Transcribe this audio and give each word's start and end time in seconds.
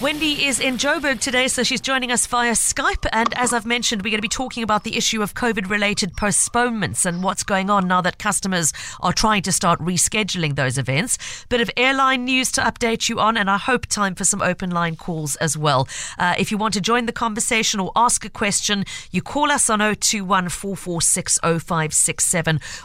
Wendy 0.00 0.44
is 0.46 0.58
in 0.58 0.76
Joburg 0.76 1.20
today, 1.20 1.46
so 1.46 1.62
she's 1.62 1.80
joining 1.80 2.10
us 2.10 2.26
via 2.26 2.52
Skype. 2.52 3.06
And 3.12 3.32
as 3.38 3.52
I've 3.52 3.64
mentioned, 3.64 4.02
we're 4.02 4.10
going 4.10 4.18
to 4.18 4.22
be 4.22 4.28
talking 4.28 4.64
about 4.64 4.82
the 4.82 4.96
issue 4.96 5.22
of 5.22 5.34
COVID 5.34 5.70
related 5.70 6.16
postponements 6.16 7.06
and 7.06 7.22
what's 7.22 7.44
going 7.44 7.70
on 7.70 7.86
now 7.86 8.00
that 8.00 8.18
customers 8.18 8.72
are 9.00 9.12
trying 9.12 9.42
to 9.42 9.52
start 9.52 9.78
rescheduling 9.78 10.56
those 10.56 10.78
events. 10.78 11.46
Bit 11.48 11.60
of 11.60 11.70
airline 11.76 12.24
news 12.24 12.50
to 12.52 12.60
update 12.60 13.08
you 13.08 13.20
on, 13.20 13.36
and 13.36 13.48
I 13.48 13.56
hope 13.56 13.86
time 13.86 14.16
for 14.16 14.24
some 14.24 14.42
open 14.42 14.70
line 14.70 14.96
calls 14.96 15.36
as 15.36 15.56
well. 15.56 15.86
Uh, 16.18 16.34
if 16.36 16.50
you 16.50 16.58
want 16.58 16.74
to 16.74 16.80
join 16.80 17.06
the 17.06 17.12
conversation 17.12 17.78
or 17.78 17.92
ask 17.94 18.24
a 18.24 18.30
question, 18.30 18.84
you 19.12 19.22
call 19.22 19.52
us 19.52 19.70
on 19.70 19.78
021 19.78 20.48
446 20.48 21.38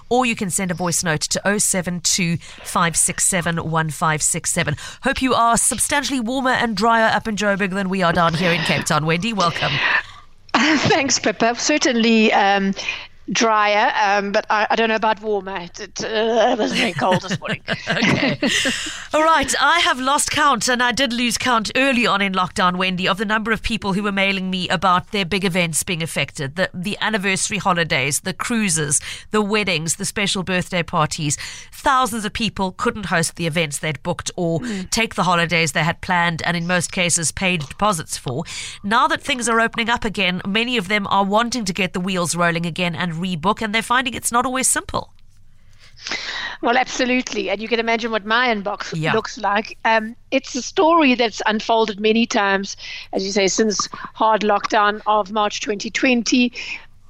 or 0.09 0.25
you 0.27 0.35
can 0.35 0.51
send 0.51 0.69
a 0.69 0.75
voice 0.75 1.03
note 1.03 1.21
to 1.21 1.59
072 1.59 2.37
567 2.37 3.55
1567. 3.55 4.75
Hope 5.03 5.21
you 5.23 5.33
are 5.33 5.57
substantially 5.57 6.19
warmer 6.19 6.51
and 6.51 6.77
drier 6.77 6.98
up 6.99 7.27
in 7.27 7.35
Joburg 7.35 7.71
than 7.71 7.89
we 7.89 8.01
are 8.03 8.13
down 8.13 8.33
here 8.33 8.51
in 8.51 8.61
Cape 8.61 8.85
Town. 8.85 9.05
Wendy, 9.05 9.33
welcome. 9.33 9.71
Thanks, 10.53 11.19
Pippa. 11.19 11.55
Certainly, 11.55 12.33
um, 12.33 12.73
drier, 13.31 13.91
um, 14.01 14.31
but 14.31 14.45
I, 14.49 14.67
I, 14.69 14.75
don't 14.75 14.89
know 14.89 14.95
about 14.95 15.21
warmer. 15.21 15.57
It, 15.57 15.79
it, 15.79 16.03
uh, 16.03 16.55
was 16.57 16.73
very 16.73 16.93
cold 16.93 17.21
this 17.21 17.39
morning. 17.39 17.61
okay. 17.89 18.39
All 19.13 19.23
right. 19.23 19.53
I 19.61 19.79
have 19.79 19.99
lost 19.99 20.31
count, 20.31 20.67
and 20.67 20.81
I 20.81 20.91
did 20.91 21.13
lose 21.13 21.37
count 21.37 21.71
early 21.75 22.07
on 22.07 22.21
in 22.21 22.33
lockdown, 22.33 22.77
Wendy, 22.77 23.07
of 23.07 23.17
the 23.17 23.25
number 23.25 23.51
of 23.51 23.61
people 23.61 23.93
who 23.93 24.03
were 24.03 24.11
mailing 24.11 24.49
me 24.49 24.67
about 24.69 25.11
their 25.11 25.25
big 25.25 25.45
events 25.45 25.83
being 25.83 26.01
affected 26.01 26.55
the, 26.55 26.69
the 26.73 26.97
anniversary 27.01 27.57
holidays, 27.57 28.21
the 28.21 28.33
cruises, 28.33 28.99
the 29.31 29.41
weddings, 29.41 29.95
the 29.97 30.05
special 30.05 30.43
birthday 30.43 30.83
parties. 30.83 31.37
Thousands 31.71 32.25
of 32.25 32.33
people 32.33 32.71
couldn't 32.71 33.07
host 33.07 33.35
the 33.35 33.47
events 33.47 33.79
they'd 33.79 34.01
booked 34.03 34.31
or 34.35 34.59
mm. 34.59 34.89
take 34.89 35.15
the 35.15 35.23
holidays 35.23 35.73
they 35.73 35.83
had 35.83 36.01
planned 36.01 36.41
and, 36.43 36.57
in 36.57 36.65
most 36.65 36.91
cases, 36.91 37.31
paid 37.31 37.67
deposits 37.67 38.17
for. 38.17 38.43
Now 38.83 39.07
that 39.07 39.21
things 39.21 39.47
are 39.47 39.59
opening 39.59 39.89
up 39.89 40.03
again, 40.03 40.41
many 40.47 40.77
of 40.77 40.87
them 40.87 41.05
are 41.07 41.23
wanting 41.23 41.65
to 41.65 41.73
get 41.73 41.93
the 41.93 41.99
wheels 41.99 42.35
rolling 42.35 42.65
again 42.65 42.95
and 42.95 43.18
rebook, 43.19 43.61
and 43.61 43.73
they're 43.73 43.81
finding 43.81 44.13
it's 44.13 44.31
not 44.31 44.45
always 44.45 44.67
simple. 44.67 45.13
Well, 46.61 46.77
absolutely. 46.77 47.49
And 47.49 47.61
you 47.61 47.67
can 47.67 47.79
imagine 47.79 48.11
what 48.11 48.25
my 48.25 48.47
inbox 48.53 48.93
yeah. 48.95 49.13
looks 49.13 49.37
like. 49.37 49.77
Um, 49.85 50.15
it's 50.31 50.55
a 50.55 50.61
story 50.61 51.15
that's 51.15 51.41
unfolded 51.45 51.99
many 51.99 52.25
times, 52.25 52.75
as 53.13 53.25
you 53.25 53.31
say, 53.31 53.47
since 53.47 53.87
hard 54.13 54.41
lockdown 54.41 55.01
of 55.07 55.31
March 55.31 55.61
2020. 55.61 56.51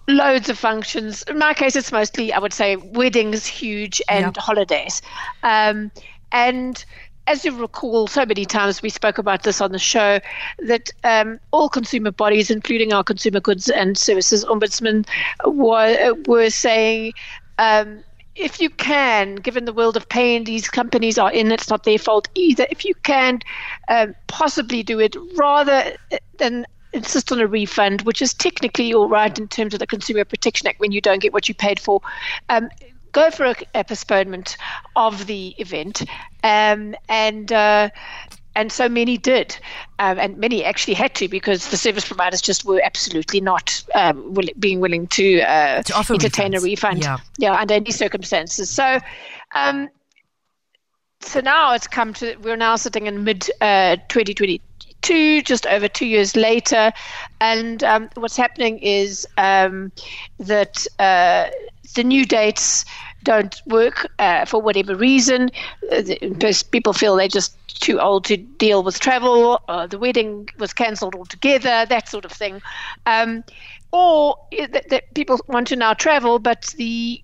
Loads 0.08 0.50
of 0.50 0.58
functions. 0.58 1.24
In 1.24 1.38
my 1.38 1.54
case, 1.54 1.76
it's 1.76 1.92
mostly, 1.92 2.34
I 2.34 2.40
would 2.40 2.54
say, 2.54 2.76
weddings, 2.78 3.46
huge, 3.46 4.02
and 4.10 4.36
yeah. 4.36 4.42
holidays. 4.42 5.02
Um, 5.44 5.92
and 6.32 6.84
as 7.30 7.46
you 7.46 7.56
recall, 7.56 8.08
so 8.08 8.26
many 8.26 8.44
times 8.44 8.82
we 8.82 8.90
spoke 8.90 9.20
about 9.20 9.44
this 9.44 9.62
on 9.62 9.72
the 9.72 9.80
show 9.80 10.20
that 10.58 10.90
um, 11.04 11.40
all 11.52 11.70
consumer 11.70 12.12
bodies, 12.12 12.50
including 12.50 12.92
our 12.92 13.04
Consumer 13.04 13.40
Goods 13.40 13.70
and 13.70 13.96
Services 13.98 14.44
Ombudsman, 14.46 15.08
were, 15.46 16.16
were 16.28 16.50
saying. 16.50 17.14
Um, 17.60 18.04
if 18.36 18.62
you 18.62 18.70
can, 18.70 19.36
given 19.36 19.66
the 19.66 19.74
world 19.74 19.98
of 19.98 20.08
pain 20.08 20.46
these 20.46 20.70
companies 20.70 21.18
are 21.18 21.30
in, 21.30 21.52
it's 21.52 21.70
not 21.70 21.84
their 21.84 21.98
fault 21.98 22.30
either. 22.36 22.66
If 22.72 22.86
you 22.86 22.96
can 23.04 23.40
um, 23.90 24.16
possibly 24.28 24.82
do 24.82 24.98
it 24.98 25.14
rather 25.36 25.94
than 26.38 26.66
insist 26.94 27.34
on 27.34 27.42
a 27.42 27.48
refund, 27.48 28.04
which 28.04 28.22
is 28.22 28.34
technically 28.34 28.94
all 28.94 29.10
right 29.10 29.38
in 29.38 29.50
terms 29.50 29.74
of 29.74 29.82
the 29.82 29.88
Consumer 29.88 30.24
Protection 30.24 30.68
Act 30.68 30.80
when 30.80 30.94
you 30.94 31.02
don't 31.02 31.22
get 31.22 31.34
what 31.34 31.50
you 31.50 31.54
paid 31.54 31.82
for, 31.82 32.02
um, 32.48 32.70
go 33.12 33.32
for 33.32 33.46
a, 33.46 33.56
a 33.76 33.84
postponement 33.84 34.58
of 34.96 35.26
the 35.26 35.56
event, 35.58 36.04
um, 36.44 36.96
and 37.08 37.52
uh, 37.52 37.90
and 38.56 38.72
so 38.72 38.90
many 38.90 39.18
did, 39.18 39.58
um, 40.00 40.20
and 40.20 40.38
many 40.38 40.64
actually 40.64 40.94
had 40.94 41.16
to 41.16 41.28
because 41.28 41.70
the 41.70 41.78
service 41.78 42.06
providers 42.06 42.42
just 42.42 42.66
were 42.66 42.82
absolutely 42.84 43.40
not 43.42 43.84
um, 43.96 44.34
will, 44.34 44.50
being 44.58 44.80
willing 44.80 45.08
to, 45.08 45.42
uh, 45.42 45.82
to 45.84 45.96
entertain 46.14 46.52
refunds. 46.52 46.58
a 46.58 46.62
refund, 46.62 47.04
yeah. 47.04 47.18
yeah, 47.38 47.54
under 47.54 47.74
any 47.76 47.92
circumstances. 47.92 48.70
So. 48.70 49.00
Um, 49.56 49.90
so 51.22 51.42
now 51.42 51.74
it's 51.74 51.88
come 51.88 52.14
to 52.14 52.38
we're 52.38 52.56
now 52.56 52.78
sitting 52.78 53.06
in 53.06 53.26
mid 53.26 53.50
uh, 53.60 53.98
2022 54.08 55.42
just 55.42 55.66
over 55.66 55.90
two 55.90 56.06
years 56.06 56.38
later 56.38 56.94
and 57.42 57.84
um, 57.84 58.10
what's 58.16 58.38
happening 58.38 58.80
is 58.80 59.28
um, 59.38 59.92
that 60.40 60.88
uh, 60.98 61.50
the 61.96 62.04
new 62.04 62.26
dates 62.26 62.86
don't 63.24 63.62
work 63.66 64.08
uh, 64.20 64.46
for 64.46 64.62
whatever 64.62 64.96
reason. 64.96 65.50
Uh, 65.92 66.04
people 66.72 66.94
feel 66.94 67.16
they're 67.16 67.28
just 67.28 67.56
too 67.82 68.00
old 68.00 68.26
to 68.26 68.38
deal 68.38 68.84
with 68.84 69.00
travel. 69.00 69.62
The 69.90 69.98
wedding 70.00 70.50
was 70.58 70.74
cancelled 70.74 71.16
altogether. 71.16 71.86
That 71.86 72.08
sort 72.08 72.26
of 72.26 72.32
thing. 72.32 72.62
Um, 73.06 73.44
or 73.92 74.38
that, 74.70 74.90
that, 74.90 75.14
people 75.14 75.40
want 75.48 75.68
to 75.68 75.76
now 75.76 75.94
travel, 75.94 76.40
but 76.40 76.74
the 76.78 77.24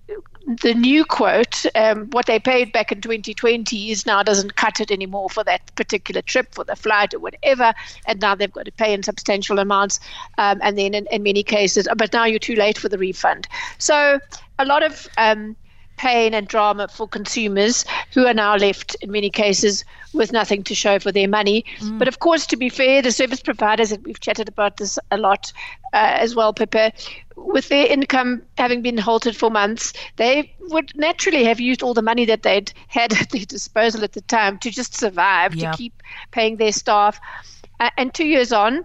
the 0.62 0.74
new 0.74 1.04
quote, 1.04 1.66
um, 1.74 2.08
what 2.10 2.26
they 2.26 2.38
paid 2.38 2.70
back 2.72 2.92
in 2.92 3.00
2020 3.00 3.90
is 3.90 4.06
now 4.06 4.22
doesn't 4.22 4.54
cut 4.54 4.80
it 4.80 4.92
anymore 4.92 5.28
for 5.28 5.42
that 5.42 5.74
particular 5.74 6.22
trip, 6.22 6.54
for 6.54 6.62
the 6.62 6.76
flight 6.76 7.12
or 7.12 7.18
whatever, 7.18 7.74
and 8.06 8.20
now 8.20 8.32
they've 8.34 8.52
got 8.52 8.64
to 8.64 8.70
pay 8.72 8.94
in 8.94 9.02
substantial 9.02 9.58
amounts, 9.58 9.98
um, 10.38 10.60
and 10.62 10.78
then 10.78 10.94
in, 10.94 11.08
in, 11.10 11.24
many 11.24 11.42
cases, 11.42 11.88
but 11.96 12.12
now 12.12 12.24
you're 12.24 12.38
too 12.38 12.54
late 12.54 12.78
for 12.78 12.88
the 12.88 12.98
refund. 12.98 13.48
So 13.78 14.20
a 14.60 14.64
lot 14.64 14.84
of 14.84 15.08
um, 15.18 15.56
pain 15.96 16.34
and 16.34 16.46
drama 16.46 16.88
for 16.88 17.08
consumers 17.08 17.84
who 18.12 18.26
are 18.26 18.34
now 18.34 18.56
left, 18.56 18.94
in 18.96 19.10
many 19.10 19.30
cases, 19.30 19.84
with 20.12 20.32
nothing 20.32 20.62
to 20.64 20.74
show 20.74 20.98
for 20.98 21.12
their 21.12 21.28
money. 21.28 21.64
Mm. 21.78 21.98
But 21.98 22.08
of 22.08 22.18
course, 22.18 22.46
to 22.46 22.56
be 22.56 22.68
fair, 22.68 23.02
the 23.02 23.12
service 23.12 23.40
providers, 23.40 23.92
and 23.92 24.04
we've 24.04 24.20
chatted 24.20 24.48
about 24.48 24.76
this 24.76 24.98
a 25.10 25.16
lot 25.16 25.52
uh, 25.92 26.16
as 26.20 26.34
well, 26.34 26.52
Pippa, 26.52 26.92
with 27.36 27.68
their 27.68 27.86
income 27.86 28.42
having 28.56 28.82
been 28.82 28.98
halted 28.98 29.36
for 29.36 29.50
months, 29.50 29.92
they 30.16 30.54
would 30.60 30.92
naturally 30.96 31.44
have 31.44 31.60
used 31.60 31.82
all 31.82 31.94
the 31.94 32.02
money 32.02 32.24
that 32.24 32.42
they'd 32.42 32.72
had 32.88 33.12
at 33.20 33.30
their 33.30 33.44
disposal 33.44 34.04
at 34.04 34.12
the 34.12 34.22
time 34.22 34.58
to 34.58 34.70
just 34.70 34.94
survive, 34.94 35.54
yep. 35.54 35.72
to 35.72 35.78
keep 35.78 36.02
paying 36.30 36.56
their 36.56 36.72
staff. 36.72 37.20
Uh, 37.78 37.90
and 37.98 38.14
two 38.14 38.26
years 38.26 38.52
on, 38.52 38.84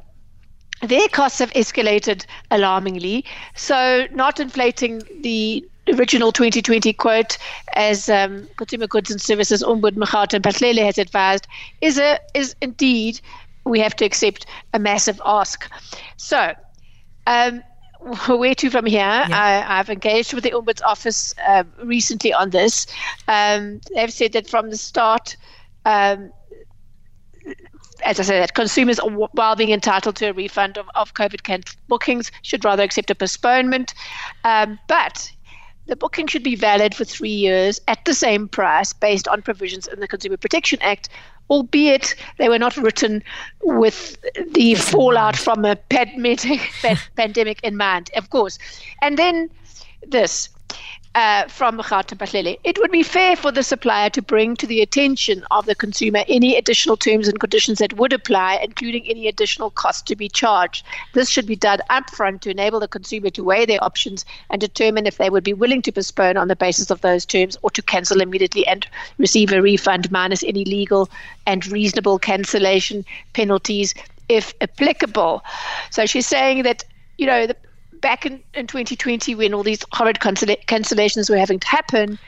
their 0.81 1.07
costs 1.09 1.39
have 1.39 1.53
escalated 1.53 2.25
alarmingly. 2.49 3.23
So, 3.55 4.07
not 4.11 4.39
inflating 4.39 5.03
the 5.21 5.67
original 5.87 6.31
2020 6.31 6.93
quote, 6.93 7.37
as 7.75 8.09
um, 8.09 8.47
Consumer 8.57 8.87
Goods 8.87 9.11
and 9.11 9.21
Services 9.21 9.63
Ombud 9.63 9.95
Magauta 9.95 10.39
Mphahlele 10.39 10.83
has 10.85 10.97
advised, 10.97 11.47
is 11.81 11.97
a 11.97 12.19
is 12.33 12.55
indeed 12.61 13.19
we 13.65 13.79
have 13.79 13.95
to 13.97 14.05
accept 14.05 14.45
a 14.73 14.79
massive 14.79 15.21
ask. 15.25 15.69
So. 16.17 16.53
Um, 17.27 17.63
where 18.27 18.55
to 18.55 18.69
from 18.69 18.85
here? 18.85 18.99
Yeah. 18.99 19.63
I, 19.67 19.77
have 19.77 19.89
engaged 19.89 20.33
with 20.33 20.43
the 20.43 20.51
Ombuds 20.51 20.81
office 20.83 21.35
uh, 21.47 21.63
recently 21.83 22.33
on 22.33 22.49
this. 22.49 22.87
Um, 23.27 23.79
they've 23.93 24.11
said 24.11 24.33
that 24.33 24.49
from 24.49 24.71
the 24.71 24.77
start, 24.77 25.37
um, 25.85 26.31
as 28.03 28.19
I 28.19 28.23
said, 28.23 28.41
that 28.41 28.55
consumers, 28.55 28.99
while 29.33 29.55
being 29.55 29.69
entitled 29.69 30.15
to 30.17 30.29
a 30.29 30.33
refund 30.33 30.77
of, 30.77 30.89
of 30.95 31.13
COVID 31.13 31.43
cancelled 31.43 31.77
bookings, 31.87 32.31
should 32.41 32.65
rather 32.65 32.81
accept 32.81 33.11
a 33.11 33.15
postponement. 33.15 33.93
Um, 34.43 34.79
but 34.87 35.31
the 35.87 35.95
booking 35.95 36.27
should 36.27 36.43
be 36.43 36.55
valid 36.55 36.95
for 36.95 37.03
three 37.03 37.29
years 37.29 37.81
at 37.87 38.03
the 38.05 38.13
same 38.13 38.47
price 38.47 38.93
based 38.93 39.27
on 39.27 39.41
provisions 39.41 39.87
in 39.87 39.99
the 39.99 40.07
Consumer 40.07 40.37
Protection 40.37 40.79
Act, 40.81 41.09
albeit 41.49 42.15
they 42.37 42.49
were 42.49 42.59
not 42.59 42.77
written 42.77 43.23
with 43.63 44.17
the 44.53 44.75
fallout 44.75 45.35
from 45.35 45.65
a 45.65 45.75
pandemic, 45.75 46.71
pandemic 47.15 47.59
in 47.63 47.75
mind, 47.77 48.09
of 48.15 48.29
course. 48.29 48.57
And 49.01 49.17
then 49.17 49.49
this 50.07 50.49
uh, 51.13 51.45
from 51.47 51.77
Magauta 51.77 52.15
Mphahlele. 52.15 52.57
It 52.63 52.77
would 52.79 52.91
be 52.91 53.03
fair 53.03 53.35
for 53.35 53.51
the 53.51 53.63
supplier 53.63 54.09
to 54.11 54.21
bring 54.21 54.55
to 54.57 54.67
the 54.67 54.81
attention 54.81 55.43
of 55.51 55.65
the 55.65 55.75
consumer 55.75 56.23
any 56.27 56.55
additional 56.55 56.95
terms 56.95 57.27
and 57.27 57.39
conditions 57.39 57.79
that 57.79 57.93
would 57.93 58.13
apply, 58.13 58.59
including 58.63 59.07
any 59.07 59.27
additional 59.27 59.69
cost 59.69 60.07
to 60.07 60.15
be 60.15 60.29
charged. 60.29 60.85
This 61.13 61.29
should 61.29 61.45
be 61.45 61.55
done 61.55 61.79
upfront 61.89 62.41
to 62.41 62.51
enable 62.51 62.79
the 62.79 62.87
consumer 62.87 63.29
to 63.31 63.43
weigh 63.43 63.65
their 63.65 63.83
options 63.83 64.25
and 64.49 64.61
determine 64.61 65.05
if 65.05 65.17
they 65.17 65.29
would 65.29 65.43
be 65.43 65.53
willing 65.53 65.81
to 65.83 65.91
postpone 65.91 66.37
on 66.37 66.47
the 66.47 66.55
basis 66.55 66.89
of 66.91 67.01
those 67.01 67.25
terms 67.25 67.57
or 67.61 67.69
to 67.71 67.81
cancel 67.81 68.21
immediately 68.21 68.65
and 68.67 68.87
receive 69.17 69.51
a 69.51 69.61
refund 69.61 70.11
minus 70.11 70.43
any 70.43 70.63
legal 70.63 71.09
and 71.45 71.67
reasonable 71.67 72.19
cancellation 72.19 73.03
penalties 73.33 73.93
if 74.29 74.53
applicable. 74.61 75.43
So 75.89 76.05
she's 76.05 76.27
saying 76.27 76.63
that 76.63 76.85
you 77.17 77.27
know 77.27 77.47
the 77.47 77.55
back 78.01 78.25
in, 78.25 78.41
in 78.53 78.67
2020 78.67 79.35
when 79.35 79.53
all 79.53 79.63
these 79.63 79.85
horrid 79.91 80.19
cancellations 80.19 81.29
were 81.29 81.37
having 81.37 81.59
to 81.59 81.67
happen, 81.67 82.19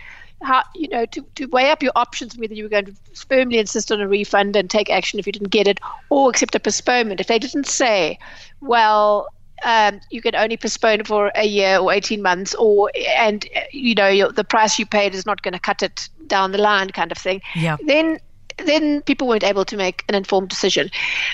how 0.43 0.63
you 0.75 0.87
know 0.89 1.05
to, 1.07 1.21
to 1.35 1.45
weigh 1.47 1.71
up 1.71 1.81
your 1.81 1.91
options 1.95 2.37
whether 2.37 2.53
you 2.53 2.63
were 2.63 2.69
going 2.69 2.85
to 2.85 2.93
firmly 3.15 3.57
insist 3.57 3.91
on 3.91 4.01
a 4.01 4.07
refund 4.07 4.55
and 4.55 4.69
take 4.69 4.89
action 4.89 5.19
if 5.19 5.25
you 5.25 5.31
didn't 5.31 5.49
get 5.49 5.67
it 5.67 5.79
or 6.09 6.29
accept 6.29 6.53
a 6.55 6.59
postponement 6.59 7.19
if 7.19 7.27
they 7.27 7.39
didn't 7.39 7.67
say 7.67 8.17
well 8.61 9.27
um, 9.65 10.01
you 10.09 10.21
can 10.21 10.35
only 10.35 10.57
postpone 10.57 11.05
for 11.05 11.31
a 11.35 11.45
year 11.45 11.77
or 11.77 11.93
18 11.93 12.21
months 12.21 12.53
or 12.55 12.91
and 13.17 13.47
you 13.71 13.95
know 13.95 14.31
the 14.31 14.43
price 14.43 14.77
you 14.77 14.85
paid 14.85 15.15
is 15.15 15.25
not 15.25 15.41
going 15.41 15.53
to 15.53 15.59
cut 15.59 15.81
it 15.81 16.09
down 16.27 16.51
the 16.51 16.57
line 16.57 16.89
kind 16.89 17.11
of 17.11 17.17
thing 17.17 17.41
yeah. 17.55 17.77
then 17.85 18.19
then 18.65 19.01
people 19.01 19.27
weren't 19.27 19.43
able 19.43 19.65
to 19.65 19.77
make 19.77 20.03
an 20.09 20.15
informed 20.15 20.49
decision. 20.49 20.89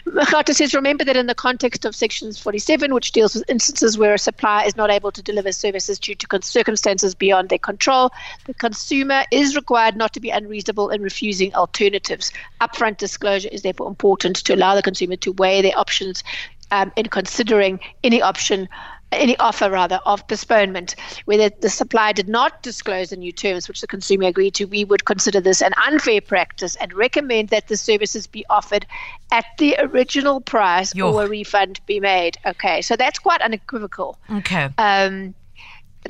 Magauta 0.05 0.53
says, 0.53 0.73
remember 0.73 1.03
that 1.03 1.17
in 1.17 1.27
the 1.27 1.35
context 1.35 1.85
of 1.85 1.95
Section 1.95 2.31
47, 2.33 2.93
which 2.93 3.11
deals 3.11 3.35
with 3.35 3.49
instances 3.49 3.97
where 3.97 4.13
a 4.13 4.19
supplier 4.19 4.65
is 4.65 4.75
not 4.75 4.89
able 4.89 5.11
to 5.11 5.21
deliver 5.21 5.51
services 5.51 5.99
due 5.99 6.15
to 6.15 6.39
circumstances 6.41 7.15
beyond 7.15 7.49
their 7.49 7.57
control, 7.57 8.11
the 8.45 8.53
consumer 8.53 9.23
is 9.31 9.55
required 9.55 9.95
not 9.95 10.13
to 10.13 10.19
be 10.19 10.29
unreasonable 10.29 10.89
in 10.89 11.01
refusing 11.01 11.53
alternatives. 11.55 12.31
Upfront 12.61 12.97
disclosure 12.97 13.49
is 13.51 13.61
therefore 13.61 13.87
important 13.87 14.37
to 14.37 14.55
allow 14.55 14.75
the 14.75 14.81
consumer 14.81 15.15
to 15.17 15.31
weigh 15.33 15.61
their 15.61 15.77
options 15.77 16.23
um, 16.71 16.91
in 16.95 17.07
considering 17.07 17.79
any 18.03 18.21
option 18.21 18.69
any 19.11 19.37
offer 19.37 19.69
rather 19.69 19.99
of 20.05 20.27
postponement 20.27 20.95
where 21.25 21.49
the 21.49 21.69
supplier 21.69 22.13
did 22.13 22.29
not 22.29 22.61
disclose 22.61 23.09
the 23.09 23.17
new 23.17 23.31
terms 23.31 23.67
which 23.67 23.81
the 23.81 23.87
consumer 23.87 24.27
agreed 24.27 24.53
to 24.53 24.65
we 24.65 24.83
would 24.83 25.05
consider 25.05 25.41
this 25.41 25.61
an 25.61 25.73
unfair 25.87 26.21
practice 26.21 26.75
and 26.75 26.93
recommend 26.93 27.49
that 27.49 27.67
the 27.67 27.77
services 27.77 28.27
be 28.27 28.45
offered 28.49 28.85
at 29.31 29.45
the 29.57 29.75
original 29.79 30.41
price 30.41 30.93
Yo. 30.93 31.11
or 31.11 31.25
a 31.25 31.27
refund 31.27 31.79
be 31.85 31.99
made. 31.99 32.37
Okay 32.45 32.81
so 32.81 32.95
that's 32.95 33.19
quite 33.19 33.41
unequivocal. 33.41 34.17
Okay. 34.31 34.69
Um, 34.77 35.33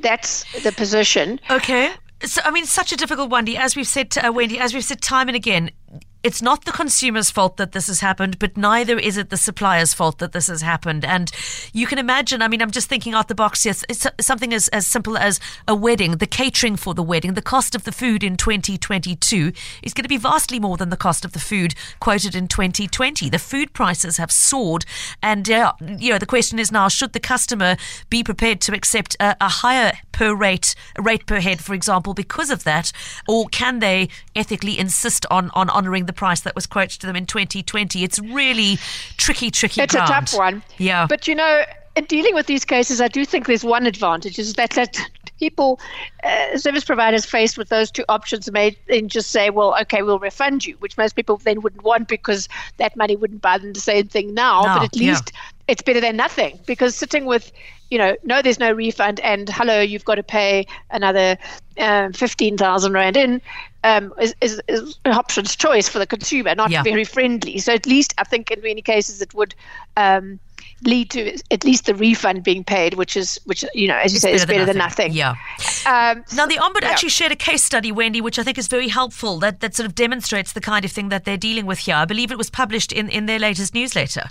that's 0.01 0.45
the 0.63 0.71
position. 0.71 1.39
Okay. 1.49 1.91
So, 2.23 2.41
I 2.43 2.51
mean, 2.51 2.65
such 2.65 2.91
a 2.91 2.97
difficult 2.97 3.29
one, 3.29 3.47
as 3.55 3.75
we've 3.75 3.87
said, 3.87 4.11
to, 4.11 4.27
uh, 4.27 4.31
Wendy, 4.31 4.59
as 4.59 4.73
we've 4.73 4.83
said 4.83 5.01
time 5.01 5.29
and 5.29 5.35
again, 5.35 5.71
it's 6.21 6.41
not 6.41 6.65
the 6.65 6.71
consumer's 6.71 7.31
fault 7.31 7.55
that 7.57 7.71
this 7.71 7.87
has 7.87 8.01
happened, 8.01 8.39
but 8.39 8.57
neither 8.57 8.99
is 8.99 9.15
it 9.15 9.29
the 9.29 9.37
supplier's 9.37 9.93
fault 9.93 10.17
that 10.17 10.33
this 10.33 10.47
has 10.47 10.61
happened. 10.61 11.05
And 11.05 11.31
you 11.71 11.87
can 11.87 11.97
imagine, 11.97 12.41
I 12.41 12.49
mean, 12.49 12.61
I'm 12.61 12.71
just 12.71 12.89
thinking 12.89 13.13
out 13.13 13.29
the 13.29 13.35
box 13.35 13.63
here. 13.63 13.73
It's 13.87 14.05
something 14.19 14.53
as, 14.53 14.67
as 14.69 14.85
simple 14.85 15.17
as 15.17 15.39
a 15.67 15.75
wedding, 15.75 16.17
the 16.17 16.27
catering 16.27 16.75
for 16.75 16.93
the 16.93 17.03
wedding, 17.03 17.35
the 17.35 17.41
cost 17.41 17.73
of 17.73 17.85
the 17.85 17.93
food 17.93 18.23
in 18.23 18.35
2022 18.35 19.53
is 19.81 19.93
going 19.93 20.03
to 20.03 20.09
be 20.09 20.17
vastly 20.17 20.59
more 20.59 20.75
than 20.75 20.89
the 20.89 20.97
cost 20.97 21.23
of 21.23 21.31
the 21.31 21.39
food 21.39 21.73
quoted 22.01 22.35
in 22.35 22.49
2020. 22.49 23.29
The 23.29 23.39
food 23.39 23.71
prices 23.71 24.17
have 24.17 24.31
soared. 24.31 24.85
And, 25.23 25.49
uh, 25.49 25.73
you 25.79 26.11
know, 26.11 26.19
the 26.19 26.25
question 26.25 26.59
is 26.59 26.69
now, 26.69 26.89
should 26.89 27.13
the 27.13 27.19
customer 27.21 27.77
be 28.09 28.23
prepared 28.23 28.59
to 28.61 28.73
accept 28.73 29.15
a, 29.21 29.37
a 29.39 29.47
higher 29.47 29.93
per 30.11 30.35
rate, 30.35 30.75
rate 30.97 31.25
per 31.25 31.39
head, 31.39 31.61
for 31.61 31.73
example, 31.73 32.13
because 32.13 32.49
of 32.49 32.65
that? 32.65 32.91
Or 33.25 33.47
can 33.47 33.79
they 33.79 34.09
ethically 34.35 34.77
insist 34.77 35.25
on, 35.31 35.49
on 35.53 35.69
honouring 35.69 36.08
the 36.09 36.13
price 36.13 36.41
that 36.41 36.55
was 36.55 36.65
quoted 36.65 36.99
to 37.01 37.07
them 37.07 37.15
in 37.15 37.27
2020. 37.27 38.03
It's 38.03 38.19
really 38.19 38.77
tricky, 39.17 39.51
tricky. 39.51 39.81
It's 39.81 39.93
ground. 39.93 40.09
a 40.09 40.13
tough 40.13 40.33
one. 40.33 40.63
Yeah. 40.79 41.05
But 41.07 41.27
you 41.27 41.35
know, 41.35 41.63
in 41.95 42.05
dealing 42.05 42.33
with 42.33 42.47
these 42.47 42.65
cases, 42.65 42.99
I 42.99 43.07
do 43.07 43.25
think 43.25 43.45
there's 43.45 43.63
one 43.63 43.85
advantage 43.85 44.39
is 44.39 44.53
that, 44.53 44.71
that 44.71 44.97
people, 45.37 45.79
uh, 46.23 46.57
service 46.57 46.83
providers 46.83 47.25
faced 47.25 47.57
with 47.57 47.69
those 47.69 47.91
two 47.91 48.03
options 48.09 48.51
may 48.51 48.75
then 48.87 49.07
just 49.07 49.29
say, 49.29 49.51
well, 49.51 49.79
okay, 49.81 50.01
we'll 50.01 50.19
refund 50.19 50.65
you, 50.65 50.75
which 50.79 50.97
most 50.97 51.15
people 51.15 51.37
then 51.37 51.61
wouldn't 51.61 51.83
want 51.83 52.07
because 52.07 52.49
that 52.77 52.95
money 52.95 53.15
wouldn't 53.15 53.41
buy 53.41 53.57
them 53.57 53.73
the 53.73 53.79
same 53.79 54.07
thing 54.07 54.33
now. 54.33 54.61
No, 54.63 54.75
but 54.75 54.83
at 54.85 54.95
least 54.95 55.31
yeah. 55.31 55.39
it's 55.67 55.81
better 55.83 56.01
than 56.01 56.15
nothing 56.15 56.59
because 56.65 56.95
sitting 56.95 57.25
with 57.25 57.51
you 57.89 57.97
know, 57.97 58.15
no, 58.23 58.41
there's 58.41 58.59
no 58.59 58.71
refund, 58.71 59.19
and 59.21 59.49
hello, 59.49 59.81
you've 59.81 60.05
got 60.05 60.15
to 60.15 60.23
pay 60.23 60.67
another 60.91 61.37
um, 61.79 62.13
15,000 62.13 62.93
Rand 62.93 63.17
in, 63.17 63.41
um, 63.83 64.13
is, 64.19 64.35
is, 64.41 64.61
is, 64.67 64.97
an 65.05 65.13
option's 65.13 65.55
choice 65.55 65.87
for 65.87 65.99
the 65.99 66.07
consumer, 66.07 66.53
not 66.55 66.69
yeah. 66.69 66.83
very 66.83 67.05
friendly. 67.05 67.57
So 67.59 67.73
at 67.73 67.85
least 67.85 68.13
I 68.17 68.23
think 68.23 68.51
in 68.51 68.61
many 68.61 68.81
cases 68.81 69.21
it 69.21 69.33
would 69.33 69.55
um, 69.95 70.39
lead 70.83 71.09
to 71.11 71.37
at 71.51 71.63
least 71.63 71.85
the 71.85 71.95
refund 71.95 72.43
being 72.43 72.63
paid, 72.63 72.95
which 72.95 73.15
is, 73.15 73.39
which 73.45 73.63
you 73.73 73.87
know, 73.87 73.97
as 73.97 74.11
you 74.11 74.17
it's 74.17 74.23
say, 74.23 74.31
better 74.31 74.43
is 74.43 74.45
better 74.45 74.65
than 74.65 74.77
nothing. 74.77 75.13
Than 75.13 75.17
nothing. 75.17 75.37
Yeah. 75.85 76.11
Um, 76.11 76.23
now 76.35 76.45
the 76.45 76.57
Ombud 76.57 76.81
yeah. 76.81 76.89
actually 76.89 77.09
shared 77.09 77.31
a 77.31 77.37
case 77.37 77.63
study, 77.63 77.91
Wendy, 77.91 78.21
which 78.21 78.37
I 78.37 78.43
think 78.43 78.57
is 78.57 78.67
very 78.67 78.89
helpful. 78.89 79.39
That 79.39 79.61
that 79.61 79.75
sort 79.75 79.87
of 79.87 79.95
demonstrates 79.95 80.53
the 80.53 80.61
kind 80.61 80.83
of 80.83 80.91
thing 80.91 81.09
that 81.09 81.25
they're 81.25 81.37
dealing 81.37 81.65
with 81.65 81.79
here. 81.79 81.95
I 81.95 82.05
believe 82.05 82.31
it 82.31 82.37
was 82.37 82.49
published 82.49 82.91
in 82.91 83.09
in 83.09 83.25
their 83.25 83.39
latest 83.39 83.73
newsletter. 83.73 84.27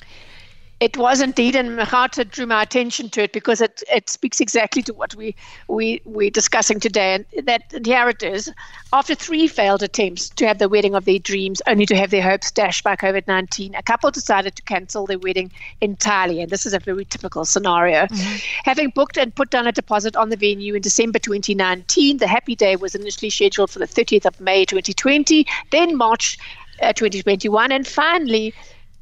It 0.81 0.97
was 0.97 1.21
indeed, 1.21 1.57
and 1.57 1.77
Magauta 1.77 2.25
drew 2.25 2.47
my 2.47 2.63
attention 2.63 3.11
to 3.11 3.23
it 3.25 3.33
because 3.33 3.61
it, 3.61 3.83
it 3.93 4.09
speaks 4.09 4.41
exactly 4.41 4.81
to 4.83 4.95
what 4.95 5.13
we, 5.17 5.35
we, 5.67 6.01
we're 6.05 6.31
discussing 6.31 6.79
today. 6.79 7.15
And 7.15 7.47
that 7.47 7.73
and 7.73 7.85
here 7.85 8.09
it 8.09 8.23
is. 8.23 8.53
After 8.93 9.17
three 9.17 9.49
failed 9.49 9.83
attempts 9.83 10.29
to 10.31 10.47
have 10.47 10.59
the 10.59 10.69
wedding 10.69 10.95
of 10.95 11.05
their 11.05 11.19
dreams, 11.19 11.61
only 11.67 11.85
to 11.87 11.97
have 11.97 12.11
their 12.11 12.23
hopes 12.23 12.53
dashed 12.53 12.85
by 12.85 12.95
COVID 12.95 13.27
19, 13.27 13.75
a 13.75 13.83
couple 13.83 14.11
decided 14.13 14.55
to 14.55 14.63
cancel 14.63 15.05
their 15.05 15.19
wedding 15.19 15.51
entirely. 15.81 16.41
And 16.41 16.51
this 16.51 16.65
is 16.65 16.75
a 16.75 16.79
very 16.79 17.05
typical 17.05 17.45
scenario. 17.45 18.07
Mm-hmm. 18.07 18.37
Having 18.65 18.91
booked 18.91 19.17
and 19.17 19.35
put 19.35 19.51
down 19.51 19.67
a 19.67 19.73
deposit 19.73 20.15
on 20.15 20.29
the 20.29 20.37
venue 20.37 20.77
in 20.77 20.83
December 20.83 21.19
2019, 21.19 22.19
the 22.19 22.29
happy 22.29 22.55
day 22.55 22.77
was 22.77 22.95
initially 22.95 23.31
scheduled 23.31 23.71
for 23.71 23.81
the 23.81 23.87
30th 23.87 24.27
of 24.27 24.41
May 24.41 24.65
2020, 24.65 25.45
then 25.73 25.97
March 25.97 26.39
uh, 26.83 26.93
2021, 26.93 27.73
and 27.73 27.87
finally, 27.87 28.55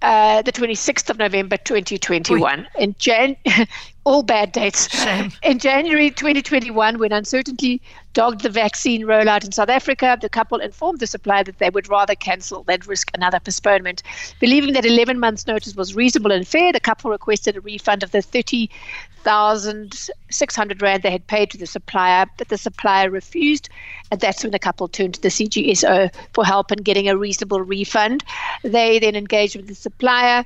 uh, 0.03 0.43
the 0.43 0.53
26th 0.53 1.11
of 1.11 1.19
November 1.19 1.57
2021. 1.57 2.69
In 2.79 2.95
Jan- 2.99 3.37
all 4.06 4.23
bad 4.23 4.53
dates. 4.53 4.88
Shame. 4.88 5.31
In 5.43 5.58
January 5.58 6.11
2021, 6.11 6.99
when 6.99 7.12
uncertainty 7.12 7.82
dogged 8.14 8.43
the 8.43 8.49
vaccine 8.49 9.03
rollout 9.03 9.44
in 9.44 9.50
South 9.50 9.69
Africa, 9.69 10.17
the 10.20 10.29
couple 10.29 10.61
informed 10.61 11.00
the 11.00 11.08
supplier 11.08 11.43
that 11.43 11.58
they 11.58 11.70
would 11.70 11.88
rather 11.88 12.14
cancel 12.14 12.62
than 12.62 12.79
risk 12.87 13.11
another 13.14 13.41
postponement. 13.41 14.05
Believing 14.38 14.75
that 14.75 14.87
11 14.87 15.19
months' 15.19 15.49
notice 15.49 15.75
was 15.75 15.97
reasonable 15.97 16.31
and 16.31 16.47
fair, 16.47 16.73
the 16.73 16.79
couple 16.79 17.11
requested 17.11 17.56
a 17.56 17.61
refund 17.61 18.05
of 18.05 18.12
the 18.12 18.23
30,600 18.23 20.82
Rand 20.82 21.02
they 21.02 21.11
had 21.11 21.26
paid 21.26 21.50
to 21.50 21.59
the 21.59 21.67
supplier, 21.67 22.26
but 22.38 22.49
the 22.49 22.59
supplier 22.59 23.11
refused. 23.11 23.69
And 24.12 24.20
that's 24.20 24.44
when 24.44 24.52
the 24.52 24.61
couple 24.61 24.87
turned 24.87 25.14
to 25.14 25.23
the 25.23 25.31
CGSO 25.31 26.14
for 26.32 26.44
help 26.44 26.70
in 26.70 26.79
getting 26.79 27.09
a 27.09 27.17
reasonable 27.17 27.61
refund. 27.61 28.23
They 28.62 29.00
then 29.00 29.17
engaged 29.17 29.56
with 29.56 29.67
the 29.67 29.75
supplier 29.75 30.44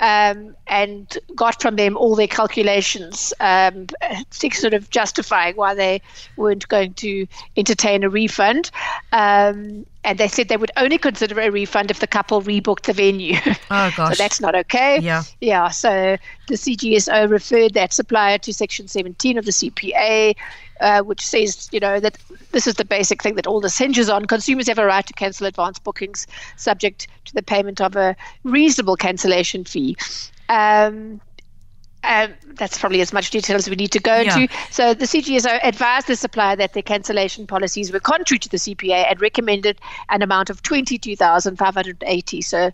um, 0.00 0.56
and 0.66 1.18
got 1.34 1.60
from 1.60 1.76
them 1.76 1.96
all 1.96 2.16
their 2.16 2.26
calculations, 2.26 3.32
um, 3.38 3.86
sort 4.30 4.74
of 4.74 4.90
justifying 4.90 5.56
why 5.56 5.74
they 5.74 6.02
weren't 6.36 6.66
going 6.68 6.94
to 6.94 7.26
entertain 7.56 8.02
a 8.02 8.08
refund. 8.08 8.70
Um, 9.12 9.86
and 10.02 10.16
they 10.16 10.28
said 10.28 10.48
they 10.48 10.56
would 10.56 10.70
only 10.78 10.96
consider 10.96 11.38
a 11.38 11.50
refund 11.50 11.90
if 11.90 12.00
the 12.00 12.06
couple 12.06 12.40
rebooked 12.40 12.84
the 12.84 12.94
venue. 12.94 13.38
Oh 13.70 13.92
gosh, 13.96 14.16
so 14.16 14.22
that's 14.22 14.40
not 14.40 14.54
okay. 14.54 14.98
Yeah, 15.00 15.22
yeah. 15.42 15.68
So 15.68 16.16
the 16.48 16.54
CGSO 16.54 17.28
referred 17.30 17.74
that 17.74 17.92
supplier 17.92 18.38
to 18.38 18.54
Section 18.54 18.88
17 18.88 19.36
of 19.36 19.44
the 19.44 19.50
CPA. 19.50 20.34
Uh, 20.80 21.02
which 21.02 21.20
says, 21.20 21.68
you 21.72 21.80
know, 21.80 22.00
that 22.00 22.16
this 22.52 22.66
is 22.66 22.76
the 22.76 22.84
basic 22.86 23.22
thing 23.22 23.34
that 23.34 23.46
all 23.46 23.60
this 23.60 23.76
hinges 23.76 24.08
on. 24.08 24.24
Consumers 24.24 24.66
have 24.66 24.78
a 24.78 24.86
right 24.86 25.06
to 25.06 25.12
cancel 25.12 25.46
advance 25.46 25.78
bookings 25.78 26.26
subject 26.56 27.06
to 27.26 27.34
the 27.34 27.42
payment 27.42 27.82
of 27.82 27.96
a 27.96 28.16
reasonable 28.44 28.96
cancellation 28.96 29.64
fee. 29.64 29.94
Um, 30.48 31.20
um, 32.02 32.32
that's 32.54 32.78
probably 32.78 33.00
as 33.02 33.12
much 33.12 33.30
detail 33.30 33.56
as 33.56 33.68
we 33.68 33.76
need 33.76 33.92
to 33.92 33.98
go 33.98 34.20
yeah. 34.20 34.38
into. 34.38 34.54
So 34.70 34.94
the 34.94 35.04
CGSO 35.04 35.60
advised 35.62 36.06
the 36.06 36.16
supplier 36.16 36.56
that 36.56 36.72
their 36.72 36.82
cancellation 36.82 37.46
policies 37.46 37.92
were 37.92 38.00
contrary 38.00 38.38
to 38.38 38.48
the 38.48 38.56
CPA 38.56 39.10
and 39.10 39.20
recommended 39.20 39.78
an 40.08 40.22
amount 40.22 40.50
of 40.50 40.62
twenty-two 40.62 41.16
thousand 41.16 41.56
five 41.56 41.74
hundred 41.74 42.02
eighty. 42.06 42.40
So 42.40 42.70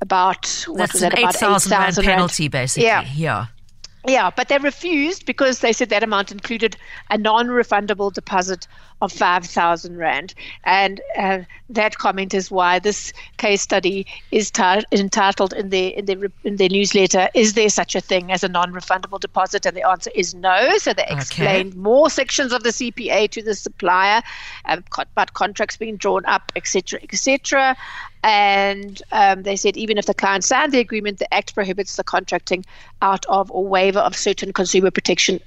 about 0.00 0.64
what 0.66 0.78
that's 0.78 0.92
was 0.94 1.02
that? 1.02 1.18
Eight 1.18 1.34
thousand 1.34 2.04
penalty, 2.04 2.48
basically. 2.48 2.86
Yeah. 2.86 3.06
yeah. 3.14 3.46
Yeah, 4.06 4.30
but 4.34 4.48
they 4.48 4.56
refused 4.56 5.26
because 5.26 5.58
they 5.58 5.72
said 5.74 5.90
that 5.90 6.02
amount 6.02 6.32
included 6.32 6.76
a 7.10 7.18
non-refundable 7.18 8.12
deposit 8.12 8.66
of 9.02 9.12
5,000 9.12 9.96
Rand. 9.96 10.34
And 10.64 11.00
uh, 11.18 11.40
that 11.70 11.98
comment 11.98 12.32
is 12.32 12.50
why 12.50 12.78
this 12.78 13.12
case 13.36 13.60
study 13.60 14.06
is 14.30 14.50
entitled 14.92 15.52
in 15.52 15.68
their, 15.68 15.90
in, 15.90 16.04
their, 16.06 16.18
in 16.44 16.56
their 16.56 16.68
newsletter, 16.68 17.28
Is 17.34 17.54
there 17.54 17.68
such 17.68 17.94
a 17.94 18.00
thing 18.00 18.32
as 18.32 18.42
a 18.42 18.48
non 18.48 18.72
refundable 18.72 19.20
deposit? 19.20 19.66
And 19.66 19.76
the 19.76 19.86
answer 19.86 20.10
is 20.14 20.34
no. 20.34 20.78
So 20.78 20.94
they 20.94 21.06
explained 21.08 21.72
okay. 21.72 21.78
more 21.78 22.08
sections 22.08 22.52
of 22.52 22.62
the 22.62 22.70
CPA 22.70 23.30
to 23.30 23.42
the 23.42 23.54
supplier 23.54 24.22
um, 24.64 24.82
about 24.96 25.34
contracts 25.34 25.76
being 25.76 25.96
drawn 25.96 26.24
up, 26.26 26.52
etc., 26.56 27.00
etc. 27.02 27.76
And 28.22 29.02
um, 29.12 29.44
they 29.44 29.56
said 29.56 29.76
even 29.76 29.96
if 29.96 30.06
the 30.06 30.14
client 30.14 30.44
signed 30.44 30.72
the 30.72 30.78
agreement, 30.78 31.18
the 31.18 31.32
Act 31.32 31.54
prohibits 31.54 31.96
the 31.96 32.04
contracting 32.04 32.64
out 33.00 33.24
of 33.26 33.50
or 33.50 33.66
waiver 33.66 34.00
of 34.00 34.14
certain 34.14 34.52
consumer 34.52 34.90
protection 34.90 35.40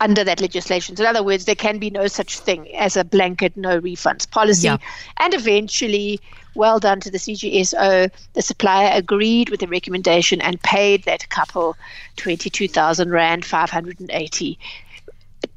under 0.00 0.22
that 0.22 0.40
legislation. 0.40 0.96
So 0.96 1.02
in 1.02 1.08
other 1.08 1.24
words, 1.24 1.44
there 1.44 1.56
can 1.56 1.78
be 1.78 1.90
no 1.90 2.06
such 2.06 2.38
thing 2.38 2.72
as 2.76 2.96
a 2.96 3.04
blanket 3.04 3.56
no 3.56 3.80
refunds 3.80 4.30
policy. 4.30 4.66
Yeah. 4.66 4.78
And 5.18 5.34
eventually, 5.34 6.20
well 6.54 6.78
done 6.78 7.00
to 7.00 7.10
the 7.10 7.18
CGSO. 7.18 8.10
The 8.34 8.42
supplier 8.42 8.90
agreed 8.94 9.50
with 9.50 9.60
the 9.60 9.66
recommendation 9.66 10.40
and 10.40 10.62
paid 10.62 11.04
that 11.04 11.28
couple 11.30 11.76
22,000 12.16 13.10
Rand, 13.10 13.44
580 13.44 14.58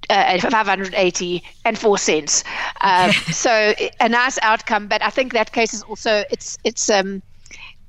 uh, 0.10 0.40
580 0.40 1.44
and 1.66 1.78
four 1.78 1.98
cents. 1.98 2.44
Um, 2.82 3.12
so 3.32 3.74
a 4.00 4.10
nice 4.10 4.40
outcome, 4.42 4.88
but 4.88 5.02
I 5.04 5.10
think 5.10 5.34
that 5.34 5.52
case 5.52 5.74
is 5.74 5.84
also 5.84 6.24
it's 6.32 6.58
it's 6.64 6.90
um 6.90 7.22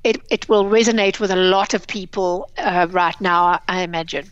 it 0.03 0.17
it 0.31 0.47
will 0.49 0.65
resonate 0.65 1.19
with 1.19 1.31
a 1.31 1.35
lot 1.35 1.73
of 1.73 1.87
people 1.87 2.49
uh, 2.57 2.87
right 2.91 3.19
now. 3.21 3.59
I 3.67 3.81
imagine. 3.81 4.31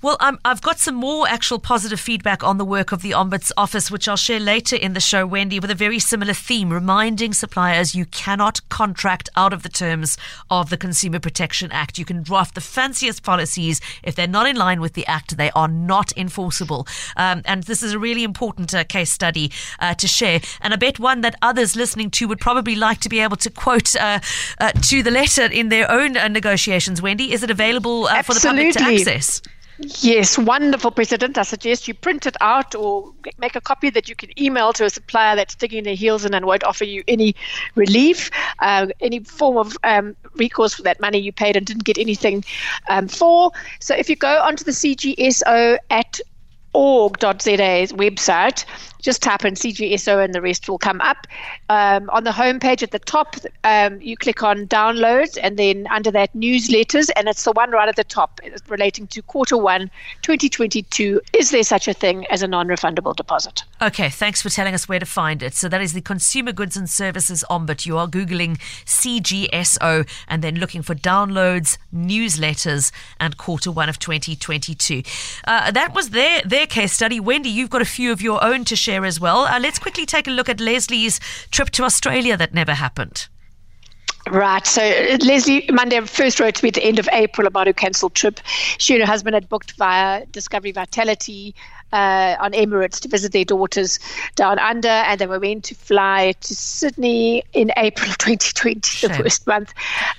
Well, 0.00 0.16
um, 0.20 0.38
I've 0.44 0.62
got 0.62 0.78
some 0.78 0.94
more 0.94 1.28
actual 1.28 1.58
positive 1.58 1.98
feedback 1.98 2.44
on 2.44 2.56
the 2.56 2.64
work 2.64 2.92
of 2.92 3.02
the 3.02 3.10
Ombuds 3.10 3.50
Office, 3.56 3.90
which 3.90 4.06
I'll 4.06 4.16
share 4.16 4.38
later 4.38 4.76
in 4.76 4.92
the 4.92 5.00
show, 5.00 5.26
Wendy, 5.26 5.58
with 5.58 5.70
a 5.70 5.74
very 5.74 5.98
similar 5.98 6.34
theme, 6.34 6.72
reminding 6.72 7.32
suppliers 7.32 7.94
you 7.94 8.06
cannot 8.06 8.60
contract 8.68 9.28
out 9.34 9.52
of 9.52 9.64
the 9.64 9.68
terms 9.68 10.16
of 10.50 10.70
the 10.70 10.76
Consumer 10.76 11.18
Protection 11.18 11.72
Act. 11.72 11.98
You 11.98 12.04
can 12.04 12.22
draft 12.22 12.54
the 12.54 12.60
fanciest 12.60 13.24
policies. 13.24 13.80
If 14.04 14.14
they're 14.14 14.28
not 14.28 14.46
in 14.46 14.54
line 14.54 14.80
with 14.80 14.92
the 14.92 15.06
Act, 15.06 15.36
they 15.36 15.50
are 15.50 15.68
not 15.68 16.16
enforceable. 16.16 16.86
Um, 17.16 17.42
and 17.44 17.64
this 17.64 17.82
is 17.82 17.92
a 17.92 17.98
really 17.98 18.22
important 18.22 18.72
uh, 18.74 18.84
case 18.84 19.10
study 19.10 19.50
uh, 19.80 19.94
to 19.94 20.06
share. 20.06 20.40
And 20.60 20.72
I 20.72 20.76
bet 20.76 21.00
one 21.00 21.22
that 21.22 21.34
others 21.42 21.74
listening 21.74 22.10
to 22.12 22.28
would 22.28 22.40
probably 22.40 22.76
like 22.76 23.00
to 23.00 23.08
be 23.08 23.18
able 23.18 23.36
to 23.36 23.50
quote 23.50 23.96
uh, 23.96 24.20
uh 24.58 24.72
to 24.72 25.02
the 25.02 25.10
letter 25.10 25.46
in 25.46 25.70
their 25.70 25.90
own 25.90 26.16
uh, 26.16 26.28
negotiations. 26.28 27.02
Wendy, 27.02 27.32
is 27.32 27.42
it 27.42 27.50
available 27.50 28.06
uh, 28.06 28.22
for 28.22 28.34
the 28.34 28.40
public 28.40 28.72
to 28.74 28.82
access? 28.82 29.42
Yes, 29.80 30.36
wonderful, 30.36 30.90
President. 30.90 31.38
I 31.38 31.42
suggest 31.42 31.86
you 31.86 31.94
print 31.94 32.26
it 32.26 32.36
out 32.40 32.74
or 32.74 33.12
make 33.38 33.54
a 33.54 33.60
copy 33.60 33.90
that 33.90 34.08
you 34.08 34.16
can 34.16 34.30
email 34.40 34.72
to 34.72 34.84
a 34.84 34.90
supplier 34.90 35.36
that's 35.36 35.54
digging 35.54 35.84
their 35.84 35.94
heels 35.94 36.24
in 36.24 36.34
and 36.34 36.46
won't 36.46 36.64
offer 36.64 36.84
you 36.84 37.04
any 37.06 37.36
relief, 37.76 38.28
uh, 38.58 38.88
any 39.00 39.20
form 39.20 39.56
of 39.56 39.76
um, 39.84 40.16
recourse 40.34 40.74
for 40.74 40.82
that 40.82 41.00
money 41.00 41.18
you 41.18 41.32
paid 41.32 41.56
and 41.56 41.64
didn't 41.64 41.84
get 41.84 41.96
anything 41.96 42.44
um, 42.88 43.06
for. 43.06 43.52
So 43.78 43.94
if 43.94 44.10
you 44.10 44.16
go 44.16 44.40
onto 44.42 44.64
the 44.64 44.72
CGSO 44.72 45.78
at 45.90 46.20
org.za's 46.74 47.92
website. 47.92 48.64
Just 49.00 49.22
type 49.22 49.44
in 49.44 49.54
CGSO 49.54 50.22
and 50.24 50.34
the 50.34 50.40
rest 50.40 50.68
will 50.68 50.78
come 50.78 51.00
up. 51.00 51.26
Um, 51.68 52.10
on 52.10 52.24
the 52.24 52.30
homepage 52.30 52.82
at 52.82 52.90
the 52.90 52.98
top, 52.98 53.36
um, 53.64 54.00
you 54.00 54.16
click 54.16 54.42
on 54.42 54.66
downloads 54.66 55.38
and 55.42 55.58
then 55.58 55.86
under 55.90 56.10
that 56.10 56.32
newsletters, 56.34 57.10
and 57.16 57.28
it's 57.28 57.44
the 57.44 57.52
one 57.52 57.70
right 57.70 57.88
at 57.88 57.96
the 57.96 58.04
top 58.04 58.40
relating 58.68 59.06
to 59.08 59.22
quarter 59.22 59.56
one 59.56 59.90
2022. 60.22 61.20
Is 61.32 61.50
there 61.50 61.62
such 61.62 61.88
a 61.88 61.94
thing 61.94 62.26
as 62.26 62.42
a 62.42 62.48
non 62.48 62.68
refundable 62.68 63.14
deposit? 63.14 63.64
Okay, 63.80 64.08
thanks 64.08 64.42
for 64.42 64.48
telling 64.48 64.74
us 64.74 64.88
where 64.88 64.98
to 64.98 65.06
find 65.06 65.42
it. 65.42 65.54
So 65.54 65.68
that 65.68 65.80
is 65.80 65.92
the 65.92 66.00
Consumer 66.00 66.52
Goods 66.52 66.76
and 66.76 66.88
Services 66.88 67.44
Ombud. 67.50 67.86
You 67.86 67.98
are 67.98 68.08
Googling 68.08 68.58
CGSO 68.84 70.08
and 70.26 70.42
then 70.42 70.56
looking 70.56 70.82
for 70.82 70.94
downloads, 70.94 71.78
newsletters, 71.94 72.92
and 73.20 73.36
quarter 73.36 73.70
one 73.70 73.88
of 73.88 73.98
2022. 73.98 75.02
Uh, 75.44 75.70
that 75.70 75.94
was 75.94 76.10
their, 76.10 76.42
their 76.42 76.66
case 76.66 76.92
study. 76.92 77.20
Wendy, 77.20 77.48
you've 77.48 77.70
got 77.70 77.82
a 77.82 77.86
few 77.86 78.12
of 78.12 78.20
your 78.20 78.42
own 78.42 78.64
to 78.64 78.76
share 78.76 78.97
as 79.04 79.20
well. 79.20 79.40
Uh, 79.40 79.58
let's 79.60 79.78
quickly 79.78 80.06
take 80.06 80.26
a 80.26 80.30
look 80.30 80.48
at 80.48 80.60
Leslie's 80.60 81.20
trip 81.50 81.70
to 81.70 81.84
Australia 81.84 82.36
that 82.36 82.54
never 82.54 82.74
happened. 82.74 83.28
Right. 84.30 84.66
So 84.66 84.82
Leslie 85.24 85.68
Monday 85.72 86.00
first 86.00 86.38
wrote 86.38 86.56
to 86.56 86.64
me 86.64 86.68
at 86.68 86.74
the 86.74 86.84
end 86.84 86.98
of 86.98 87.08
April 87.12 87.46
about 87.46 87.66
her 87.66 87.72
cancelled 87.72 88.14
trip. 88.14 88.40
She 88.78 88.94
and 88.94 89.02
her 89.02 89.06
husband 89.06 89.34
had 89.34 89.48
booked 89.48 89.72
via 89.72 90.26
Discovery 90.26 90.72
Vitality 90.72 91.54
uh, 91.92 92.36
on 92.40 92.52
Emirates 92.52 93.00
to 93.00 93.08
visit 93.08 93.32
their 93.32 93.44
daughters 93.44 93.98
down 94.34 94.58
under, 94.58 94.88
and 94.88 95.20
they 95.20 95.26
were 95.26 95.40
meant 95.40 95.64
to 95.64 95.74
fly 95.74 96.32
to 96.40 96.54
Sydney 96.54 97.44
in 97.52 97.72
April 97.76 98.08
2020, 98.18 98.80
Shame. 98.82 99.10
the 99.10 99.16
first 99.16 99.46
month. 99.46 99.72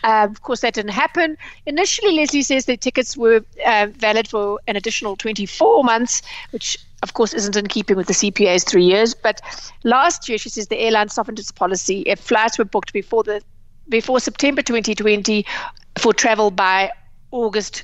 Um, 0.04 0.32
of 0.32 0.42
course, 0.42 0.62
that 0.62 0.74
didn't 0.74 0.92
happen. 0.92 1.38
Initially, 1.66 2.16
Leslie 2.16 2.42
says 2.42 2.66
the 2.66 2.78
tickets 2.78 3.16
were 3.16 3.44
uh, 3.66 3.88
valid 3.92 4.28
for 4.28 4.60
an 4.68 4.76
additional 4.76 5.16
24 5.16 5.84
months, 5.84 6.22
which 6.52 6.78
of 7.02 7.14
course, 7.14 7.34
isn't 7.34 7.56
in 7.56 7.68
keeping 7.68 7.96
with 7.96 8.08
the 8.08 8.14
CPA's 8.14 8.66
three 8.66 8.84
years. 8.84 9.14
But 9.14 9.40
last 9.86 10.28
year, 10.28 10.38
she 10.38 10.50
says 10.50 10.68
the 10.68 10.80
airline 10.80 11.08
softened 11.08 11.40
its 11.40 11.50
policy. 11.50 12.02
If 12.02 12.20
flights 12.20 12.58
were 12.58 12.66
booked 12.66 12.92
before 12.92 13.24
the 13.24 13.42
before 13.88 14.20
September 14.20 14.62
2020 14.62 15.46
for 15.98 16.14
travel 16.14 16.52
by 16.52 16.92
August 17.32 17.84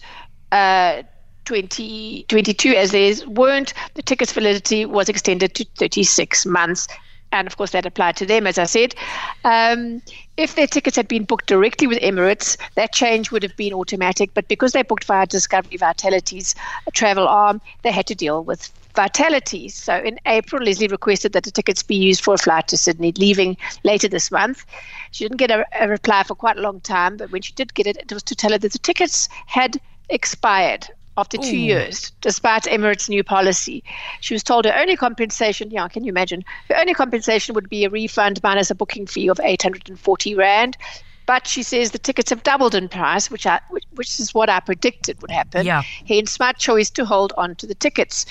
uh, 0.51 1.03
2022, 1.45 2.71
as 2.71 2.91
theirs 2.91 3.25
weren't, 3.25 3.73
the 3.93 4.01
ticket's 4.01 4.33
validity 4.33 4.85
was 4.85 5.09
extended 5.09 5.55
to 5.55 5.65
36 5.77 6.45
months. 6.45 6.87
And 7.31 7.47
of 7.47 7.57
course, 7.57 7.71
that 7.71 7.85
applied 7.85 8.15
to 8.17 8.25
them, 8.25 8.47
as 8.47 8.57
I 8.57 8.63
said. 8.63 8.95
Um, 9.43 10.01
if 10.37 10.55
their 10.55 10.67
tickets 10.67 10.95
had 10.95 11.07
been 11.07 11.25
booked 11.25 11.47
directly 11.47 11.87
with 11.87 11.99
Emirates, 11.99 12.55
that 12.75 12.93
change 12.93 13.31
would 13.31 13.43
have 13.43 13.55
been 13.57 13.73
automatic. 13.73 14.33
But 14.33 14.47
because 14.47 14.71
they 14.71 14.83
booked 14.83 15.03
via 15.03 15.25
Discovery 15.25 15.77
Vitality's 15.77 16.55
travel 16.93 17.27
arm, 17.27 17.61
they 17.83 17.91
had 17.91 18.07
to 18.07 18.15
deal 18.15 18.43
with 18.43 18.71
Vitality. 18.95 19.67
So 19.67 19.97
in 19.97 20.17
April, 20.25 20.63
Leslie 20.63 20.87
requested 20.87 21.33
that 21.33 21.43
the 21.43 21.51
tickets 21.51 21.83
be 21.83 21.95
used 21.95 22.23
for 22.23 22.35
a 22.35 22.37
flight 22.37 22.69
to 22.69 22.77
Sydney, 22.77 23.11
leaving 23.17 23.57
later 23.83 24.07
this 24.07 24.31
month. 24.31 24.65
She 25.11 25.25
didn't 25.25 25.37
get 25.37 25.51
a, 25.51 25.65
a 25.79 25.89
reply 25.89 26.23
for 26.23 26.35
quite 26.35 26.57
a 26.57 26.61
long 26.61 26.79
time, 26.79 27.17
but 27.17 27.31
when 27.31 27.41
she 27.41 27.53
did 27.53 27.73
get 27.73 27.87
it, 27.87 27.97
it 27.97 28.11
was 28.13 28.23
to 28.23 28.35
tell 28.35 28.51
her 28.51 28.57
that 28.57 28.71
the 28.71 28.79
tickets 28.79 29.27
had 29.47 29.81
expired 30.09 30.87
after 31.17 31.37
two 31.37 31.55
Ooh. 31.55 31.69
years, 31.71 32.11
despite 32.21 32.63
Emirates' 32.63 33.09
new 33.09 33.23
policy. 33.23 33.83
She 34.19 34.33
was 34.33 34.43
told 34.43 34.65
her 34.65 34.75
only 34.75 34.97
compensation, 34.97 35.71
yeah, 35.71 35.87
can 35.87 36.03
you 36.03 36.09
imagine? 36.09 36.43
Her 36.69 36.77
only 36.77 36.93
compensation 36.93 37.55
would 37.55 37.69
be 37.69 37.85
a 37.85 37.89
refund 37.89 38.41
minus 38.43 38.69
a 38.69 38.75
booking 38.75 39.07
fee 39.07 39.29
of 39.29 39.39
840 39.39 40.35
Rand. 40.35 40.77
But 41.25 41.47
she 41.47 41.63
says 41.63 41.91
the 41.91 41.97
tickets 41.97 42.29
have 42.29 42.43
doubled 42.43 42.75
in 42.75 42.87
price, 42.87 43.31
which 43.31 43.47
I, 43.47 43.59
which, 43.69 43.85
which 43.95 44.19
is 44.19 44.33
what 44.33 44.49
I 44.49 44.59
predicted 44.59 45.19
would 45.21 45.31
happen. 45.31 45.65
Yeah. 45.65 45.81
Hence 46.07 46.39
my 46.39 46.51
choice 46.51 46.91
to 46.91 47.05
hold 47.05 47.33
on 47.35 47.55
to 47.55 47.65
the 47.65 47.73
tickets. 47.73 48.27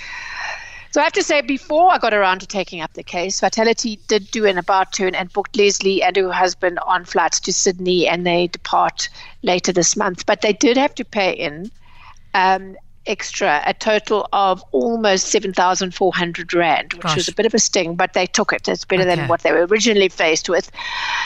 So 0.92 1.00
I 1.00 1.04
have 1.04 1.12
to 1.14 1.24
say, 1.24 1.40
before 1.40 1.90
I 1.90 1.98
got 1.98 2.14
around 2.14 2.38
to 2.40 2.46
taking 2.46 2.80
up 2.80 2.92
the 2.92 3.02
case, 3.02 3.40
Vitality 3.40 3.98
did 4.06 4.30
do 4.30 4.46
an 4.46 4.58
about 4.58 4.92
turn 4.92 5.16
and 5.16 5.32
booked 5.32 5.56
Leslie 5.56 6.04
and 6.04 6.14
her 6.14 6.30
husband 6.30 6.78
on 6.86 7.04
flights 7.04 7.40
to 7.40 7.52
Sydney, 7.52 8.06
and 8.06 8.24
they 8.24 8.46
depart 8.46 9.08
later 9.42 9.72
this 9.72 9.96
month. 9.96 10.24
But 10.24 10.42
they 10.42 10.52
did 10.52 10.76
have 10.76 10.94
to 10.94 11.04
pay 11.04 11.32
in 11.32 11.72
um, 12.34 12.76
extra, 13.06 13.62
a 13.66 13.74
total 13.74 14.28
of 14.32 14.62
almost 14.72 15.28
7,400 15.28 16.54
Rand, 16.54 16.92
which 16.94 17.02
Gosh. 17.02 17.16
was 17.16 17.28
a 17.28 17.34
bit 17.34 17.46
of 17.46 17.54
a 17.54 17.58
sting, 17.58 17.96
but 17.96 18.12
they 18.12 18.26
took 18.26 18.52
it. 18.52 18.68
It's 18.68 18.84
better 18.84 19.02
okay. 19.02 19.14
than 19.14 19.28
what 19.28 19.42
they 19.42 19.52
were 19.52 19.66
originally 19.66 20.08
faced 20.08 20.48
with. 20.48 20.70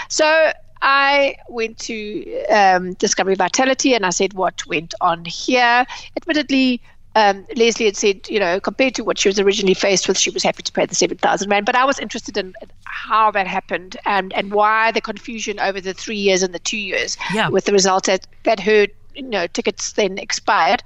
So 0.09 0.53
I 0.83 1.37
went 1.49 1.79
to 1.81 2.45
um, 2.47 2.95
Discovery 2.95 3.35
Vitality 3.35 3.95
and 3.95 4.07
I 4.07 4.11
said 4.11 4.35
what 4.35 4.67
went 4.67 4.95
on 5.01 5.25
here. 5.25 5.87
Admittedly, 6.17 6.81
um, 7.15 7.47
Leslie 7.57 7.87
had 7.87 7.97
said, 7.97 8.29
you 8.29 8.39
know, 8.39 8.61
compared 8.61 8.95
to 8.95 9.03
what 9.03 9.19
she 9.19 9.29
was 9.29 9.41
originally 9.41 9.75
faced 9.75 10.07
with, 10.07 10.19
she 10.19 10.31
was 10.31 10.43
happy 10.43 10.63
to 10.63 10.73
pay 10.73 10.87
the 10.87 10.95
7,000 10.95 11.51
Rand. 11.51 11.67
But 11.67 11.75
I 11.75 11.85
was 11.85 11.99
interested 11.99 12.37
in 12.37 12.55
how 12.85 13.31
that 13.33 13.47
happened 13.47 13.97
and, 14.05 14.33
and 14.35 14.53
why 14.53 14.93
the 14.93 15.01
confusion 15.01 15.59
over 15.59 15.81
the 15.81 15.95
three 15.95 16.17
years 16.17 16.43
and 16.43 16.55
the 16.55 16.61
two 16.61 16.79
years 16.79 17.17
yeah. 17.35 17.49
with 17.49 17.65
the 17.65 17.73
result 17.73 18.05
that, 18.05 18.27
that 18.45 18.61
her 18.61 18.87
you 19.19 19.29
know, 19.29 19.47
tickets 19.47 19.93
then 19.93 20.19
expired. 20.19 20.83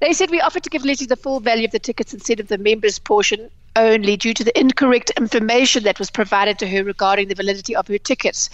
They 0.00 0.12
said 0.12 0.30
we 0.30 0.40
offered 0.40 0.64
to 0.64 0.70
give 0.70 0.84
Leslie 0.84 1.06
the 1.06 1.16
full 1.16 1.38
value 1.38 1.66
of 1.66 1.70
the 1.70 1.78
tickets 1.78 2.12
instead 2.12 2.40
of 2.40 2.48
the 2.48 2.58
members' 2.58 2.98
portion 2.98 3.50
only 3.76 4.16
due 4.16 4.34
to 4.34 4.44
the 4.44 4.58
incorrect 4.58 5.10
information 5.16 5.84
that 5.84 5.98
was 5.98 6.10
provided 6.10 6.58
to 6.58 6.68
her 6.68 6.84
regarding 6.84 7.28
the 7.28 7.34
validity 7.34 7.74
of 7.74 7.86
her 7.88 7.98
tickets. 7.98 8.50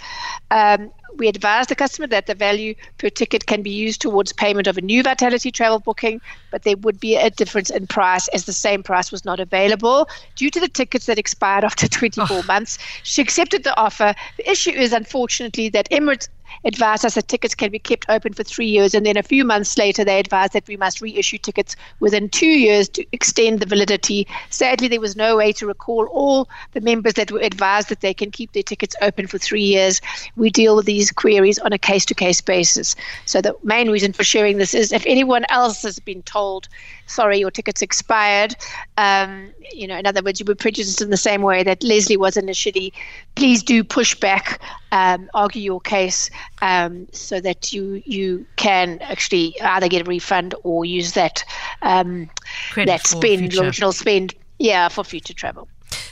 Um, 0.51 0.91
we 1.17 1.27
advised 1.27 1.69
the 1.69 1.75
customer 1.75 2.07
that 2.07 2.27
the 2.27 2.35
value 2.35 2.75
per 2.97 3.09
ticket 3.09 3.45
can 3.45 3.61
be 3.61 3.71
used 3.71 3.99
towards 3.99 4.31
payment 4.31 4.67
of 4.67 4.77
a 4.77 4.81
new 4.81 5.03
Vitality 5.03 5.51
travel 5.51 5.79
booking, 5.79 6.21
but 6.51 6.63
there 6.63 6.77
would 6.77 6.99
be 6.99 7.15
a 7.15 7.29
difference 7.29 7.69
in 7.69 7.87
price 7.87 8.27
as 8.29 8.45
the 8.45 8.53
same 8.53 8.83
price 8.83 9.11
was 9.11 9.25
not 9.25 9.39
available 9.39 10.07
due 10.35 10.49
to 10.49 10.59
the 10.59 10.67
tickets 10.67 11.07
that 11.07 11.17
expired 11.17 11.63
after 11.63 11.87
24 11.89 12.27
oh. 12.29 12.43
months. 12.43 12.77
She 13.03 13.21
accepted 13.21 13.63
the 13.63 13.77
offer. 13.77 14.13
The 14.37 14.49
issue 14.49 14.71
is, 14.71 14.93
unfortunately, 14.93 15.69
that 15.69 15.89
Emirates 15.89 16.29
advised 16.63 17.05
us 17.05 17.15
that 17.15 17.27
tickets 17.27 17.55
can 17.55 17.71
be 17.71 17.79
kept 17.79 18.05
open 18.09 18.33
for 18.33 18.43
three 18.43 18.67
years, 18.67 18.93
and 18.93 19.05
then 19.05 19.17
a 19.17 19.23
few 19.23 19.43
months 19.45 19.77
later, 19.77 20.03
they 20.03 20.19
advised 20.19 20.53
that 20.53 20.67
we 20.67 20.77
must 20.77 21.01
reissue 21.01 21.37
tickets 21.37 21.75
within 21.99 22.29
two 22.29 22.47
years 22.47 22.89
to 22.89 23.05
extend 23.11 23.59
the 23.59 23.65
validity. 23.65 24.27
Sadly, 24.49 24.87
there 24.87 25.01
was 25.01 25.15
no 25.15 25.37
way 25.37 25.51
to 25.53 25.67
recall 25.67 26.07
all 26.07 26.49
the 26.73 26.81
members 26.81 27.13
that 27.13 27.31
were 27.31 27.39
advised 27.39 27.89
that 27.89 28.01
they 28.01 28.13
can 28.13 28.31
keep 28.31 28.51
their 28.53 28.63
tickets 28.63 28.95
open 29.01 29.27
for 29.27 29.37
three 29.37 29.63
years. 29.63 30.01
We 30.35 30.49
deal 30.49 30.75
with 30.75 30.85
these 30.85 31.11
queries 31.11 31.59
on 31.59 31.73
a 31.73 31.77
case 31.77 32.05
to 32.05 32.15
case 32.15 32.41
basis. 32.41 32.95
So, 33.25 33.41
the 33.41 33.55
main 33.63 33.89
reason 33.89 34.13
for 34.13 34.23
sharing 34.23 34.57
this 34.57 34.73
is 34.73 34.91
if 34.91 35.03
anyone 35.05 35.45
else 35.49 35.83
has 35.83 35.99
been 35.99 36.23
told, 36.23 36.67
sorry, 37.09 37.39
your 37.39 37.51
ticket's 37.51 37.81
expired, 37.81 38.55
um, 38.97 39.51
you 39.73 39.87
know, 39.87 39.97
in 39.97 40.05
other 40.05 40.21
words, 40.21 40.39
you 40.39 40.45
were 40.45 40.55
prejudiced 40.55 41.01
in 41.01 41.09
the 41.09 41.17
same 41.17 41.41
way 41.41 41.63
that 41.63 41.83
Leslie 41.83 42.17
was 42.17 42.37
initially, 42.37 42.93
please 43.35 43.63
do 43.63 43.83
push 43.83 44.15
back, 44.15 44.61
um, 44.91 45.29
argue 45.33 45.61
your 45.61 45.81
case 45.81 46.29
um, 46.61 47.07
so 47.11 47.39
that 47.41 47.73
you 47.73 48.01
you 48.05 48.45
can 48.55 48.99
actually 49.01 49.59
either 49.61 49.87
get 49.87 50.01
a 50.05 50.09
refund 50.09 50.55
or 50.63 50.85
use 50.85 51.13
that 51.13 51.43
um, 51.81 52.29
that 52.75 53.05
spend, 53.05 53.57
original 53.57 53.91
spend, 53.91 54.33
yeah, 54.59 54.87
for 54.87 55.03
future 55.03 55.33
travel. 55.33 55.67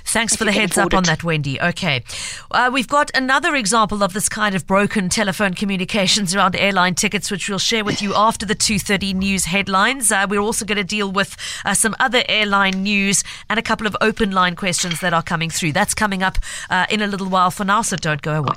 Thanks 0.07 0.35
for 0.35 0.45
the 0.45 0.53
heads 0.53 0.77
up 0.77 0.93
on 0.93 1.03
that, 1.03 1.23
Wendy. 1.23 1.59
Okay. 1.59 2.03
Uh, 2.49 2.69
we've 2.73 2.87
got 2.87 3.11
another 3.13 3.55
example 3.55 4.03
of 4.03 4.13
this 4.13 4.29
kind 4.29 4.55
of 4.55 4.65
broken 4.65 5.09
telephone 5.09 5.53
communications 5.53 6.33
around 6.33 6.55
airline 6.55 6.95
tickets, 6.95 7.29
which 7.29 7.49
we'll 7.49 7.59
share 7.59 7.83
with 7.83 8.01
you 8.01 8.13
after 8.15 8.45
the 8.45 8.55
2.30 8.55 9.13
news 9.13 9.45
headlines. 9.45 10.11
Uh, 10.11 10.25
we're 10.29 10.39
also 10.39 10.63
going 10.65 10.77
to 10.77 10.83
deal 10.83 11.11
with 11.11 11.35
uh, 11.65 11.73
some 11.73 11.93
other 11.99 12.23
airline 12.29 12.83
news 12.83 13.23
and 13.49 13.59
a 13.59 13.61
couple 13.61 13.85
of 13.85 13.97
open 13.99 14.31
line 14.31 14.55
questions 14.55 15.01
that 15.01 15.13
are 15.13 15.23
coming 15.23 15.49
through. 15.49 15.73
That's 15.73 15.93
coming 15.93 16.23
up 16.23 16.37
uh, 16.69 16.85
in 16.89 17.01
a 17.01 17.07
little 17.07 17.27
while 17.27 17.51
for 17.51 17.65
now, 17.65 17.81
so 17.81 17.97
don't 17.97 18.21
go 18.21 18.39
away. 18.39 18.53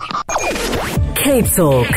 Cape 1.16 1.47
Talk. 1.47 1.88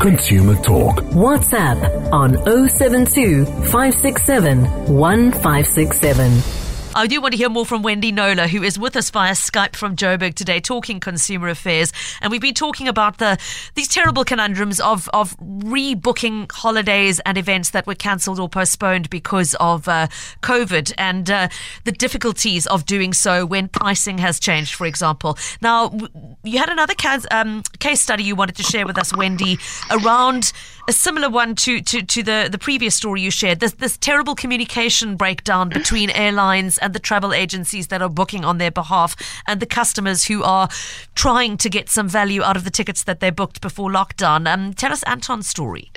Consumer 0.00 0.54
Talk. 0.62 0.96
WhatsApp 1.14 2.12
on 2.12 2.36
072 2.68 3.46
567 3.46 4.64
1567. 4.94 6.67
I 6.98 7.06
do 7.06 7.20
want 7.20 7.30
to 7.30 7.38
hear 7.38 7.48
more 7.48 7.64
from 7.64 7.82
Wendy 7.82 8.10
Knowler, 8.10 8.48
who 8.48 8.64
is 8.64 8.76
with 8.76 8.96
us 8.96 9.08
via 9.10 9.30
Skype 9.30 9.76
from 9.76 9.94
Joburg 9.94 10.34
today, 10.34 10.58
talking 10.58 10.98
consumer 10.98 11.48
affairs. 11.48 11.92
And 12.20 12.32
we've 12.32 12.40
been 12.40 12.54
talking 12.54 12.88
about 12.88 13.18
the 13.18 13.38
these 13.76 13.86
terrible 13.86 14.24
conundrums 14.24 14.80
of 14.80 15.08
of 15.10 15.36
rebooking 15.36 16.50
holidays 16.50 17.20
and 17.20 17.38
events 17.38 17.70
that 17.70 17.86
were 17.86 17.94
cancelled 17.94 18.40
or 18.40 18.48
postponed 18.48 19.10
because 19.10 19.54
of 19.60 19.86
uh, 19.86 20.08
COVID, 20.42 20.92
and 20.98 21.30
uh, 21.30 21.48
the 21.84 21.92
difficulties 21.92 22.66
of 22.66 22.84
doing 22.84 23.12
so 23.12 23.46
when 23.46 23.68
pricing 23.68 24.18
has 24.18 24.40
changed, 24.40 24.74
for 24.74 24.84
example. 24.84 25.38
Now, 25.62 25.96
you 26.42 26.58
had 26.58 26.68
another 26.68 26.94
case, 26.94 27.24
um, 27.30 27.62
case 27.78 28.00
study 28.00 28.24
you 28.24 28.34
wanted 28.34 28.56
to 28.56 28.64
share 28.64 28.86
with 28.86 28.98
us, 28.98 29.16
Wendy, 29.16 29.60
around 29.92 30.52
a 30.88 30.92
similar 30.92 31.28
one 31.28 31.54
to, 31.54 31.82
to, 31.82 32.02
to 32.02 32.22
the, 32.22 32.48
the 32.50 32.56
previous 32.56 32.94
story 32.94 33.20
you 33.20 33.30
shared. 33.30 33.60
This, 33.60 33.72
this 33.72 33.98
terrible 33.98 34.34
communication 34.34 35.16
breakdown 35.16 35.68
between 35.74 36.08
airlines 36.10 36.78
and 36.78 36.94
the 36.94 36.98
travel 36.98 37.34
agencies 37.34 37.88
that 37.88 38.00
are 38.00 38.08
booking 38.08 38.42
on 38.42 38.56
their 38.56 38.70
behalf 38.70 39.14
and 39.46 39.60
the 39.60 39.66
customers 39.66 40.24
who 40.24 40.42
are 40.42 40.70
trying 41.14 41.58
to 41.58 41.68
get 41.68 41.90
some 41.90 42.08
value 42.08 42.42
out 42.42 42.56
of 42.56 42.64
the 42.64 42.70
tickets 42.70 43.04
that 43.04 43.20
they 43.20 43.28
booked 43.28 43.60
before 43.60 43.90
lockdown. 43.90 44.50
Um, 44.50 44.72
tell 44.72 44.90
us 44.90 45.02
Anton's 45.02 45.46
story. 45.46 45.92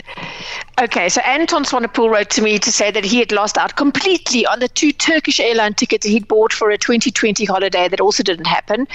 Okay, 0.81 1.07
so 1.07 1.21
Anton 1.21 1.63
Swanepoel 1.63 2.09
wrote 2.09 2.29
to 2.31 2.41
me 2.41 2.59
to 2.59 2.71
say 2.71 2.91
that 2.91 3.05
he 3.05 3.19
had 3.19 3.31
lost 3.31 3.57
out 3.57 3.77
completely 3.77 4.45
on 4.45 4.59
the 4.59 4.67
two 4.67 4.91
Turkish 4.91 5.39
airline 5.39 5.73
tickets 5.73 6.05
he'd 6.05 6.27
bought 6.27 6.51
for 6.51 6.69
a 6.69 6.77
2020 6.77 7.45
holiday 7.45 7.87
that 7.87 8.01
also 8.01 8.23
didn't 8.23 8.47
happen 8.47 8.85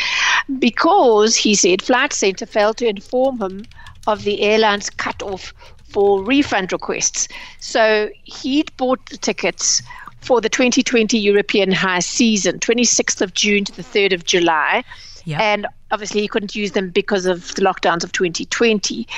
because, 0.58 1.36
he 1.36 1.54
said, 1.54 1.80
Flight 1.80 2.12
Centre 2.12 2.44
failed 2.44 2.76
to 2.76 2.86
inform 2.86 3.40
him 3.40 3.64
of 4.06 4.24
the 4.24 4.42
airline's 4.42 4.90
cut-off 4.90 5.54
for 5.88 6.22
refund 6.22 6.72
requests. 6.72 7.28
So 7.58 8.10
he'd 8.24 8.76
bought 8.76 9.04
the 9.06 9.16
tickets 9.16 9.82
for 10.20 10.40
the 10.40 10.48
2020 10.48 11.18
European 11.18 11.72
high 11.72 12.00
season, 12.00 12.58
26th 12.58 13.20
of 13.22 13.34
June 13.34 13.64
to 13.64 13.72
the 13.72 13.82
3rd 13.82 14.12
of 14.12 14.24
July. 14.24 14.84
Yep. 15.24 15.40
And 15.40 15.66
obviously, 15.90 16.20
he 16.20 16.28
couldn't 16.28 16.54
use 16.54 16.72
them 16.72 16.90
because 16.90 17.26
of 17.26 17.54
the 17.54 17.62
lockdowns 17.62 18.04
of 18.04 18.12
2020. 18.12 19.08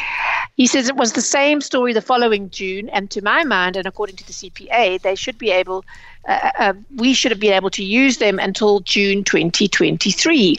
He 0.56 0.66
says 0.66 0.88
it 0.88 0.96
was 0.96 1.12
the 1.12 1.20
same 1.20 1.60
story 1.60 1.92
the 1.92 2.00
following 2.00 2.48
June. 2.50 2.88
And 2.90 3.10
to 3.10 3.22
my 3.22 3.44
mind, 3.44 3.76
and 3.76 3.87
according 3.87 4.16
to 4.16 4.26
the 4.26 4.32
CPA, 4.32 5.02
they 5.02 5.14
should 5.14 5.37
be 5.37 5.50
able, 5.50 5.84
uh, 6.26 6.38
uh, 6.42 6.50
uh, 6.58 6.72
we 6.96 7.12
should 7.12 7.30
have 7.30 7.40
been 7.40 7.52
able 7.52 7.70
to 7.70 7.84
use 7.84 8.18
them 8.18 8.38
until 8.38 8.80
June 8.80 9.22
2023 9.22 10.58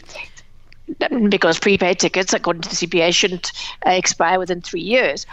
because 1.28 1.58
prepaid 1.58 1.98
tickets, 1.98 2.32
according 2.32 2.62
to 2.62 2.68
the 2.68 2.74
CPA, 2.74 3.14
shouldn't 3.14 3.52
uh, 3.86 3.90
expire 3.90 4.38
within 4.38 4.60
three 4.60 4.80
years. 4.80 5.26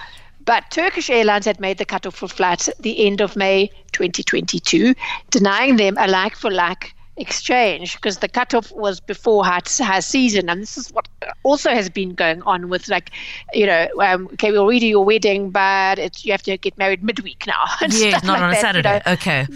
But 0.47 0.71
Turkish 0.71 1.09
Airlines 1.09 1.45
had 1.45 1.59
made 1.59 1.77
the 1.77 1.85
cutoff 1.85 2.15
for 2.15 2.29
flights 2.29 2.69
at 2.69 2.77
the 2.81 3.05
end 3.05 3.19
of 3.19 3.35
May 3.35 3.67
2022, 3.91 4.95
denying 5.29 5.75
them 5.75 5.97
a 5.99 6.07
like 6.07 6.37
for 6.37 6.49
like 6.49 6.95
exchange 7.17 7.95
because 7.95 8.19
the 8.19 8.29
cutoff 8.29 8.71
was 8.71 8.99
before 8.99 9.43
high, 9.43 9.59
high 9.79 9.99
season. 9.99 10.49
And 10.49 10.61
this 10.61 10.77
is 10.77 10.89
what 10.93 11.07
also 11.43 11.71
has 11.71 11.89
been 11.89 12.13
going 12.13 12.41
on 12.43 12.69
with, 12.69 12.87
like, 12.87 13.11
you 13.53 13.65
know, 13.65 13.87
um, 13.99 14.29
okay, 14.33 14.51
we'll 14.51 14.65
redo 14.65 14.87
your 14.87 15.03
wedding, 15.03 15.49
but 15.49 15.99
it's, 15.99 16.23
you 16.23 16.31
have 16.31 16.43
to 16.43 16.57
get 16.57 16.77
married 16.77 17.03
midweek 17.03 17.45
now. 17.45 17.65
yeah, 17.89 18.19
not 18.23 18.23
like 18.23 18.41
on 18.41 18.49
that, 18.51 18.57
a 18.57 18.61
Saturday. 18.61 18.93
You 18.93 19.01
know. 19.05 19.13
Okay. 19.13 19.47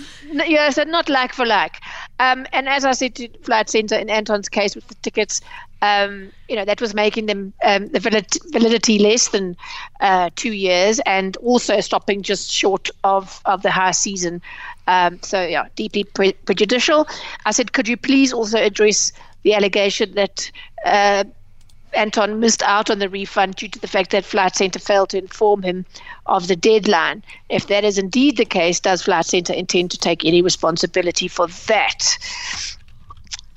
Yeah, 0.52 0.70
so 0.72 0.84
not 0.84 1.08
like 1.08 1.34
for 1.34 1.46
like. 1.46 1.80
Um, 2.22 2.46
and 2.54 2.70
as 2.70 2.86
I 2.86 2.92
said 2.92 3.16
to 3.16 3.28
Flight 3.40 3.68
Centre 3.68 3.96
in 3.96 4.08
Anton's 4.08 4.48
case 4.48 4.76
with 4.76 4.88
the 4.88 4.94
tickets, 4.96 5.42
um, 5.82 6.32
you 6.48 6.56
know, 6.56 6.66
that 6.66 6.80
was 6.80 6.94
making 6.94 7.26
them 7.26 7.52
um, 7.66 7.88
the 7.88 8.00
validity 8.00 9.00
less 9.00 9.30
than 9.30 9.58
uh, 10.02 10.30
two 10.36 10.52
years 10.52 11.00
and 11.08 11.36
also 11.38 11.80
stopping 11.80 12.22
just 12.22 12.52
short 12.52 12.92
of, 13.04 13.42
of 13.46 13.64
the 13.64 13.72
high 13.72 13.90
season. 13.90 14.40
Um, 14.86 15.20
so, 15.24 15.42
yeah, 15.42 15.66
deeply 15.76 16.04
pre- 16.04 16.34
prejudicial. 16.34 17.08
I 17.48 17.52
said, 17.52 17.74
could 17.74 17.88
you 17.88 17.98
please 17.98 18.32
also 18.32 18.60
address 18.60 19.12
the 19.42 19.56
allegation 19.56 20.14
that 20.14 20.52
uh, 20.86 21.24
Anton 21.94 22.40
missed 22.40 22.64
out 22.64 22.90
on 22.90 23.00
the 23.00 23.10
refund 23.10 23.56
due 23.56 23.68
to 23.68 23.80
the 23.80 23.88
fact 23.88 24.12
that 24.12 24.26
Flight 24.26 24.56
Centre 24.56 24.80
failed 24.80 25.10
to 25.10 25.18
inform 25.18 25.64
him 25.64 25.86
of 26.26 26.48
the 26.48 26.56
deadline. 26.56 27.24
If 27.50 27.68
that 27.68 27.84
is 27.84 27.98
indeed 27.98 28.38
the 28.38 28.46
case, 28.46 28.80
does 28.80 29.04
Flight 29.04 29.26
Centre 29.26 29.54
intend 29.54 29.92
to 29.92 29.98
take 29.98 30.26
any 30.26 30.42
responsibility 30.42 31.28
for 31.28 31.48
that? 31.68 32.18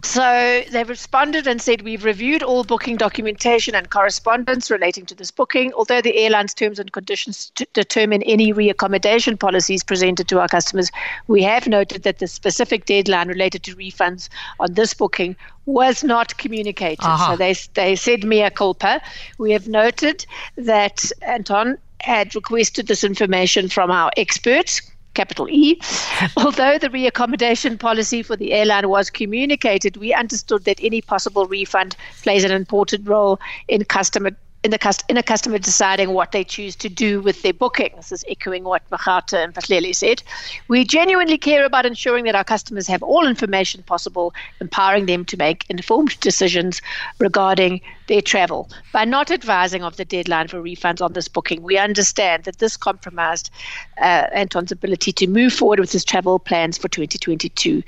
So 0.05 0.63
they've 0.71 0.89
responded 0.89 1.47
and 1.47 1.63
said, 1.63 1.81
We've 1.81 2.05
reviewed 2.05 2.43
all 2.43 2.63
booking 2.63 2.97
documentation 2.97 3.75
and 3.75 3.89
correspondence 3.89 4.71
relating 4.71 5.07
to 5.07 5.15
this 5.15 5.31
booking. 5.31 5.73
Although 5.73 6.03
the 6.03 6.17
airline's 6.19 6.53
terms 6.53 6.79
and 6.79 6.93
conditions 6.93 7.51
t- 7.55 7.67
determine 7.73 8.23
any 8.25 8.53
reaccommodation 8.53 9.41
policies 9.41 9.83
presented 9.83 10.29
to 10.29 10.41
our 10.41 10.47
customers, 10.47 10.93
we 11.27 11.43
have 11.43 11.67
noted 11.67 12.03
that 12.03 12.19
the 12.19 12.29
specific 12.29 12.85
deadline 12.85 13.29
related 13.29 13.63
to 13.63 13.77
refunds 13.77 14.29
on 14.61 14.75
this 14.75 14.93
booking 14.93 15.37
was 15.65 16.05
not 16.05 16.37
communicated. 16.37 17.03
Uh-huh. 17.03 17.33
So 17.33 17.37
they, 17.39 17.55
they 17.73 17.97
said 17.97 18.25
mea 18.25 18.51
culpa. 18.51 19.01
We 19.39 19.53
have 19.53 19.69
noted 19.69 20.27
that 20.57 21.11
Anton 21.23 21.79
had 22.03 22.35
requested 22.35 22.89
this 22.89 23.05
information 23.05 23.71
from 23.71 23.91
our 23.91 24.11
experts 24.19 24.83
capital 25.15 25.49
E. 25.49 25.81
Although 26.37 26.79
the 26.79 26.89
reaccommodation 26.89 27.79
policy 27.79 28.23
for 28.23 28.37
the 28.37 28.53
airline 28.53 28.89
was 28.89 29.11
communicated, 29.11 29.97
we 29.97 30.13
understood 30.13 30.65
that 30.65 30.79
any 30.83 31.01
possible 31.01 31.47
refund 31.47 31.97
plays 32.23 32.45
an 32.45 32.51
important 32.53 33.09
role 33.09 33.41
in 33.69 33.85
customer 33.85 34.31
in 34.65 34.71
the 34.71 35.05
in 35.11 35.19
a 35.19 35.23
customer 35.23 35.59
deciding 35.59 36.15
what 36.15 36.33
they 36.33 36.43
choose 36.43 36.75
to 36.75 36.89
do 36.89 37.21
with 37.21 37.43
their 37.43 37.53
booking. 37.53 37.91
This 37.97 38.11
is 38.11 38.25
echoing 38.27 38.65
what 38.65 38.89
Magauta 38.91 39.53
Mphahlele 39.53 39.95
said. 39.95 40.23
We 40.69 40.85
genuinely 40.85 41.37
care 41.37 41.67
about 41.67 41.85
ensuring 41.85 42.25
that 42.25 42.35
our 42.35 42.45
customers 42.45 42.87
have 42.89 43.03
all 43.03 43.27
information 43.27 43.83
possible, 43.83 44.35
empowering 44.63 45.05
them 45.05 45.27
to 45.27 45.37
make 45.37 45.67
informed 45.69 46.19
decisions 46.21 46.81
regarding 47.19 47.83
their 48.07 48.23
travel. 48.23 48.71
By 48.93 49.05
not 49.05 49.31
advising 49.31 49.83
of 49.83 49.97
the 49.99 50.05
deadline 50.07 50.49
for 50.49 50.63
refunds 50.63 51.03
on 51.03 51.13
this 51.13 51.29
booking, 51.29 51.63
we 51.63 51.77
understand 51.77 52.45
that 52.45 52.59
this 52.59 52.79
compromised 52.79 53.51
uh, 53.99 54.27
Anton's 54.33 54.73
ability 54.73 55.13
to 55.13 55.27
move 55.27 55.53
forward 55.53 55.79
with 55.79 55.93
his 55.93 56.07
travel 56.07 56.39
plans 56.39 56.79
for 56.79 56.89
2022. 56.89 57.83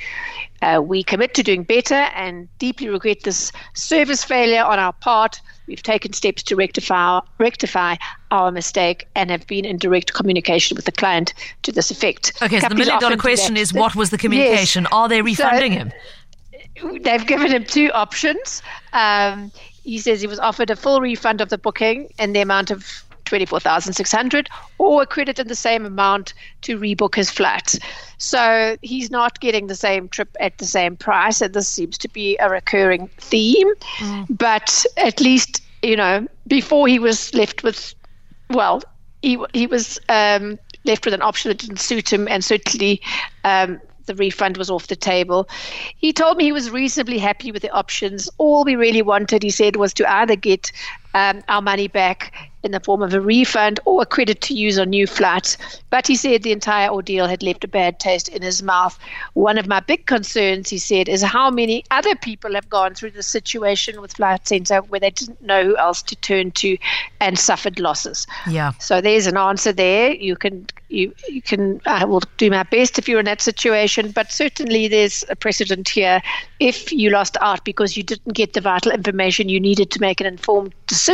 Uh, 0.63 0.81
we 0.83 1.03
commit 1.03 1.35
to 1.35 1.43
doing 1.43 1.63
better 1.63 1.95
and 1.95 2.49
deeply 2.59 2.89
regret 2.89 3.23
this 3.23 3.53
service 3.75 4.25
failure 4.25 4.63
on 4.63 4.79
our 4.79 4.93
part. 4.93 5.41
We've 5.67 5.83
taken 5.83 6.13
steps 6.13 6.43
to 6.45 6.57
rectify, 6.57 7.21
rectify 7.39 7.97
our 8.31 8.51
mistake 8.51 9.09
and 9.15 9.31
have 9.31 9.47
been 9.47 9.65
in 9.65 9.79
direct 9.79 10.15
communication 10.15 10.77
with 10.77 10.85
the 10.85 10.93
client 10.93 11.35
to 11.63 11.73
this 11.73 11.91
effect. 11.91 12.33
Okay, 12.43 12.61
so 12.61 12.69
the 12.69 12.75
million 12.75 13.01
dollar 13.01 13.17
question 13.17 13.57
is 13.57 13.73
what 13.73 13.95
was 13.95 14.11
the 14.11 14.19
communication? 14.19 14.85
Yes. 14.85 14.93
Are 14.93 15.09
they 15.09 15.23
refunding 15.23 15.73
so, 15.73 15.79
him? 15.79 15.93
They've 17.03 17.27
given 17.27 17.51
him 17.51 17.65
two 17.65 17.91
options. 17.93 18.63
Um, 18.93 19.51
he 19.83 19.99
says 19.99 20.21
he 20.21 20.27
was 20.27 20.39
offered 20.39 20.71
a 20.71 20.77
full 20.77 21.01
refund 21.01 21.41
of 21.41 21.49
the 21.49 21.59
booking 21.59 22.09
in 22.19 22.33
the 22.33 22.41
amount 22.41 22.71
of 22.71 23.05
24,600 23.27 24.49
or 24.79 25.03
a 25.03 25.07
credit 25.07 25.39
in 25.39 25.49
the 25.49 25.55
same 25.55 25.85
amount 25.85 26.35
to 26.63 26.79
rebook 26.79 27.15
his 27.15 27.31
flat. 27.31 27.75
So 28.19 28.77
he's 28.83 29.11
not 29.11 29.41
getting 29.41 29.67
the 29.67 29.75
same 29.75 30.09
trip 30.09 30.35
at 30.41 30.59
the 30.59 30.65
same 30.65 30.97
price. 30.97 31.41
And 31.41 31.53
this 31.53 31.69
seems 31.69 31.99
to 31.99 32.09
be 32.09 32.37
a 32.39 32.49
recurring 32.49 33.09
theme. 33.19 33.73
Mm. 33.99 34.27
But 34.31 34.87
at 34.97 35.21
least, 35.21 35.63
you 35.83 35.97
know, 35.97 36.27
before 36.47 36.89
he 36.89 36.99
was 36.99 37.35
left 37.35 37.63
with, 37.63 37.95
well, 38.51 38.83
he, 39.23 39.39
he 39.53 39.67
was 39.67 39.99
um, 40.09 40.59
left 40.85 41.05
with 41.05 41.15
an 41.15 41.23
option 41.23 41.51
that 41.51 41.59
didn't 41.59 41.81
suit 41.81 42.13
him 42.13 42.27
and 42.29 42.45
certainly 42.45 43.03
um, 43.45 43.81
the 44.07 44.15
refund 44.15 44.57
was 44.57 44.71
off 44.71 44.87
the 44.87 44.97
table. 44.97 45.49
He 45.97 46.13
told 46.13 46.37
me 46.37 46.45
he 46.45 46.53
was 46.53 46.71
reasonably 46.71 47.19
happy 47.19 47.53
with 47.53 47.63
the 47.63 47.71
options. 47.71 48.29
All 48.39 48.65
we 48.65 48.77
really 48.77 49.03
wanted, 49.03 49.43
he 49.43 49.51
said, 49.51 49.77
was 49.77 49.93
to 49.95 50.11
either 50.11 50.37
get 50.37 50.73
um, 51.17 51.43
our 51.49 51.63
money 51.63 51.89
back 51.89 52.51
in 52.63 52.73
the 52.73 52.81
form 52.81 53.01
of 53.01 53.15
a 53.15 53.21
refund 53.21 53.79
or 53.85 54.03
a 54.03 54.07
credit 54.07 54.41
to 54.41 54.53
use 54.53 54.77
on 54.79 54.91
new 54.91 55.07
flights. 55.07 55.57
But 55.89 56.07
he 56.07 56.17
said 56.17 56.43
the 56.43 56.53
entire 56.53 56.91
ordeal 56.91 57.29
had 57.29 57.43
left 57.43 57.63
a 57.63 57.69
bad 57.69 58.01
taste 58.01 58.29
in 58.29 58.43
his 58.43 58.61
mouth. 58.63 58.99
One 59.35 59.57
of 59.57 59.69
my 59.69 59.81
big 59.81 60.07
concerns, 60.07 60.69
he 60.69 60.79
said, 60.79 61.09
is 61.09 61.23
how 61.23 61.49
many 61.49 61.85
other 61.93 62.17
people 62.17 62.55
have 62.55 62.69
gone 62.69 62.95
through 62.95 63.13
the 63.13 63.23
situation 63.23 64.01
with 64.01 64.15
Flight 64.15 64.49
Centre 64.49 64.79
where 64.79 64.99
they 64.99 65.11
didn't 65.11 65.41
know 65.41 65.63
who 65.65 65.77
else 65.77 66.03
to 66.03 66.17
turn 66.17 66.51
to 66.53 66.77
and 67.21 67.39
suffered 67.39 67.79
losses. 67.79 68.27
Yeah. 68.51 68.73
So 68.81 69.01
there's 69.01 69.29
an 69.29 69.37
answer 69.37 69.73
there. 69.73 70.13
You 70.13 70.37
can 70.37 70.67
you 70.89 71.15
you 71.29 71.43
can 71.43 71.81
I 71.87 72.05
will 72.05 72.23
do 72.37 72.51
my 72.51 72.65
best 72.65 72.99
if 72.99 73.09
you're 73.09 73.21
in 73.21 73.27
that 73.27 73.41
situation, 73.41 74.11
but 74.11 74.33
certainly 74.33 74.89
there's 74.89 75.25
a 75.31 75.37
precedent 75.37 75.89
here. 75.89 76.21
If 76.59 76.93
you 76.93 77.11
lost 77.11 77.37
out 77.41 77.65
because 77.65 77.97
you 77.97 78.03
didn't 78.03 78.35
get 78.35 78.55
the 78.55 78.61
vital 78.61 78.91
information 78.91 79.49
you 79.49 79.61
needed 79.61 79.91
to 79.93 80.01
make 80.01 80.21
an 80.21 80.27
informed 80.27 80.75
decision 80.87 81.06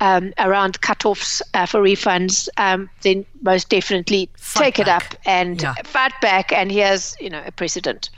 um, 0.00 0.32
around 0.38 0.80
cutoffs 0.80 1.42
uh, 1.54 1.66
for 1.66 1.80
refunds, 1.80 2.48
um, 2.56 2.88
then 3.02 3.24
most 3.42 3.68
definitely 3.68 4.28
fight 4.36 4.74
take 4.74 4.86
back. 4.86 4.86
it 4.86 4.88
up 4.88 5.20
and 5.26 5.62
yeah. 5.62 5.74
fight 5.84 6.12
back. 6.20 6.52
And 6.52 6.70
here's 6.70 7.16
you 7.20 7.30
know 7.30 7.42
a 7.46 7.52
precedent. 7.52 8.10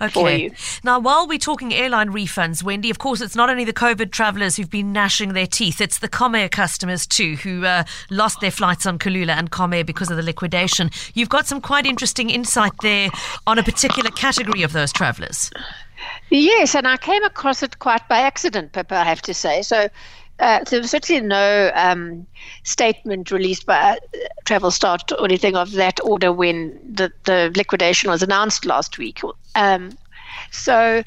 okay. 0.00 0.10
for 0.10 0.30
you. 0.30 0.50
Now, 0.84 0.98
while 0.98 1.26
we're 1.26 1.38
talking 1.38 1.72
airline 1.74 2.10
refunds, 2.10 2.62
Wendy, 2.62 2.90
of 2.90 2.98
course, 2.98 3.20
it's 3.20 3.36
not 3.36 3.50
only 3.50 3.64
the 3.64 3.72
COVID 3.72 4.10
travellers 4.10 4.56
who've 4.56 4.70
been 4.70 4.92
gnashing 4.92 5.32
their 5.32 5.46
teeth, 5.46 5.80
it's 5.80 5.98
the 5.98 6.08
Comair 6.08 6.50
customers 6.50 7.06
too 7.06 7.36
who 7.36 7.64
uh, 7.64 7.84
lost 8.10 8.40
their 8.40 8.50
flights 8.50 8.86
on 8.86 8.98
Kulula 8.98 9.32
and 9.32 9.50
Comair 9.50 9.84
because 9.84 10.10
of 10.10 10.16
the 10.16 10.22
liquidation. 10.22 10.90
You've 11.14 11.28
got 11.28 11.46
some 11.46 11.60
quite 11.60 11.86
interesting 11.86 12.30
insight 12.30 12.72
there 12.82 13.10
on 13.46 13.58
a 13.58 13.62
particular 13.62 14.10
category 14.10 14.62
of 14.62 14.72
those 14.72 14.92
travellers. 14.92 15.50
Yes, 16.30 16.74
and 16.74 16.86
I 16.86 16.96
came 16.96 17.22
across 17.24 17.62
it 17.62 17.78
quite 17.78 18.06
by 18.08 18.18
accident, 18.18 18.72
Pippa, 18.72 18.96
I 18.96 19.04
have 19.04 19.22
to 19.22 19.34
say. 19.34 19.62
So 19.62 19.88
uh, 20.40 20.64
there 20.64 20.80
was 20.80 20.90
certainly 20.90 21.20
no 21.20 21.70
um, 21.74 22.26
statement 22.64 23.30
released 23.30 23.66
by 23.66 23.76
uh, 23.76 23.96
Travelstart 24.46 25.12
or 25.18 25.24
anything 25.24 25.56
of 25.56 25.72
that 25.72 26.00
order 26.02 26.32
when 26.32 26.78
the, 26.82 27.12
the 27.24 27.52
liquidation 27.56 28.10
was 28.10 28.22
announced 28.22 28.64
last 28.64 28.96
week. 28.98 29.20
Um, 29.54 29.96
so 30.50 31.02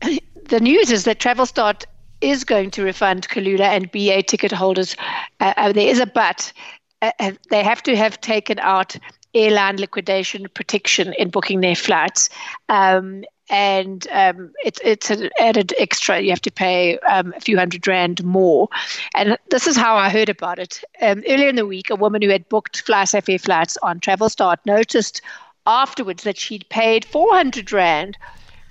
the 0.00 0.60
news 0.60 0.90
is 0.90 1.04
that 1.04 1.20
Travelstart 1.20 1.84
is 2.20 2.44
going 2.44 2.70
to 2.70 2.84
refund 2.84 3.28
Kulula 3.28 3.62
and 3.64 3.90
BA 3.90 4.22
ticket 4.22 4.52
holders. 4.52 4.96
Uh, 5.40 5.52
uh, 5.56 5.72
there 5.72 5.88
is 5.88 5.98
a 5.98 6.06
but. 6.06 6.52
Uh, 7.02 7.10
uh, 7.18 7.32
they 7.50 7.62
have 7.62 7.82
to 7.82 7.96
have 7.96 8.20
taken 8.20 8.58
out 8.60 8.96
airline 9.34 9.76
liquidation 9.76 10.46
protection 10.54 11.12
in 11.18 11.30
booking 11.30 11.60
their 11.60 11.74
flights. 11.74 12.28
Um, 12.68 13.24
and 13.52 14.08
um, 14.10 14.50
it's 14.64 14.80
it's 14.82 15.10
an 15.10 15.28
added 15.38 15.74
extra. 15.78 16.20
You 16.20 16.30
have 16.30 16.40
to 16.40 16.50
pay 16.50 16.98
um, 17.00 17.34
a 17.36 17.40
few 17.40 17.58
hundred 17.58 17.86
rand 17.86 18.24
more, 18.24 18.68
and 19.14 19.36
this 19.50 19.66
is 19.66 19.76
how 19.76 19.94
I 19.94 20.08
heard 20.08 20.30
about 20.30 20.58
it. 20.58 20.82
Um, 21.02 21.22
earlier 21.28 21.50
in 21.50 21.56
the 21.56 21.66
week, 21.66 21.90
a 21.90 21.94
woman 21.94 22.22
who 22.22 22.30
had 22.30 22.48
booked 22.48 22.84
FlySafair 22.84 23.40
flights 23.40 23.76
on 23.82 24.00
Travelstart 24.00 24.56
noticed 24.64 25.20
afterwards 25.66 26.24
that 26.24 26.38
she'd 26.38 26.68
paid 26.70 27.04
400 27.04 27.70
rand 27.72 28.16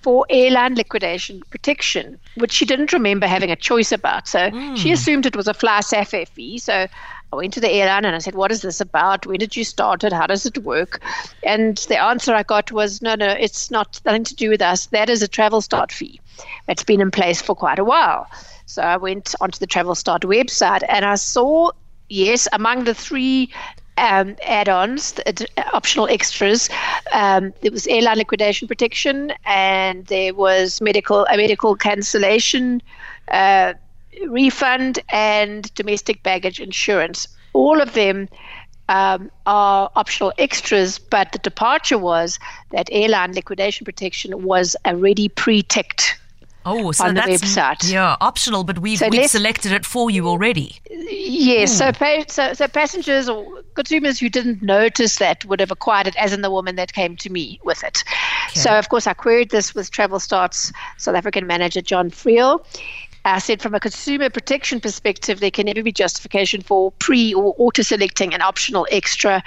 for 0.01 0.25
airline 0.31 0.73
liquidation 0.73 1.43
protection, 1.51 2.19
which 2.35 2.51
she 2.51 2.65
didn't 2.65 2.91
remember 2.91 3.27
having 3.27 3.51
a 3.51 3.55
choice 3.55 3.91
about. 3.91 4.27
So 4.27 4.49
mm. 4.49 4.75
she 4.75 4.91
assumed 4.91 5.27
it 5.27 5.35
was 5.35 5.47
a 5.47 5.53
FlySafair 5.53 6.27
fee. 6.27 6.57
So 6.57 6.87
I 7.31 7.37
went 7.37 7.53
to 7.53 7.61
the 7.61 7.69
airline 7.71 8.05
and 8.05 8.15
I 8.15 8.19
said, 8.19 8.35
What 8.35 8.51
is 8.51 8.61
this 8.61 8.81
about? 8.81 9.25
When 9.25 9.39
did 9.39 9.55
you 9.55 9.63
start 9.63 10.03
it? 10.03 10.11
How 10.11 10.27
does 10.27 10.45
it 10.45 10.57
work? 10.59 11.01
And 11.43 11.77
the 11.77 12.01
answer 12.01 12.33
I 12.33 12.43
got 12.43 12.71
was, 12.71 13.01
No, 13.01 13.15
no, 13.15 13.27
it's 13.27 13.71
not 13.71 14.01
nothing 14.05 14.25
to 14.25 14.35
do 14.35 14.49
with 14.49 14.61
us. 14.61 14.87
That 14.87 15.09
is 15.09 15.23
a 15.23 15.27
Travelstart 15.27 15.91
fee. 15.91 16.19
It's 16.67 16.83
been 16.83 17.01
in 17.01 17.11
place 17.11 17.41
for 17.41 17.55
quite 17.55 17.79
a 17.79 17.85
while. 17.85 18.29
So 18.65 18.81
I 18.81 18.97
went 18.97 19.33
onto 19.39 19.59
the 19.59 19.67
Travelstart 19.67 20.21
website 20.21 20.83
and 20.89 21.05
I 21.05 21.15
saw, 21.15 21.71
yes, 22.09 22.47
among 22.51 22.83
the 22.83 22.93
three 22.93 23.49
um, 23.97 24.35
add-ons, 24.43 25.13
the, 25.13 25.47
optional 25.73 26.07
extras. 26.07 26.69
Um, 27.13 27.53
there 27.61 27.71
was 27.71 27.87
airline 27.87 28.17
liquidation 28.17 28.67
protection, 28.67 29.33
and 29.45 30.05
there 30.07 30.33
was 30.33 30.81
medical 30.81 31.25
a 31.25 31.37
medical 31.37 31.75
cancellation. 31.75 32.81
Uh, 33.27 33.73
refund 34.27 34.99
and 35.09 35.73
domestic 35.73 36.23
baggage 36.23 36.59
insurance. 36.59 37.27
All 37.53 37.81
of 37.81 37.93
them 37.93 38.29
um, 38.89 39.31
are 39.45 39.89
optional 39.95 40.33
extras, 40.37 40.99
but 40.99 41.31
the 41.31 41.39
departure 41.39 41.97
was 41.97 42.39
that 42.71 42.89
airline 42.91 43.33
liquidation 43.33 43.85
protection 43.85 44.43
was 44.43 44.75
already 44.85 45.29
pre-ticked. 45.29 46.17
Oh, 46.63 46.91
so 46.91 47.05
on 47.05 47.15
the 47.15 47.21
that's 47.21 47.41
website. 47.41 47.91
yeah 47.91 48.17
optional, 48.21 48.63
but 48.63 48.79
we've, 48.79 48.99
so 48.99 49.09
we've 49.09 49.29
selected 49.29 49.71
it 49.71 49.83
for 49.83 50.11
you 50.11 50.27
already. 50.27 50.75
Yes, 50.91 51.75
so, 51.75 51.91
so 52.27 52.53
so 52.53 52.67
passengers 52.67 53.27
or 53.27 53.63
consumers 53.73 54.19
who 54.19 54.29
didn't 54.29 54.61
notice 54.61 55.15
that 55.15 55.43
would 55.45 55.59
have 55.59 55.71
acquired 55.71 56.05
it, 56.05 56.15
as 56.17 56.33
in 56.33 56.41
the 56.41 56.51
woman 56.51 56.75
that 56.75 56.93
came 56.93 57.15
to 57.17 57.31
me 57.31 57.59
with 57.63 57.83
it. 57.83 58.03
Okay. 58.49 58.59
So 58.59 58.77
of 58.77 58.89
course 58.89 59.07
I 59.07 59.13
queried 59.13 59.49
this 59.49 59.73
with 59.73 59.89
Travelstart's 59.89 60.71
South 60.97 61.15
African 61.15 61.47
manager 61.47 61.81
John 61.81 62.11
Friel, 62.11 62.63
I 63.25 63.39
said 63.39 63.61
from 63.61 63.75
a 63.75 63.79
consumer 63.79 64.29
protection 64.29 64.79
perspective, 64.79 65.39
there 65.39 65.51
can 65.51 65.65
never 65.67 65.83
be 65.83 65.91
justification 65.91 66.61
for 66.61 66.91
pre 66.93 67.33
or 67.33 67.53
auto 67.57 67.83
selecting 67.83 68.33
an 68.33 68.41
optional 68.41 68.87
extra. 68.91 69.43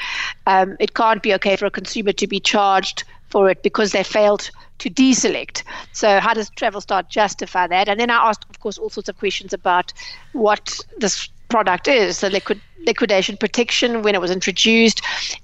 Um, 0.47 0.77
it 0.79 0.95
can't 0.95 1.23
be 1.23 1.35
okay 1.35 1.57
for 1.57 1.67
a 1.67 1.71
consumer 1.71 2.13
to 2.13 2.27
be 2.27 2.41
charged 2.41 3.05
for 3.31 3.51
it 3.51 3.63
because 3.63 3.93
they 3.93 4.05
failed 4.05 4.51
to 4.79 4.91
deselect. 4.91 5.65
So 5.93 6.21
how 6.21 6.35
does 6.35 6.51
Travelstart 6.51 7.09
justify 7.09 7.67
that? 7.67 7.89
And 7.89 7.99
then 7.99 8.11
I 8.11 8.29
asked, 8.29 8.47
of 8.49 8.61
course, 8.61 8.79
all 8.79 8.91
sorts 8.91 9.09
of 9.09 9.19
questions 9.19 9.53
about 9.53 9.93
what 10.33 10.79
this 10.99 11.29
product 11.49 11.89
is, 11.89 12.21
the 12.21 12.31
liquid 12.31 12.61
liquidation 12.87 13.37
protection 13.37 14.03
when 14.03 14.15
it 14.15 14.21
was 14.21 14.31
introduced, 14.31 15.01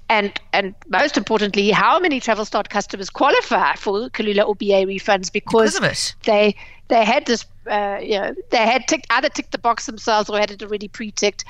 and 0.09 0.39
and 0.53 0.75
most 0.87 1.17
importantly, 1.17 1.71
how 1.71 1.99
many 1.99 2.19
Travelstart 2.19 2.69
customers 2.69 3.09
qualify 3.09 3.73
for 3.75 4.09
Kulula 4.09 4.47
or 4.47 4.55
BA 4.55 4.85
refunds 4.85 5.31
because, 5.31 5.79
because 5.79 6.15
they 6.23 6.55
they 6.87 7.03
had 7.03 7.25
this 7.25 7.45
uh, 7.67 7.99
you 8.01 8.19
know, 8.19 8.33
they 8.49 8.57
had 8.57 8.87
ticked, 8.87 9.07
either 9.09 9.29
ticked 9.29 9.51
the 9.51 9.57
box 9.57 9.85
themselves 9.85 10.29
or 10.29 10.39
had 10.39 10.51
it 10.51 10.63
already 10.63 10.87
pre-ticked. 10.87 11.45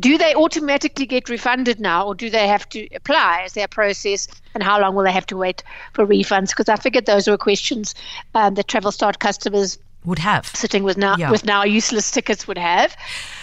Do 0.00 0.16
they 0.16 0.34
automatically 0.34 1.06
get 1.06 1.28
refunded 1.28 1.78
now, 1.78 2.06
or 2.06 2.14
do 2.14 2.30
they 2.30 2.48
have 2.48 2.68
to 2.70 2.88
apply 2.94 3.42
as 3.44 3.52
their 3.52 3.68
process? 3.68 4.28
And 4.54 4.62
how 4.62 4.80
long 4.80 4.94
will 4.94 5.04
they 5.04 5.12
have 5.12 5.26
to 5.26 5.36
wait 5.36 5.62
for 5.92 6.06
refunds? 6.06 6.50
Because 6.50 6.68
I 6.68 6.76
figured 6.76 7.06
those 7.06 7.28
were 7.28 7.36
questions 7.36 7.94
um, 8.34 8.54
that 8.54 8.66
Travelstart 8.66 9.18
customers 9.18 9.78
would 10.04 10.18
have 10.18 10.46
sitting 10.46 10.82
with 10.82 10.96
now 10.96 11.16
yeah. 11.16 11.30
with 11.30 11.44
now 11.44 11.64
useless 11.64 12.10
tickets 12.10 12.46
would 12.46 12.58
have. 12.58 12.96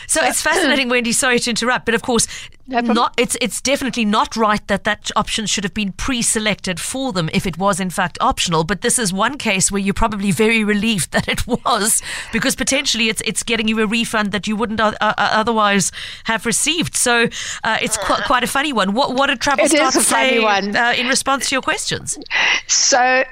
So 0.07 0.21
it's 0.23 0.41
fascinating, 0.41 0.89
Wendy. 0.93 1.13
Sorry 1.13 1.39
to 1.39 1.49
interrupt, 1.49 1.85
but 1.85 1.95
of 1.95 2.01
course, 2.01 2.27
no 2.67 2.81
not 2.81 3.13
it's 3.17 3.37
it's 3.39 3.61
definitely 3.61 4.03
not 4.03 4.35
right 4.35 4.65
that 4.67 4.83
that 4.83 5.09
option 5.15 5.45
should 5.45 5.63
have 5.63 5.73
been 5.73 5.93
pre-selected 5.93 6.79
for 6.79 7.13
them 7.13 7.29
if 7.33 7.47
it 7.47 7.57
was 7.57 7.79
in 7.79 7.89
fact 7.89 8.17
optional. 8.19 8.63
But 8.63 8.81
this 8.81 8.99
is 8.99 9.13
one 9.13 9.37
case 9.37 9.71
where 9.71 9.79
you're 9.79 9.93
probably 9.93 10.31
very 10.31 10.63
relieved 10.63 11.11
that 11.15 11.27
it 11.27 11.47
was, 11.47 12.01
because 12.33 12.55
potentially 12.55 13.09
it's 13.09 13.21
it's 13.21 13.43
getting 13.43 13.67
you 13.67 13.79
a 13.81 13.87
refund 13.87 14.31
that 14.33 14.47
you 14.47 14.55
wouldn't 14.55 14.79
uh, 14.79 14.93
uh, 14.99 15.13
otherwise 15.17 15.91
have 16.25 16.45
received. 16.45 16.95
So 16.95 17.27
uh, 17.63 17.77
it's 17.81 17.97
qu- 17.97 18.21
quite 18.25 18.43
a 18.43 18.47
funny 18.47 18.73
one. 18.73 18.93
What 18.93 19.15
what 19.15 19.27
did 19.27 19.39
Travelstart 19.39 19.93
say 20.01 20.43
uh, 20.43 20.93
in 20.93 21.07
response 21.07 21.49
to 21.49 21.55
your 21.55 21.61
questions? 21.61 22.19
So 22.67 23.23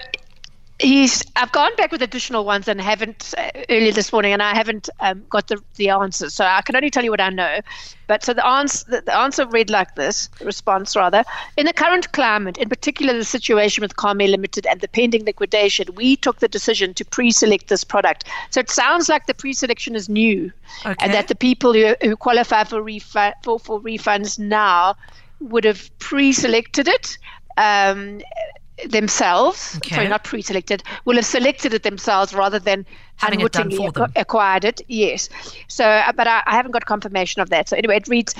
He's. 0.80 1.24
I've 1.36 1.52
gone 1.52 1.76
back 1.76 1.92
with 1.92 2.02
additional 2.02 2.46
ones 2.46 2.68
and 2.70 2.80
haven't 2.80 3.34
uh, 3.38 3.52
earlier 3.70 3.92
this 3.92 4.14
morning, 4.14 4.32
and 4.32 4.42
I 4.42 4.56
haven't 4.56 4.90
um, 5.02 5.26
got 5.30 5.48
the 5.48 5.62
the 5.76 5.90
answers. 5.90 6.34
So 6.34 6.46
I 6.46 6.62
can 6.62 6.76
only 6.76 6.90
tell 6.90 7.04
you 7.04 7.12
what 7.12 7.20
I 7.20 7.30
know. 7.30 7.60
But 8.08 8.24
so 8.24 8.34
the 8.34 8.46
answer 8.46 8.90
the, 8.90 9.02
the 9.02 9.16
answer 9.16 9.46
read 9.46 9.70
like 9.70 9.96
this: 9.96 10.30
response 10.42 10.96
rather. 10.96 11.24
In 11.58 11.66
the 11.66 11.74
current 11.74 12.12
climate, 12.14 12.58
in 12.58 12.70
particular 12.70 13.14
the 13.14 13.26
situation 13.26 13.82
with 13.82 13.98
Comair 13.98 14.30
Limited 14.30 14.66
and 14.66 14.80
the 14.80 14.88
pending 14.88 15.26
liquidation, 15.26 15.94
we 15.96 16.16
took 16.16 16.40
the 16.40 16.48
decision 16.48 16.94
to 16.94 17.04
pre-select 17.04 17.68
this 17.68 17.84
product. 17.84 18.24
So 18.50 18.62
it 18.62 18.70
sounds 18.70 19.10
like 19.10 19.26
the 19.26 19.34
pre-selection 19.34 19.96
is 19.96 20.08
new, 20.08 20.52
okay. 20.86 20.96
and 21.02 21.14
that 21.14 21.28
the 21.28 21.36
people 21.36 21.74
who, 21.74 21.96
who 22.02 22.16
qualify 22.16 22.64
for, 22.64 22.82
refu- 22.82 23.34
for 23.44 23.60
for 23.60 23.82
refunds 23.82 24.40
now 24.40 24.96
would 25.42 25.66
have 25.66 25.90
pre-selected 26.00 26.88
it. 26.88 27.18
Um, 27.58 28.22
themselves, 28.88 29.76
okay. 29.78 29.96
sorry, 29.96 30.08
not 30.08 30.24
pre-selected, 30.24 30.84
will 31.06 31.16
have 31.16 31.26
selected 31.26 31.74
it 31.74 31.84
themselves 31.84 32.34
rather 32.34 32.60
than 32.60 32.86
having 33.18 33.42
it 33.42 33.52
done 33.52 33.72
for 33.72 33.92
them. 33.92 34.12
acquired 34.16 34.66
it. 34.66 34.82
Yes. 34.88 35.30
So, 35.68 35.86
uh, 35.86 36.12
but 36.14 36.28
I, 36.28 36.44
I 36.46 36.56
haven't 36.56 36.72
got 36.72 36.86
confirmation 36.86 37.42
of 37.42 37.50
that. 37.50 37.70
So 37.70 37.78
anyway, 37.78 37.98
it 37.98 38.08
reads 38.08 38.36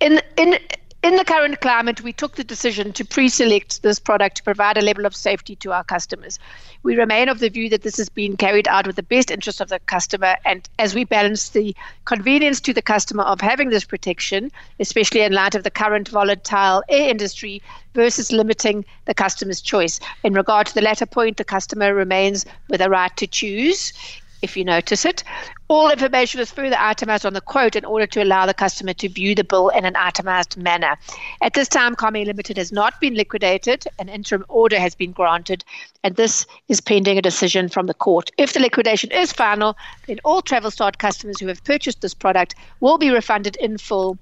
in 0.00 0.20
in 0.36 0.58
in 1.02 1.16
the 1.16 1.24
current 1.24 1.60
climate, 1.60 2.02
we 2.02 2.12
took 2.12 2.36
the 2.36 2.44
decision 2.44 2.92
to 2.92 3.04
pre 3.06 3.30
select 3.30 3.82
this 3.82 3.98
product 3.98 4.36
to 4.36 4.42
provide 4.42 4.76
a 4.76 4.82
level 4.82 5.06
of 5.06 5.16
safety 5.16 5.56
to 5.56 5.72
our 5.72 5.82
customers. 5.82 6.38
We 6.82 6.94
remain 6.94 7.30
of 7.30 7.38
the 7.38 7.48
view 7.48 7.70
that 7.70 7.82
this 7.82 7.96
has 7.96 8.10
been 8.10 8.36
carried 8.36 8.68
out 8.68 8.86
with 8.86 8.96
the 8.96 9.02
best 9.02 9.30
interest 9.30 9.62
of 9.62 9.70
the 9.70 9.78
customer, 9.80 10.36
and 10.44 10.68
as 10.78 10.94
we 10.94 11.04
balance 11.04 11.48
the 11.48 11.74
convenience 12.04 12.60
to 12.62 12.74
the 12.74 12.82
customer 12.82 13.22
of 13.22 13.40
having 13.40 13.70
this 13.70 13.84
protection, 13.84 14.52
especially 14.78 15.22
in 15.22 15.32
light 15.32 15.54
of 15.54 15.62
the 15.62 15.70
current 15.70 16.08
volatile 16.08 16.82
air 16.90 17.08
industry, 17.08 17.62
versus 17.94 18.30
limiting 18.30 18.84
the 19.06 19.14
customer's 19.14 19.62
choice. 19.62 20.00
In 20.22 20.34
regard 20.34 20.66
to 20.66 20.74
the 20.74 20.82
latter 20.82 21.06
point, 21.06 21.38
the 21.38 21.44
customer 21.44 21.94
remains 21.94 22.44
with 22.68 22.82
a 22.82 22.90
right 22.90 23.16
to 23.16 23.26
choose 23.26 23.94
if 24.42 24.56
you 24.56 24.64
notice 24.64 25.04
it. 25.04 25.22
All 25.68 25.90
information 25.90 26.40
is 26.40 26.50
further 26.50 26.76
itemized 26.78 27.24
on 27.24 27.32
the 27.32 27.40
quote 27.40 27.76
in 27.76 27.84
order 27.84 28.06
to 28.08 28.22
allow 28.22 28.46
the 28.46 28.54
customer 28.54 28.92
to 28.94 29.08
view 29.08 29.34
the 29.34 29.44
bill 29.44 29.68
in 29.68 29.84
an 29.84 29.96
itemized 29.96 30.56
manner. 30.56 30.96
At 31.40 31.54
this 31.54 31.68
time, 31.68 31.94
Comair 31.94 32.26
Limited 32.26 32.56
has 32.56 32.72
not 32.72 33.00
been 33.00 33.14
liquidated. 33.14 33.84
An 33.98 34.08
interim 34.08 34.44
order 34.48 34.78
has 34.78 34.94
been 34.94 35.12
granted, 35.12 35.64
and 36.02 36.16
this 36.16 36.46
is 36.68 36.80
pending 36.80 37.18
a 37.18 37.22
decision 37.22 37.68
from 37.68 37.86
the 37.86 37.94
court. 37.94 38.30
If 38.36 38.52
the 38.52 38.60
liquidation 38.60 39.12
is 39.12 39.32
final, 39.32 39.76
then 40.06 40.18
all 40.24 40.42
Travelstart 40.42 40.98
customers 40.98 41.38
who 41.38 41.46
have 41.46 41.62
purchased 41.64 42.00
this 42.00 42.14
product 42.14 42.54
will 42.80 42.98
be 42.98 43.10
refunded 43.10 43.56
in 43.56 43.78
full 43.78 44.18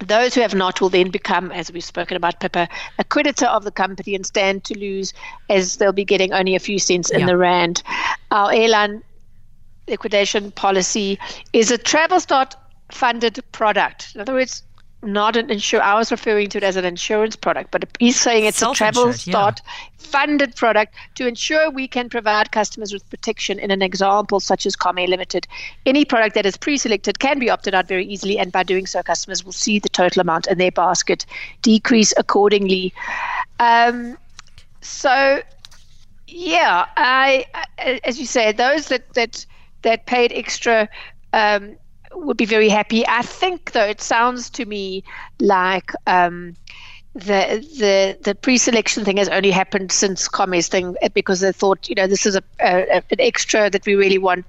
those 0.00 0.34
who 0.34 0.40
have 0.40 0.54
not 0.54 0.80
will 0.80 0.88
then 0.88 1.10
become, 1.10 1.52
as 1.52 1.70
we've 1.72 1.84
spoken 1.84 2.16
about, 2.16 2.40
Pippa, 2.40 2.68
a 2.98 3.04
creditor 3.04 3.46
of 3.46 3.64
the 3.64 3.70
company 3.70 4.14
and 4.14 4.26
stand 4.26 4.64
to 4.64 4.78
lose 4.78 5.12
as 5.48 5.76
they'll 5.76 5.92
be 5.92 6.04
getting 6.04 6.32
only 6.32 6.54
a 6.54 6.60
few 6.60 6.78
cents 6.78 7.10
in 7.10 7.20
yeah. 7.20 7.26
the 7.26 7.36
rand. 7.36 7.82
Our 8.30 8.52
airline 8.52 9.02
liquidation 9.92 10.50
policy 10.50 11.18
is 11.52 11.70
a 11.70 11.78
Travelstart 11.78 12.54
funded 12.90 13.38
product. 13.52 14.12
In 14.14 14.20
other 14.20 14.34
words, 14.34 14.62
not 15.04 15.36
an 15.36 15.50
insure. 15.50 15.82
I 15.82 15.94
was 15.94 16.12
referring 16.12 16.48
to 16.50 16.58
it 16.58 16.64
as 16.64 16.76
an 16.76 16.84
insurance 16.84 17.34
product, 17.34 17.72
but 17.72 17.84
he's 17.98 18.20
saying 18.20 18.44
it's 18.44 18.62
a 18.62 18.66
Travelstart 18.66 19.58
yeah. 19.64 19.72
funded 19.98 20.54
product 20.54 20.94
to 21.16 21.26
ensure 21.26 21.70
we 21.70 21.88
can 21.88 22.08
provide 22.08 22.52
customers 22.52 22.92
with 22.92 23.08
protection. 23.10 23.58
In 23.58 23.72
an 23.72 23.82
example 23.82 24.38
such 24.38 24.64
as 24.64 24.76
Comair 24.76 25.08
Limited, 25.08 25.48
any 25.86 26.04
product 26.04 26.36
that 26.36 26.46
is 26.46 26.56
pre-selected 26.56 27.18
can 27.18 27.40
be 27.40 27.50
opted 27.50 27.74
out 27.74 27.88
very 27.88 28.06
easily, 28.06 28.38
and 28.38 28.52
by 28.52 28.62
doing 28.62 28.86
so, 28.86 29.02
customers 29.02 29.44
will 29.44 29.52
see 29.52 29.80
the 29.80 29.88
total 29.88 30.20
amount 30.20 30.46
in 30.46 30.58
their 30.58 30.70
basket 30.70 31.26
decrease 31.62 32.14
accordingly. 32.16 32.94
Um, 33.58 34.16
so, 34.82 35.42
yeah, 36.28 36.86
I, 36.96 37.46
as 38.04 38.20
you 38.20 38.26
say, 38.26 38.52
those 38.52 38.86
that 38.86 39.14
that 39.14 39.46
that 39.82 40.06
paid 40.06 40.32
extra. 40.32 40.88
Um, 41.32 41.76
would 42.14 42.36
be 42.36 42.44
very 42.44 42.68
happy. 42.68 43.06
I 43.08 43.22
think, 43.22 43.72
though, 43.72 43.86
it 43.86 44.02
sounds 44.02 44.50
to 44.50 44.66
me 44.66 45.02
like 45.40 45.92
um, 46.06 46.54
the 47.14 47.66
the 47.78 48.18
the 48.22 48.34
pre-selection 48.34 49.04
thing 49.04 49.16
has 49.16 49.28
only 49.28 49.50
happened 49.50 49.92
since 49.92 50.28
Comair's 50.28 50.68
thing 50.68 50.94
because 51.14 51.40
they 51.40 51.52
thought, 51.52 51.88
you 51.88 51.94
know, 51.94 52.06
this 52.06 52.26
is 52.26 52.36
a, 52.36 52.42
a 52.60 52.96
an 52.96 53.20
extra 53.20 53.70
that 53.70 53.86
we 53.86 53.94
really 53.94 54.18
want 54.18 54.44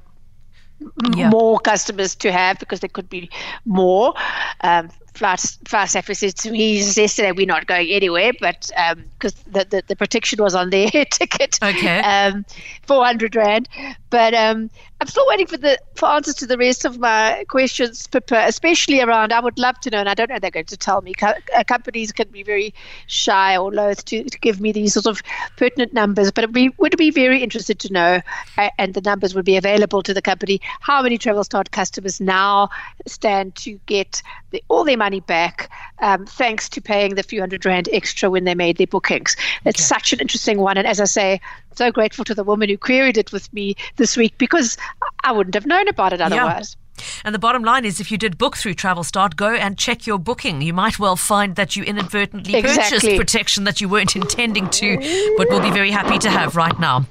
yeah. 1.16 1.30
more 1.30 1.60
customers 1.60 2.16
to 2.16 2.32
have 2.32 2.60
because 2.60 2.80
there 2.80 2.90
could 2.90 3.10
be 3.10 3.30
more. 3.66 4.14
Um, 4.62 4.90
Fast 5.14 5.68
Fast 5.68 5.94
said 5.94 6.36
to 6.38 6.50
me 6.50 6.78
yesterday 6.78 7.32
we're 7.32 7.46
not 7.46 7.68
going 7.68 7.88
anywhere, 7.90 8.32
but 8.40 8.72
because 9.14 9.36
um, 9.46 9.52
the, 9.52 9.66
the, 9.70 9.84
the 9.88 9.96
protection 9.96 10.42
was 10.42 10.56
on 10.56 10.72
their 10.72 10.90
ticket, 11.12 11.60
okay, 11.62 12.00
um, 12.00 12.44
four 12.82 13.06
hundred 13.06 13.36
rand. 13.36 13.70
But 14.10 14.34
um, 14.34 14.72
I'm 15.04 15.08
still 15.08 15.26
waiting 15.28 15.48
for 15.48 15.58
the 15.58 15.78
for 15.96 16.08
answers 16.08 16.36
to 16.36 16.48
the 16.48 16.58
rest 16.58 16.86
of 16.86 16.98
my 16.98 17.44
questions, 17.50 18.08
especially 18.32 19.02
around. 19.02 19.34
I 19.34 19.42
would 19.42 19.60
love 19.60 19.78
to 19.82 19.90
know, 19.90 19.98
and 19.98 20.08
I 20.08 20.14
don't 20.14 20.30
know 20.30 20.40
they're 20.40 20.50
going 20.50 20.66
to 20.68 20.78
tell 20.78 21.02
me. 21.02 21.14
Co- 21.14 21.34
uh, 21.54 21.66
companies 21.66 22.14
can 22.14 22.30
be 22.30 22.42
very 22.42 22.74
shy 23.08 23.58
or 23.58 23.70
loath 23.70 24.06
to, 24.06 24.24
to, 24.24 24.40
give 24.40 24.62
me 24.62 24.72
these 24.72 24.94
sort 24.94 25.06
of 25.06 25.22
pertinent 25.58 25.92
numbers, 25.92 26.32
but 26.32 26.54
we 26.54 26.70
would 26.78 26.96
be 26.96 27.12
very 27.12 27.44
interested 27.44 27.80
to 27.80 27.92
know, 27.92 28.22
uh, 28.58 28.70
and 28.78 28.94
the 28.94 29.02
numbers 29.02 29.36
would 29.36 29.44
be 29.44 29.58
available 29.58 30.02
to 30.04 30.14
the 30.14 30.22
company. 30.22 30.62
How 30.80 31.04
many 31.04 31.18
Travelstart 31.18 31.72
customers 31.72 32.22
now 32.22 32.70
stand 33.06 33.56
to 33.56 33.78
get 33.88 34.22
the, 34.52 34.64
all 34.70 34.86
their 34.86 34.96
money 34.96 35.20
back, 35.20 35.70
um, 36.00 36.26
thanks 36.26 36.70
to 36.70 36.82
paying 36.82 37.16
the 37.16 37.24
few 37.24 37.42
hundred 37.42 37.66
rand 37.66 37.90
extra 37.92 38.30
when 38.30 38.46
they 38.46 38.56
made 38.56 38.78
their 38.78 38.88
bookings. 38.88 39.36
It's 39.66 39.82
okay. 39.82 40.00
such 40.00 40.14
an 40.14 40.22
interesting 40.22 40.60
one. 40.60 40.78
And 40.78 40.88
as 40.88 41.02
I 41.02 41.06
say, 41.06 41.42
so 41.78 41.92
grateful 41.92 42.26
to 42.26 42.36
the 42.36 42.44
woman 42.44 42.70
who 42.70 42.78
queried 42.78 43.18
it 43.18 43.32
with 43.32 43.52
me 43.54 43.76
this 43.98 44.18
week 44.18 44.38
because 44.38 44.78
I 45.24 45.32
wouldn't 45.32 45.56
have 45.56 45.66
known 45.66 45.88
about 45.88 46.14
it 46.14 46.22
otherwise. 46.22 46.76
Yeah. 46.76 46.84
And 47.26 47.34
the 47.34 47.40
bottom 47.40 47.64
line 47.64 47.86
is 47.86 48.00
if 48.00 48.12
you 48.12 48.18
did 48.18 48.38
book 48.38 48.58
through 48.58 48.76
Travelstart, 48.76 49.36
go 49.36 49.54
and 49.54 49.78
check 49.78 50.06
your 50.06 50.20
booking. 50.20 50.62
You 50.62 50.74
might 50.74 51.00
well 51.00 51.16
find 51.16 51.56
that 51.56 51.76
you 51.76 51.84
inadvertently 51.84 52.56
exactly. 52.56 53.00
purchased 53.00 53.18
protection 53.18 53.64
that 53.64 53.82
you 53.82 53.90
weren't 53.90 54.16
intending 54.16 54.70
to, 54.70 54.98
but 55.38 55.50
we'll 55.50 55.62
be 55.62 55.72
very 55.72 55.92
happy 55.92 56.18
to 56.20 56.30
have 56.30 56.56
right 56.56 56.78
now. 56.80 57.06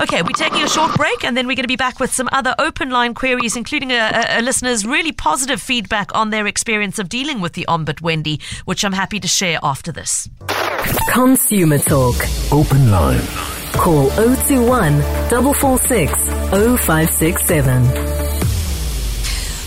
Okay, 0.00 0.22
we're 0.22 0.28
taking 0.30 0.62
a 0.62 0.68
short 0.68 0.94
break 0.96 1.24
and 1.24 1.36
then 1.36 1.46
we're 1.46 1.56
going 1.56 1.64
to 1.64 1.68
be 1.68 1.76
back 1.76 2.00
with 2.00 2.12
some 2.12 2.28
other 2.32 2.54
open 2.58 2.90
line 2.90 3.14
queries, 3.14 3.56
including 3.56 3.90
a, 3.90 3.96
a, 3.96 4.40
a 4.40 4.42
listener's 4.42 4.86
really 4.86 5.12
positive 5.12 5.60
feedback 5.60 6.14
on 6.14 6.30
their 6.30 6.46
experience 6.46 6.98
of 6.98 7.08
dealing 7.08 7.40
with 7.40 7.52
the 7.52 7.66
Ombud 7.68 8.00
Wendy, 8.00 8.40
which 8.64 8.84
I'm 8.84 8.92
happy 8.92 9.20
to 9.20 9.28
share 9.28 9.58
after 9.62 9.92
this. 9.92 10.28
Consumer 11.12 11.78
Talk. 11.78 12.16
Open 12.52 12.90
line. 12.90 13.55
Call 13.76 14.10
021 14.16 15.00
446 15.28 16.10
0567. 16.50 18.15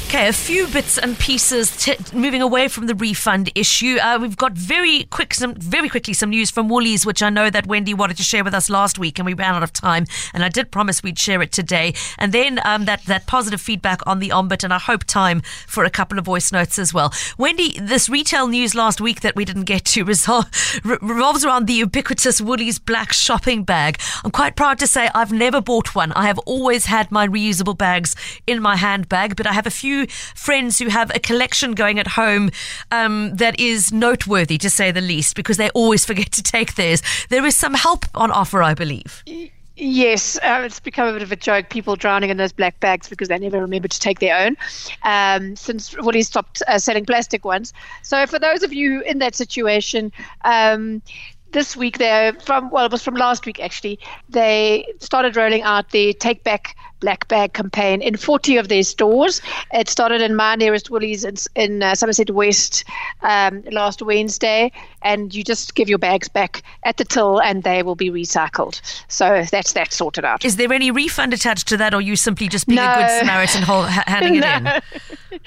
Okay, 0.09 0.27
a 0.27 0.33
few 0.33 0.65
bits 0.65 0.97
and 0.97 1.19
pieces 1.19 1.69
t- 1.77 1.95
moving 2.15 2.41
away 2.41 2.67
from 2.67 2.87
the 2.87 2.95
refund 2.95 3.51
issue. 3.53 3.97
Uh, 4.01 4.17
we've 4.19 4.35
got 4.35 4.53
very 4.53 5.03
quick, 5.03 5.35
some 5.35 5.53
very 5.53 5.87
quickly 5.87 6.15
some 6.15 6.31
news 6.31 6.49
from 6.49 6.67
Woolies, 6.67 7.05
which 7.05 7.21
I 7.21 7.29
know 7.29 7.51
that 7.51 7.67
Wendy 7.67 7.93
wanted 7.93 8.17
to 8.17 8.23
share 8.23 8.43
with 8.43 8.55
us 8.55 8.71
last 8.71 8.97
week, 8.97 9.19
and 9.19 9.25
we 9.27 9.35
ran 9.35 9.53
out 9.53 9.61
of 9.61 9.71
time. 9.71 10.07
And 10.33 10.43
I 10.43 10.49
did 10.49 10.71
promise 10.71 11.03
we'd 11.03 11.19
share 11.19 11.43
it 11.43 11.51
today. 11.51 11.93
And 12.17 12.33
then 12.33 12.59
um, 12.65 12.85
that 12.85 13.05
that 13.05 13.27
positive 13.27 13.61
feedback 13.61 14.01
on 14.07 14.17
the 14.17 14.29
Ombud, 14.29 14.63
and 14.63 14.73
I 14.73 14.79
hope 14.79 15.03
time 15.03 15.41
for 15.67 15.83
a 15.83 15.91
couple 15.91 16.17
of 16.17 16.25
voice 16.25 16.51
notes 16.51 16.79
as 16.79 16.91
well. 16.91 17.13
Wendy, 17.37 17.77
this 17.79 18.09
retail 18.09 18.47
news 18.47 18.73
last 18.73 18.99
week 18.99 19.21
that 19.21 19.35
we 19.35 19.45
didn't 19.45 19.65
get 19.65 19.85
to 19.85 20.05
resol- 20.11 20.49
re- 20.83 20.97
revolves 21.03 21.45
around 21.45 21.67
the 21.67 21.73
ubiquitous 21.73 22.41
Woolies 22.41 22.79
black 22.79 23.13
shopping 23.13 23.63
bag. 23.63 23.99
I'm 24.23 24.31
quite 24.31 24.55
proud 24.55 24.79
to 24.79 24.87
say 24.87 25.11
I've 25.13 25.31
never 25.31 25.61
bought 25.61 25.93
one. 25.93 26.13
I 26.13 26.25
have 26.25 26.39
always 26.47 26.87
had 26.87 27.11
my 27.11 27.27
reusable 27.27 27.77
bags 27.77 28.15
in 28.47 28.59
my 28.59 28.75
handbag, 28.75 29.35
but 29.35 29.45
I 29.45 29.53
have 29.53 29.67
a 29.67 29.69
few 29.69 29.98
friends 30.07 30.79
who 30.79 30.89
have 30.89 31.11
a 31.15 31.19
collection 31.19 31.73
going 31.73 31.99
at 31.99 32.07
home 32.07 32.51
um, 32.91 33.35
that 33.35 33.59
is 33.59 33.91
noteworthy, 33.91 34.57
to 34.57 34.69
say 34.69 34.91
the 34.91 35.01
least, 35.01 35.35
because 35.35 35.57
they 35.57 35.69
always 35.71 36.05
forget 36.09 36.31
to 36.33 36.43
take 36.43 36.75
theirs. 36.75 37.01
There 37.29 37.45
is 37.45 37.55
some 37.55 37.73
help 37.73 38.05
on 38.15 38.31
offer, 38.31 38.61
I 38.63 38.73
believe. 38.73 39.23
Yes, 39.81 40.37
uh, 40.43 40.63
it's 40.65 40.81
become 40.81 41.07
a 41.07 41.13
bit 41.13 41.21
of 41.21 41.31
a 41.31 41.37
joke. 41.37 41.69
People 41.69 41.95
drowning 41.95 42.29
in 42.29 42.35
those 42.35 42.51
black 42.51 42.77
bags 42.81 43.07
because 43.07 43.29
they 43.29 43.39
never 43.39 43.61
remember 43.61 43.87
to 43.87 43.99
take 43.99 44.19
their 44.19 44.37
own. 44.37 44.57
Um, 45.03 45.55
since 45.55 45.95
Woolies 45.97 46.27
stopped 46.27 46.61
uh, 46.67 46.79
selling 46.79 47.05
plastic 47.05 47.45
ones. 47.45 47.73
So 48.03 48.27
for 48.27 48.39
those 48.39 48.61
of 48.61 48.73
you 48.73 49.01
in 49.03 49.19
that 49.19 49.35
situation, 49.35 50.11
um, 50.43 51.01
this 51.51 51.75
week 51.75 51.97
they 51.97 52.31
from 52.43 52.69
well 52.69 52.85
it 52.85 52.91
was 52.91 53.01
from 53.01 53.15
last 53.15 53.45
week 53.47 53.59
actually 53.59 53.97
they 54.29 54.85
started 54.99 55.35
rolling 55.35 55.63
out 55.63 55.89
the 55.89 56.13
take 56.13 56.43
back 56.43 56.75
black 56.99 57.27
bag 57.27 57.53
campaign 57.53 58.01
in 58.01 58.17
40 58.17 58.57
of 58.57 58.67
their 58.67 58.83
stores 58.83 59.41
it 59.73 59.89
started 59.89 60.21
in 60.21 60.35
my 60.35 60.55
nearest 60.55 60.89
woolies 60.89 61.23
in, 61.23 61.35
in 61.55 61.83
uh, 61.83 61.95
somerset 61.95 62.29
west 62.31 62.83
um, 63.21 63.63
last 63.71 64.01
wednesday 64.01 64.71
and 65.01 65.33
you 65.33 65.43
just 65.43 65.75
give 65.75 65.89
your 65.89 65.97
bags 65.97 66.27
back 66.27 66.61
at 66.83 66.97
the 66.97 67.05
till 67.05 67.41
and 67.41 67.63
they 67.63 67.83
will 67.83 67.95
be 67.95 68.09
recycled 68.09 68.81
so 69.07 69.45
that's 69.51 69.73
that 69.73 69.93
sorted 69.93 70.25
out 70.25 70.43
is 70.43 70.57
there 70.57 70.71
any 70.73 70.91
refund 70.91 71.33
attached 71.33 71.67
to 71.67 71.77
that 71.77 71.93
or 71.93 72.01
you 72.01 72.15
simply 72.15 72.47
just 72.47 72.67
being 72.67 72.75
no. 72.75 72.91
a 72.91 72.97
good 72.97 73.09
samaritan 73.19 73.63
handing 74.07 74.35
it 74.35 74.41
no. 74.63 74.79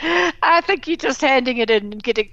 in 0.02 0.32
i 0.42 0.60
think 0.62 0.86
you're 0.86 0.96
just 0.96 1.20
handing 1.20 1.58
it 1.58 1.70
in 1.70 1.92
and 1.92 2.02
getting 2.02 2.28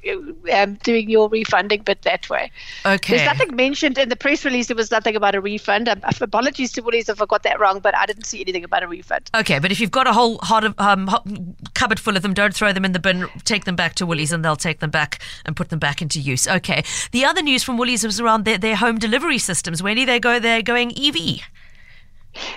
um, 0.54 0.76
doing 0.84 1.10
your 1.10 1.28
refunding 1.30 1.82
but 1.84 2.02
that 2.04 2.30
way 2.30 2.52
okay 2.86 3.18
there's 3.18 3.28
nothing 3.28 3.56
mentioned 3.56 3.98
in 3.98 4.10
the 4.10 4.16
press 4.16 4.46
release 4.46 4.68
there 4.68 4.76
was 4.76 4.92
nothing 4.92 5.16
about 5.16 5.36
a 5.36 5.42
refund. 5.42 5.90
Um, 5.90 6.02
apologies 6.22 6.72
to 6.74 6.82
Woolies 6.82 7.10
if 7.10 7.22
I 7.22 7.26
got 7.26 7.44
that 7.44 7.60
wrong, 7.60 7.80
but 7.80 7.96
I 7.96 8.06
didn't 8.06 8.26
see 8.26 8.40
anything 8.42 8.64
about 8.64 8.84
a 8.84 8.88
refund. 8.88 9.09
Okay, 9.36 9.60
but 9.60 9.72
if 9.72 9.80
you've 9.80 9.92
got 9.92 10.08
a 10.08 10.14
whole 10.14 10.38
hot, 10.40 10.64
um, 10.80 11.08
hot 11.08 11.28
cupboard 11.74 12.00
full 12.00 12.16
of 12.16 12.22
them, 12.22 12.34
don't 12.34 12.54
throw 12.54 12.72
them 12.72 12.86
in 12.86 12.92
the 12.92 13.00
bin. 13.00 13.28
Take 13.44 13.66
them 13.66 13.76
back 13.76 13.96
to 13.96 14.06
Woolies 14.06 14.32
and 14.32 14.44
they'll 14.44 14.56
take 14.56 14.80
them 14.80 14.90
back 14.90 15.22
and 15.46 15.56
put 15.56 15.70
them 15.70 15.80
back 15.80 16.02
into 16.02 16.20
use. 16.20 16.48
Okay. 16.48 16.84
The 17.12 17.26
other 17.26 17.42
news 17.42 17.64
from 17.64 17.78
Woolies 17.78 18.04
was 18.04 18.20
around 18.20 18.46
their, 18.46 18.58
their 18.58 18.76
home 18.76 18.98
delivery 18.98 19.38
systems. 19.38 19.84
When 19.84 19.96
do 19.96 20.06
they 20.06 20.20
go? 20.20 20.40
They're 20.40 20.62
going 20.62 20.92
EV. 20.98 21.42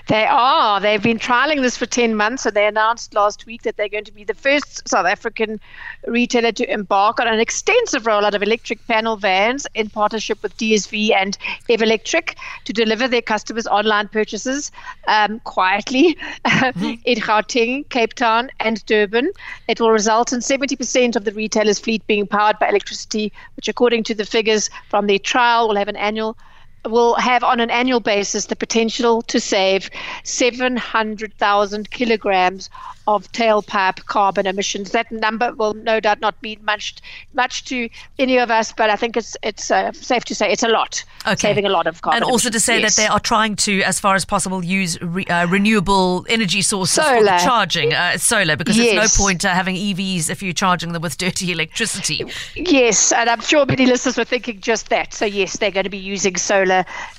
They 0.09 0.27
are. 0.27 0.81
They've 0.81 1.03
been 1.03 1.19
trialing 1.19 1.63
this 1.63 1.77
for 1.77 1.87
10 1.87 2.15
months, 2.15 2.45
and 2.45 2.55
they 2.55 2.67
announced 2.67 3.15
last 3.15 3.47
week 3.47 3.63
that 3.63 3.77
they're 3.77 3.89
going 3.89 4.05
to 4.05 4.13
be 4.13 4.25
the 4.25 4.35
first 4.35 4.87
South 4.89 5.07
African 5.07 5.61
retailer 6.07 6.53
to 6.53 6.73
embark 6.73 7.21
on 7.21 7.29
an 7.29 7.41
extensive 7.41 8.03
rollout 8.03 8.35
of 8.35 8.43
electric 8.43 8.87
panel 8.87 9.17
vans 9.17 9.67
in 9.75 9.89
partnership 9.89 10.43
with 10.43 10.57
DSV 10.57 11.15
and 11.15 11.39
Electric 11.69 12.37
to 12.65 12.73
deliver 12.73 13.09
their 13.09 13.23
customers' 13.23 13.67
online 13.67 14.09
purchases 14.09 14.71
um, 15.09 15.41
quietly 15.41 16.17
mm-hmm. 16.45 16.95
in 17.05 17.19
Gauteng, 17.19 17.89
Cape 17.89 18.13
Town, 18.13 18.51
and 18.61 18.85
Durban. 18.87 19.31
It 19.69 19.81
will 19.81 19.91
result 19.91 20.33
in 20.33 20.41
70% 20.41 21.17
of 21.17 21.25
the 21.25 21.33
retailers' 21.33 21.79
fleet 21.79 22.07
being 22.07 22.27
powered 22.27 22.59
by 22.59 22.69
electricity, 22.69 23.33
which, 23.57 23.69
according 23.69 24.05
to 24.05 24.15
the 24.15 24.25
figures 24.25 24.69
from 24.91 25.07
their 25.07 25.19
trial, 25.19 25.69
will 25.69 25.77
have 25.77 25.89
an 25.89 25.97
annual 25.97 26.37
will 26.87 27.15
have 27.15 27.45
on 27.45 27.61
an 27.61 27.71
annual 27.71 28.01
basis 28.01 28.47
the 28.47 28.57
potential 28.57 29.23
to 29.23 29.41
save 29.41 29.91
700,000 30.25 31.91
kilograms 31.91 32.71
of 33.09 33.31
tailpipe 33.33 34.05
carbon 34.07 34.47
emissions. 34.47 34.93
That 34.93 35.11
number 35.11 35.53
will 35.55 35.75
no 35.75 35.99
doubt 35.99 36.21
not 36.21 36.41
mean 36.43 36.65
much 36.65 36.95
much 37.35 37.65
to 37.65 37.89
any 38.19 38.39
of 38.39 38.51
us, 38.51 38.73
but 38.73 38.91
I 38.91 38.97
think 38.97 39.17
it's 39.17 39.37
it's 39.43 39.71
uh, 39.71 39.93
safe 39.93 40.25
to 40.27 40.35
say 40.35 40.53
it's 40.53 40.63
a 40.63 40.69
lot, 40.69 41.05
okay. 41.27 41.35
saving 41.35 41.67
a 41.67 41.69
lot 41.69 41.87
of 41.87 42.03
carbon. 42.03 42.23
And 42.23 42.25
also 42.25 42.49
emissions. 42.49 42.55
to 42.55 42.61
say 42.61 42.81
yes. 42.81 42.97
that 42.97 43.03
they 43.03 43.09
are 43.09 43.19
trying 43.19 43.57
to, 43.57 43.83
as 43.83 43.99
far 43.99 44.15
as 44.15 44.25
possible, 44.25 44.65
use 44.65 45.01
re, 45.03 45.25
uh, 45.27 45.47
renewable 45.49 46.25
energy 46.29 46.63
sources 46.63 47.05
solar. 47.05 47.39
for 47.39 47.45
charging 47.45 47.93
uh, 47.93 48.19
solar, 48.19 48.57
because 48.57 48.77
yes. 48.77 48.95
there's 48.95 49.19
no 49.19 49.25
point 49.25 49.45
uh, 49.45 49.49
having 49.49 49.75
EVs 49.75 50.31
if 50.31 50.43
you're 50.43 50.53
charging 50.53 50.93
them 50.93 51.03
with 51.03 51.19
dirty 51.19 51.51
electricity. 51.51 52.25
Yes, 52.55 53.11
and 53.11 53.29
I'm 53.29 53.41
sure 53.41 53.67
many 53.67 53.87
listeners 53.87 54.17
were 54.17 54.25
thinking 54.25 54.61
just 54.61 54.91
that. 54.91 55.13
So 55.13 55.25
yes, 55.25 55.57
they're 55.57 55.71
going 55.73 55.85
to 55.85 55.91
be 55.91 55.99
using 55.99 56.37
solar 56.37 56.72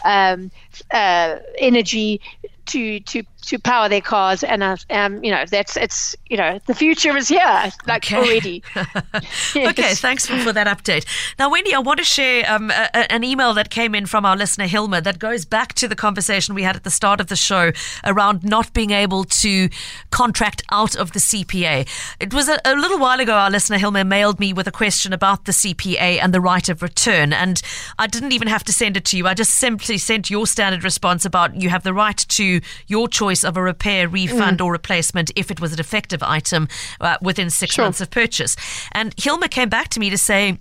um, 0.03 0.51
uh, 0.91 1.37
energy 1.57 2.21
to 2.65 2.99
to 3.01 3.23
to 3.43 3.59
power 3.59 3.89
their 3.89 4.01
cars, 4.01 4.43
and 4.43 4.63
uh, 4.63 4.77
um, 4.89 5.23
you 5.23 5.31
know 5.31 5.43
that's 5.49 5.77
it's 5.77 6.15
you 6.29 6.37
know 6.37 6.59
the 6.65 6.73
future 6.73 7.15
is 7.17 7.27
here, 7.27 7.71
like 7.87 8.05
okay. 8.05 8.17
already. 8.17 8.63
yes. 8.75 9.55
Okay, 9.73 9.95
thanks 9.95 10.27
for, 10.27 10.37
for, 10.37 10.53
that 10.53 10.67
update. 10.67 11.05
Now, 11.39 11.49
Wendy, 11.49 11.73
I 11.73 11.79
want 11.79 11.97
to 11.97 12.03
share 12.03 12.49
um, 12.51 12.69
a, 12.69 13.11
an 13.11 13.23
email 13.23 13.53
that 13.55 13.71
came 13.71 13.95
in 13.95 14.05
from 14.05 14.23
our 14.23 14.35
listener 14.35 14.67
Hilma 14.67 15.01
that 15.01 15.17
goes 15.17 15.45
back 15.45 15.73
to 15.75 15.87
the 15.87 15.95
conversation 15.95 16.53
we 16.53 16.61
had 16.61 16.75
at 16.75 16.83
the 16.83 16.91
start 16.91 17.19
of 17.19 17.27
the 17.27 17.35
show 17.35 17.71
around 18.05 18.43
not 18.43 18.71
being 18.73 18.91
able 18.91 19.23
to 19.23 19.69
contract 20.11 20.61
out 20.71 20.95
of 20.95 21.13
the 21.13 21.19
CPA. 21.19 21.87
It 22.19 22.33
was 22.33 22.49
a, 22.49 22.59
a 22.65 22.75
little 22.75 22.99
while 22.99 23.19
ago. 23.19 23.33
Our 23.33 23.49
listener 23.49 23.77
Hilma 23.77 24.03
mailed 24.03 24.39
me 24.39 24.53
with 24.53 24.67
a 24.67 24.71
question 24.71 25.11
about 25.11 25.45
the 25.45 25.53
CPA 25.53 26.19
and 26.21 26.33
the 26.33 26.41
right 26.41 26.69
of 26.69 26.83
return, 26.83 27.33
and 27.33 27.61
I 27.97 28.05
didn't 28.05 28.33
even 28.33 28.47
have 28.47 28.63
to 28.65 28.73
send 28.73 28.95
it 28.95 29.05
to 29.05 29.17
you. 29.17 29.27
I 29.27 29.33
just 29.33 29.55
simply 29.55 29.97
sent 29.97 30.29
your 30.29 30.45
standard 30.45 30.83
response 30.83 31.25
about 31.25 31.59
you 31.59 31.69
have 31.69 31.83
the 31.83 31.93
right 31.93 32.17
to 32.17 32.61
your 32.87 33.07
choice 33.07 33.32
of 33.41 33.55
a 33.55 33.61
repair, 33.61 34.09
refund, 34.09 34.59
mm. 34.59 34.65
or 34.65 34.73
replacement 34.73 35.31
if 35.37 35.49
it 35.49 35.61
was 35.61 35.71
a 35.71 35.77
defective 35.77 36.21
item 36.21 36.67
uh, 36.99 37.15
within 37.21 37.49
six 37.49 37.75
sure. 37.75 37.85
months 37.85 38.01
of 38.01 38.09
purchase. 38.11 38.57
And 38.91 39.13
Hilma 39.17 39.47
came 39.47 39.69
back 39.69 39.87
to 39.89 39.99
me 40.01 40.09
to 40.09 40.17
say, 40.17 40.57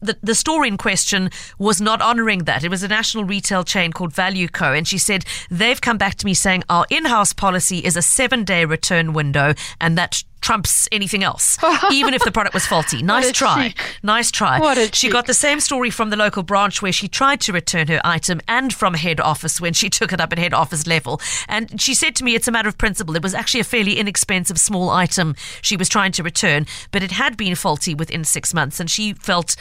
the, 0.00 0.16
the 0.22 0.34
store 0.34 0.64
in 0.64 0.76
question 0.76 1.30
was 1.58 1.80
not 1.80 2.00
honoring 2.00 2.44
that. 2.44 2.64
It 2.64 2.70
was 2.70 2.82
a 2.82 2.88
national 2.88 3.24
retail 3.24 3.64
chain 3.64 3.92
called 3.92 4.12
Value 4.12 4.48
Co. 4.48 4.72
And 4.72 4.88
she 4.88 4.98
said 4.98 5.24
they've 5.50 5.80
come 5.80 5.98
back 5.98 6.16
to 6.16 6.26
me 6.26 6.34
saying 6.34 6.64
our 6.68 6.86
in 6.90 7.04
house 7.04 7.32
policy 7.32 7.78
is 7.78 7.96
a 7.96 8.02
seven 8.02 8.44
day 8.44 8.64
return 8.64 9.12
window 9.12 9.54
and 9.80 9.96
that 9.98 10.24
trumps 10.40 10.88
anything 10.92 11.22
else, 11.22 11.58
even 11.92 12.14
if 12.14 12.24
the 12.24 12.32
product 12.32 12.54
was 12.54 12.66
faulty. 12.66 13.02
Nice 13.02 13.32
try. 13.32 13.68
Cheek. 13.68 13.80
Nice 14.02 14.30
try. 14.30 14.58
What 14.58 14.78
a 14.78 14.86
she 14.86 14.90
cheek. 14.90 15.12
got 15.12 15.26
the 15.26 15.34
same 15.34 15.60
story 15.60 15.90
from 15.90 16.10
the 16.10 16.16
local 16.16 16.42
branch 16.42 16.82
where 16.82 16.92
she 16.92 17.08
tried 17.08 17.40
to 17.42 17.52
return 17.52 17.88
her 17.88 18.00
item 18.04 18.40
and 18.48 18.72
from 18.72 18.94
head 18.94 19.20
office 19.20 19.60
when 19.60 19.72
she 19.72 19.90
took 19.98 20.12
it 20.12 20.20
up 20.20 20.32
at 20.32 20.38
head 20.38 20.54
office 20.54 20.86
level. 20.86 21.20
And 21.48 21.80
she 21.80 21.94
said 21.94 22.14
to 22.16 22.24
me, 22.24 22.34
it's 22.34 22.48
a 22.48 22.52
matter 22.52 22.68
of 22.68 22.78
principle. 22.78 23.16
It 23.16 23.22
was 23.22 23.34
actually 23.34 23.60
a 23.60 23.64
fairly 23.64 23.98
inexpensive 23.98 24.58
small 24.58 24.90
item 24.90 25.34
she 25.62 25.76
was 25.76 25.88
trying 25.88 26.12
to 26.12 26.22
return, 26.22 26.66
but 26.90 27.02
it 27.02 27.12
had 27.12 27.36
been 27.36 27.54
faulty 27.54 27.94
within 27.94 28.24
six 28.24 28.54
months. 28.54 28.80
And 28.80 28.90
she 28.90 29.14
felt 29.14 29.56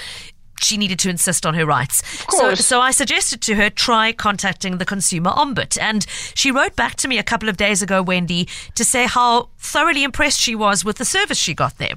she 0.61 0.77
needed 0.77 0.99
to 0.99 1.09
insist 1.09 1.45
on 1.45 1.53
her 1.53 1.65
rights. 1.65 2.03
So, 2.35 2.55
so 2.55 2.81
I 2.81 2.91
suggested 2.91 3.41
to 3.43 3.55
her 3.55 3.69
try 3.69 4.11
contacting 4.11 4.77
the 4.77 4.85
consumer 4.85 5.31
ombud. 5.31 5.77
And 5.79 6.05
she 6.35 6.51
wrote 6.51 6.75
back 6.75 6.95
to 6.97 7.07
me 7.07 7.17
a 7.17 7.23
couple 7.23 7.49
of 7.49 7.57
days 7.57 7.81
ago, 7.81 8.01
Wendy, 8.01 8.47
to 8.75 8.85
say 8.85 9.05
how 9.05 9.49
thoroughly 9.57 10.03
impressed 10.03 10.39
she 10.39 10.55
was 10.55 10.85
with 10.85 10.97
the 10.97 11.05
service 11.05 11.37
she 11.37 11.53
got 11.53 11.77
there. 11.77 11.95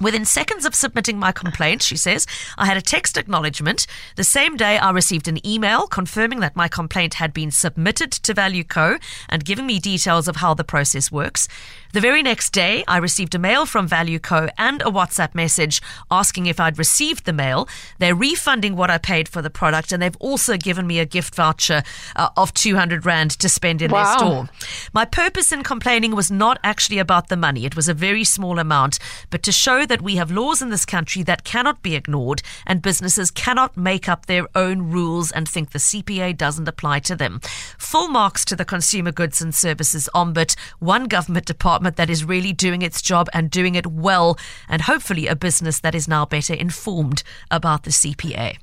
Within 0.00 0.24
seconds 0.24 0.64
of 0.64 0.74
submitting 0.74 1.20
my 1.20 1.30
complaint, 1.30 1.80
she 1.80 1.96
says, 1.96 2.26
I 2.58 2.66
had 2.66 2.76
a 2.76 2.82
text 2.82 3.16
acknowledgement. 3.16 3.86
The 4.16 4.24
same 4.24 4.56
day, 4.56 4.76
I 4.76 4.90
received 4.90 5.28
an 5.28 5.46
email 5.46 5.86
confirming 5.86 6.40
that 6.40 6.56
my 6.56 6.66
complaint 6.66 7.14
had 7.14 7.32
been 7.32 7.52
submitted 7.52 8.10
to 8.10 8.34
Value 8.34 8.64
Co. 8.64 8.98
and 9.28 9.44
giving 9.44 9.66
me 9.66 9.78
details 9.78 10.26
of 10.26 10.36
how 10.36 10.52
the 10.52 10.64
process 10.64 11.12
works. 11.12 11.46
The 11.94 12.00
very 12.00 12.24
next 12.24 12.50
day, 12.50 12.82
I 12.88 12.96
received 12.96 13.36
a 13.36 13.38
mail 13.38 13.66
from 13.66 13.86
Value 13.86 14.18
Co. 14.18 14.48
and 14.58 14.82
a 14.82 14.86
WhatsApp 14.86 15.32
message 15.32 15.80
asking 16.10 16.46
if 16.46 16.58
I'd 16.58 16.76
received 16.76 17.24
the 17.24 17.32
mail. 17.32 17.68
They're 18.00 18.16
refunding 18.16 18.74
what 18.74 18.90
I 18.90 18.98
paid 18.98 19.28
for 19.28 19.40
the 19.40 19.48
product, 19.48 19.92
and 19.92 20.02
they've 20.02 20.16
also 20.18 20.56
given 20.56 20.88
me 20.88 20.98
a 20.98 21.06
gift 21.06 21.36
voucher 21.36 21.84
uh, 22.16 22.30
of 22.36 22.52
200 22.52 23.06
Rand 23.06 23.30
to 23.38 23.48
spend 23.48 23.80
in 23.80 23.92
wow. 23.92 24.02
their 24.02 24.18
store. 24.18 24.48
My 24.92 25.04
purpose 25.04 25.52
in 25.52 25.62
complaining 25.62 26.16
was 26.16 26.32
not 26.32 26.58
actually 26.64 26.98
about 26.98 27.28
the 27.28 27.36
money, 27.36 27.64
it 27.64 27.76
was 27.76 27.88
a 27.88 27.94
very 27.94 28.24
small 28.24 28.58
amount, 28.58 28.98
but 29.30 29.44
to 29.44 29.52
show 29.52 29.86
that 29.86 30.02
we 30.02 30.16
have 30.16 30.32
laws 30.32 30.60
in 30.60 30.70
this 30.70 30.84
country 30.84 31.22
that 31.22 31.44
cannot 31.44 31.80
be 31.80 31.94
ignored, 31.94 32.42
and 32.66 32.82
businesses 32.82 33.30
cannot 33.30 33.76
make 33.76 34.08
up 34.08 34.26
their 34.26 34.48
own 34.56 34.90
rules 34.90 35.30
and 35.30 35.48
think 35.48 35.70
the 35.70 35.78
CPA 35.78 36.36
doesn't 36.36 36.66
apply 36.66 36.98
to 36.98 37.14
them. 37.14 37.38
Full 37.78 38.08
marks 38.08 38.44
to 38.46 38.56
the 38.56 38.64
Consumer 38.64 39.12
Goods 39.12 39.40
and 39.40 39.54
Services 39.54 40.08
Ombud, 40.12 40.56
one 40.80 41.04
government 41.04 41.46
department 41.46 41.83
department 41.84 41.96
that 41.96 42.10
is 42.10 42.24
really 42.24 42.52
doing 42.52 42.82
its 42.82 43.02
job 43.02 43.28
and 43.32 43.50
doing 43.50 43.74
it 43.74 43.86
well, 43.86 44.36
and 44.68 44.82
hopefully 44.82 45.26
a 45.28 45.36
business 45.36 45.80
that 45.80 45.94
is 45.94 46.08
now 46.08 46.24
better 46.26 46.54
informed 46.54 47.22
about 47.50 47.82
the 47.84 47.90
CPA. 47.90 48.56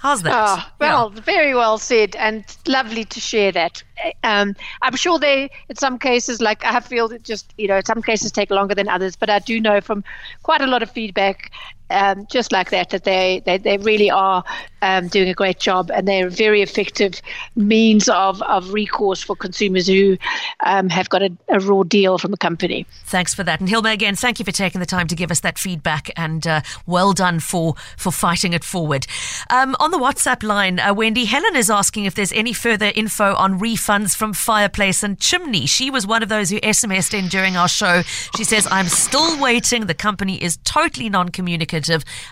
How's 0.00 0.22
that? 0.22 0.32
Oh, 0.32 0.64
well, 0.78 1.12
yeah. 1.12 1.20
very 1.22 1.54
well 1.54 1.76
said, 1.76 2.14
and 2.16 2.44
lovely 2.66 3.04
to 3.04 3.20
share 3.20 3.50
that. 3.52 3.82
Um, 4.22 4.54
I'm 4.80 4.94
sure 4.94 5.18
they, 5.18 5.50
in 5.68 5.76
some 5.76 5.98
cases, 5.98 6.40
like 6.40 6.64
I 6.64 6.80
feel 6.80 7.08
that 7.08 7.24
just, 7.24 7.52
you 7.58 7.66
know, 7.66 7.80
some 7.84 8.00
cases 8.02 8.30
take 8.30 8.50
longer 8.50 8.76
than 8.76 8.88
others, 8.88 9.16
but 9.16 9.28
I 9.28 9.40
do 9.40 9.60
know 9.60 9.80
from 9.80 10.04
quite 10.44 10.60
a 10.60 10.66
lot 10.66 10.82
of 10.82 10.90
feedback 10.90 11.50
um, 11.90 12.26
just 12.26 12.52
like 12.52 12.70
that, 12.70 12.90
that 12.90 13.04
they, 13.04 13.42
they, 13.44 13.58
they 13.58 13.78
really 13.78 14.10
are 14.10 14.44
um, 14.82 15.08
doing 15.08 15.28
a 15.28 15.34
great 15.34 15.58
job 15.58 15.90
and 15.90 16.06
they're 16.06 16.28
a 16.28 16.30
very 16.30 16.62
effective 16.62 17.20
means 17.56 18.08
of, 18.08 18.40
of 18.42 18.72
recourse 18.72 19.22
for 19.22 19.34
consumers 19.34 19.86
who 19.86 20.16
um, 20.64 20.88
have 20.88 21.08
got 21.08 21.22
a, 21.22 21.30
a, 21.48 21.58
raw 21.60 21.82
deal 21.82 22.18
from 22.18 22.32
a 22.32 22.36
company. 22.36 22.86
Thanks 23.04 23.34
for 23.34 23.42
that. 23.42 23.60
And 23.60 23.68
Hilma, 23.68 23.90
again, 23.90 24.14
thank 24.14 24.38
you 24.38 24.44
for 24.44 24.52
taking 24.52 24.80
the 24.80 24.86
time 24.86 25.08
to 25.08 25.16
give 25.16 25.30
us 25.30 25.40
that 25.40 25.58
feedback 25.58 26.10
and 26.16 26.46
uh, 26.46 26.60
well 26.86 27.12
done 27.12 27.40
for, 27.40 27.74
for 27.96 28.12
fighting 28.12 28.52
it 28.52 28.64
forward. 28.64 29.06
Um, 29.50 29.74
on 29.80 29.90
the 29.90 29.98
WhatsApp 29.98 30.42
line, 30.42 30.78
uh, 30.78 30.94
Wendy, 30.94 31.24
Helen 31.24 31.56
is 31.56 31.70
asking 31.70 32.04
if 32.04 32.14
there's 32.14 32.32
any 32.32 32.52
further 32.52 32.92
info 32.94 33.34
on 33.34 33.58
refunds 33.58 34.16
from 34.16 34.32
Fireplace 34.32 35.02
and 35.02 35.18
Chimney. 35.18 35.66
She 35.66 35.90
was 35.90 36.06
one 36.06 36.22
of 36.22 36.28
those 36.28 36.50
who 36.50 36.60
SMSed 36.60 37.18
in 37.18 37.28
during 37.28 37.56
our 37.56 37.68
show. 37.68 38.02
She 38.36 38.44
says, 38.44 38.68
I'm 38.70 38.86
still 38.86 39.40
waiting. 39.40 39.86
The 39.86 39.94
company 39.94 40.42
is 40.42 40.58
totally 40.64 41.08
non 41.08 41.30
communicative 41.30 41.77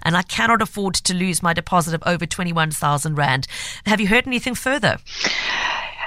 and 0.02 0.16
I 0.16 0.22
cannot 0.22 0.62
afford 0.62 0.94
to 0.94 1.14
lose 1.14 1.42
my 1.42 1.52
deposit 1.52 1.94
of 1.94 2.02
over 2.06 2.26
21,000 2.26 3.14
Rand. 3.14 3.46
Have 3.86 4.00
you 4.00 4.08
heard 4.08 4.26
anything 4.26 4.54
further? 4.54 4.98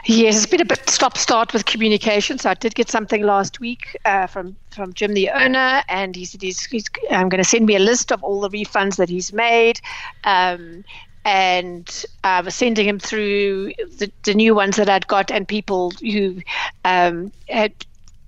Yes, 0.05 0.37
it's 0.37 0.45
been 0.45 0.61
a 0.61 0.65
bit 0.65 0.89
stop 0.89 1.17
start 1.17 1.53
with 1.53 1.65
communication. 1.65 2.39
So 2.39 2.49
I 2.49 2.53
did 2.53 2.75
get 2.75 2.89
something 2.89 3.21
last 3.21 3.59
week 3.59 3.97
uh, 4.05 4.27
from 4.27 4.55
from 4.71 4.93
Jim, 4.93 5.13
the 5.13 5.29
owner, 5.29 5.83
and 5.89 6.15
he 6.15 6.25
said 6.25 6.41
he's, 6.41 6.65
he's 6.65 6.85
um, 7.09 7.29
going 7.29 7.43
to 7.43 7.49
send 7.49 7.65
me 7.65 7.75
a 7.75 7.79
list 7.79 8.11
of 8.11 8.23
all 8.23 8.41
the 8.41 8.49
refunds 8.49 8.95
that 8.95 9.09
he's 9.09 9.33
made. 9.33 9.81
Um, 10.23 10.83
and 11.25 12.05
I 12.23 12.41
was 12.41 12.55
sending 12.55 12.87
him 12.87 12.97
through 12.97 13.73
the, 13.97 14.11
the, 14.23 14.33
new 14.33 14.55
ones 14.55 14.77
that 14.77 14.89
I'd 14.89 15.07
got, 15.07 15.31
and 15.31 15.47
people 15.47 15.91
who 16.01 16.41
um, 16.85 17.31
had 17.49 17.73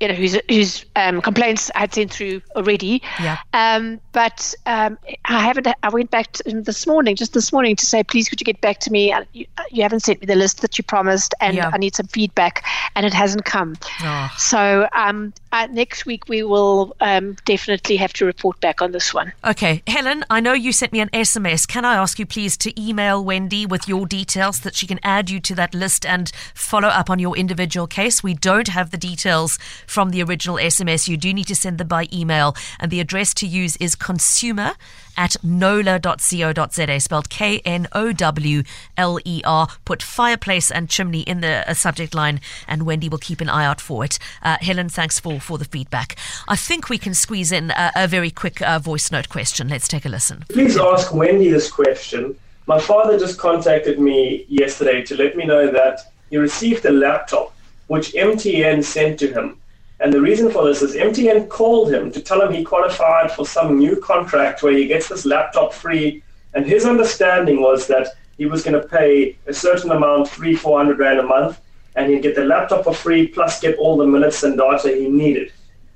you 0.01 0.07
know, 0.07 0.15
whose 0.15 0.37
whose 0.49 0.83
um, 0.95 1.21
complaints 1.21 1.69
I 1.75 1.81
had 1.81 1.93
sent 1.93 2.11
through 2.11 2.41
already. 2.55 3.03
Yeah. 3.19 3.37
Um, 3.53 4.01
but 4.11 4.53
um, 4.65 4.97
I 5.25 5.39
haven't. 5.39 5.67
I 5.83 5.89
went 5.89 6.09
back 6.09 6.31
to 6.33 6.49
him 6.49 6.63
this 6.63 6.87
morning, 6.87 7.15
just 7.15 7.33
this 7.33 7.53
morning, 7.53 7.75
to 7.75 7.85
say, 7.85 8.03
please, 8.03 8.27
could 8.27 8.41
you 8.41 8.45
get 8.45 8.59
back 8.61 8.79
to 8.79 8.91
me? 8.91 9.13
You, 9.33 9.45
you 9.69 9.83
haven't 9.83 10.01
sent 10.01 10.19
me 10.19 10.25
the 10.25 10.35
list 10.35 10.61
that 10.61 10.77
you 10.77 10.83
promised, 10.83 11.35
and 11.39 11.55
yeah. 11.55 11.69
I 11.71 11.77
need 11.77 11.95
some 11.95 12.07
feedback, 12.07 12.65
and 12.95 13.05
it 13.05 13.13
hasn't 13.13 13.45
come. 13.45 13.75
Oh. 14.01 14.31
So 14.37 14.89
um, 14.93 15.33
uh, 15.51 15.67
next 15.71 16.05
week 16.05 16.27
we 16.27 16.43
will 16.43 16.95
um, 16.99 17.37
definitely 17.45 17.97
have 17.97 18.13
to 18.13 18.25
report 18.25 18.59
back 18.59 18.81
on 18.81 18.91
this 18.91 19.13
one. 19.13 19.31
Okay, 19.45 19.83
Helen, 19.85 20.25
I 20.29 20.39
know 20.39 20.53
you 20.53 20.71
sent 20.71 20.93
me 20.93 20.99
an 20.99 21.09
SMS. 21.09 21.67
Can 21.67 21.85
I 21.85 21.95
ask 21.95 22.17
you 22.17 22.25
please 22.25 22.57
to 22.57 22.81
email 22.81 23.23
Wendy 23.23 23.65
with 23.65 23.87
your 23.87 24.07
details 24.07 24.57
so 24.57 24.63
that 24.63 24.75
she 24.75 24.87
can 24.87 24.99
add 25.03 25.29
you 25.29 25.39
to 25.41 25.55
that 25.55 25.75
list 25.75 26.05
and 26.05 26.31
follow 26.55 26.87
up 26.87 27.09
on 27.09 27.19
your 27.19 27.37
individual 27.37 27.85
case? 27.85 28.23
We 28.23 28.33
don't 28.33 28.69
have 28.69 28.89
the 28.89 28.97
details 28.97 29.59
from 29.91 30.09
the 30.11 30.23
original 30.23 30.55
SMS. 30.55 31.07
You 31.07 31.17
do 31.17 31.33
need 31.33 31.47
to 31.47 31.55
send 31.55 31.77
them 31.77 31.87
by 31.87 32.07
email, 32.13 32.55
and 32.79 32.89
the 32.89 32.99
address 32.99 33.33
to 33.35 33.45
use 33.45 33.75
is 33.77 33.93
consumer 33.93 34.71
at 35.17 35.35
knowler.co.za, 35.43 36.99
spelled 36.99 37.29
K 37.29 37.59
N 37.65 37.87
O 37.91 38.13
W 38.13 38.63
L 38.97 39.19
E 39.25 39.41
R. 39.45 39.67
Put 39.83 40.01
fireplace 40.01 40.71
and 40.71 40.89
chimney 40.89 41.21
in 41.21 41.41
the 41.41 41.69
uh, 41.69 41.73
subject 41.73 42.15
line, 42.15 42.39
and 42.67 42.83
Wendy 42.83 43.09
will 43.09 43.17
keep 43.17 43.41
an 43.41 43.49
eye 43.49 43.65
out 43.65 43.81
for 43.81 44.05
it. 44.05 44.17
Uh, 44.41 44.57
Helen, 44.61 44.87
thanks 44.87 45.19
for, 45.19 45.39
for 45.39 45.57
the 45.57 45.65
feedback. 45.65 46.15
I 46.47 46.55
think 46.55 46.89
we 46.89 46.97
can 46.97 47.13
squeeze 47.13 47.51
in 47.51 47.71
a, 47.71 47.91
a 47.95 48.07
very 48.07 48.31
quick 48.31 48.61
uh, 48.61 48.79
voice 48.79 49.11
note 49.11 49.27
question. 49.27 49.67
Let's 49.67 49.87
take 49.87 50.05
a 50.05 50.09
listen. 50.09 50.45
Please 50.49 50.77
ask 50.77 51.13
Wendy 51.13 51.49
this 51.49 51.69
question. 51.69 52.35
My 52.67 52.79
father 52.79 53.19
just 53.19 53.37
contacted 53.37 53.99
me 53.99 54.45
yesterday 54.47 55.03
to 55.03 55.17
let 55.17 55.35
me 55.35 55.45
know 55.45 55.69
that 55.71 55.99
he 56.29 56.37
received 56.37 56.85
a 56.85 56.91
laptop 56.91 57.53
which 57.87 58.13
MTN 58.13 58.85
sent 58.85 59.19
to 59.19 59.27
him 59.27 59.57
and 60.01 60.11
the 60.11 60.19
reason 60.19 60.49
for 60.49 60.65
this 60.65 60.81
is 60.81 60.95
MTN 60.95 61.47
called 61.47 61.93
him 61.93 62.11
to 62.11 62.19
tell 62.19 62.41
him 62.41 62.51
he 62.51 62.63
qualified 62.63 63.31
for 63.31 63.45
some 63.45 63.77
new 63.77 63.95
contract 63.97 64.63
where 64.63 64.73
he 64.73 64.87
gets 64.87 65.07
this 65.07 65.25
laptop 65.25 65.73
free. 65.73 66.23
And 66.55 66.65
his 66.65 66.85
understanding 66.85 67.61
was 67.61 67.85
that 67.87 68.07
he 68.37 68.47
was 68.47 68.63
going 68.63 68.81
to 68.81 68.87
pay 68.87 69.37
a 69.45 69.53
certain 69.53 69.91
amount, 69.91 70.27
three, 70.27 70.55
four 70.55 70.79
hundred 70.79 70.97
rand 70.97 71.19
a 71.19 71.23
month, 71.23 71.61
and 71.95 72.09
he'd 72.09 72.23
get 72.23 72.35
the 72.35 72.45
laptop 72.45 72.83
for 72.83 72.95
free 72.95 73.27
plus 73.27 73.61
get 73.61 73.77
all 73.77 73.95
the 73.95 74.07
minutes 74.07 74.41
and 74.41 74.57
data 74.57 74.89
he 74.89 75.07
needed. 75.07 75.51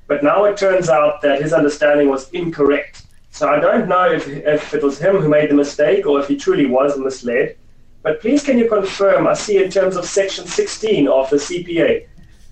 But 0.06 0.24
now 0.24 0.46
it 0.46 0.56
turns 0.56 0.88
out 0.88 1.22
that 1.24 1.42
his 1.42 1.52
understanding 1.52 2.08
was 2.08 2.30
incorrect. 2.30 3.08
So 3.32 3.50
I 3.50 3.60
don't 3.60 3.90
know 3.90 4.12
if, 4.12 4.28
if 4.28 4.74
it 4.76 4.84
was 4.84 5.00
him 5.00 5.18
who 5.18 5.30
made 5.30 5.50
the 5.50 5.56
mistake 5.56 6.06
or 6.06 6.20
if 6.20 6.28
he 6.28 6.38
truly 6.38 6.68
was 6.68 6.98
misled. 6.98 7.58
But 8.04 8.22
please 8.22 8.44
can 8.44 8.60
you 8.60 8.70
confirm, 8.70 9.26
I 9.26 9.34
see 9.34 9.64
in 9.64 9.72
terms 9.72 9.96
of 9.96 10.06
section 10.06 10.46
16 10.46 11.08
of 11.08 11.30
the 11.32 11.38
CPA, 11.38 12.06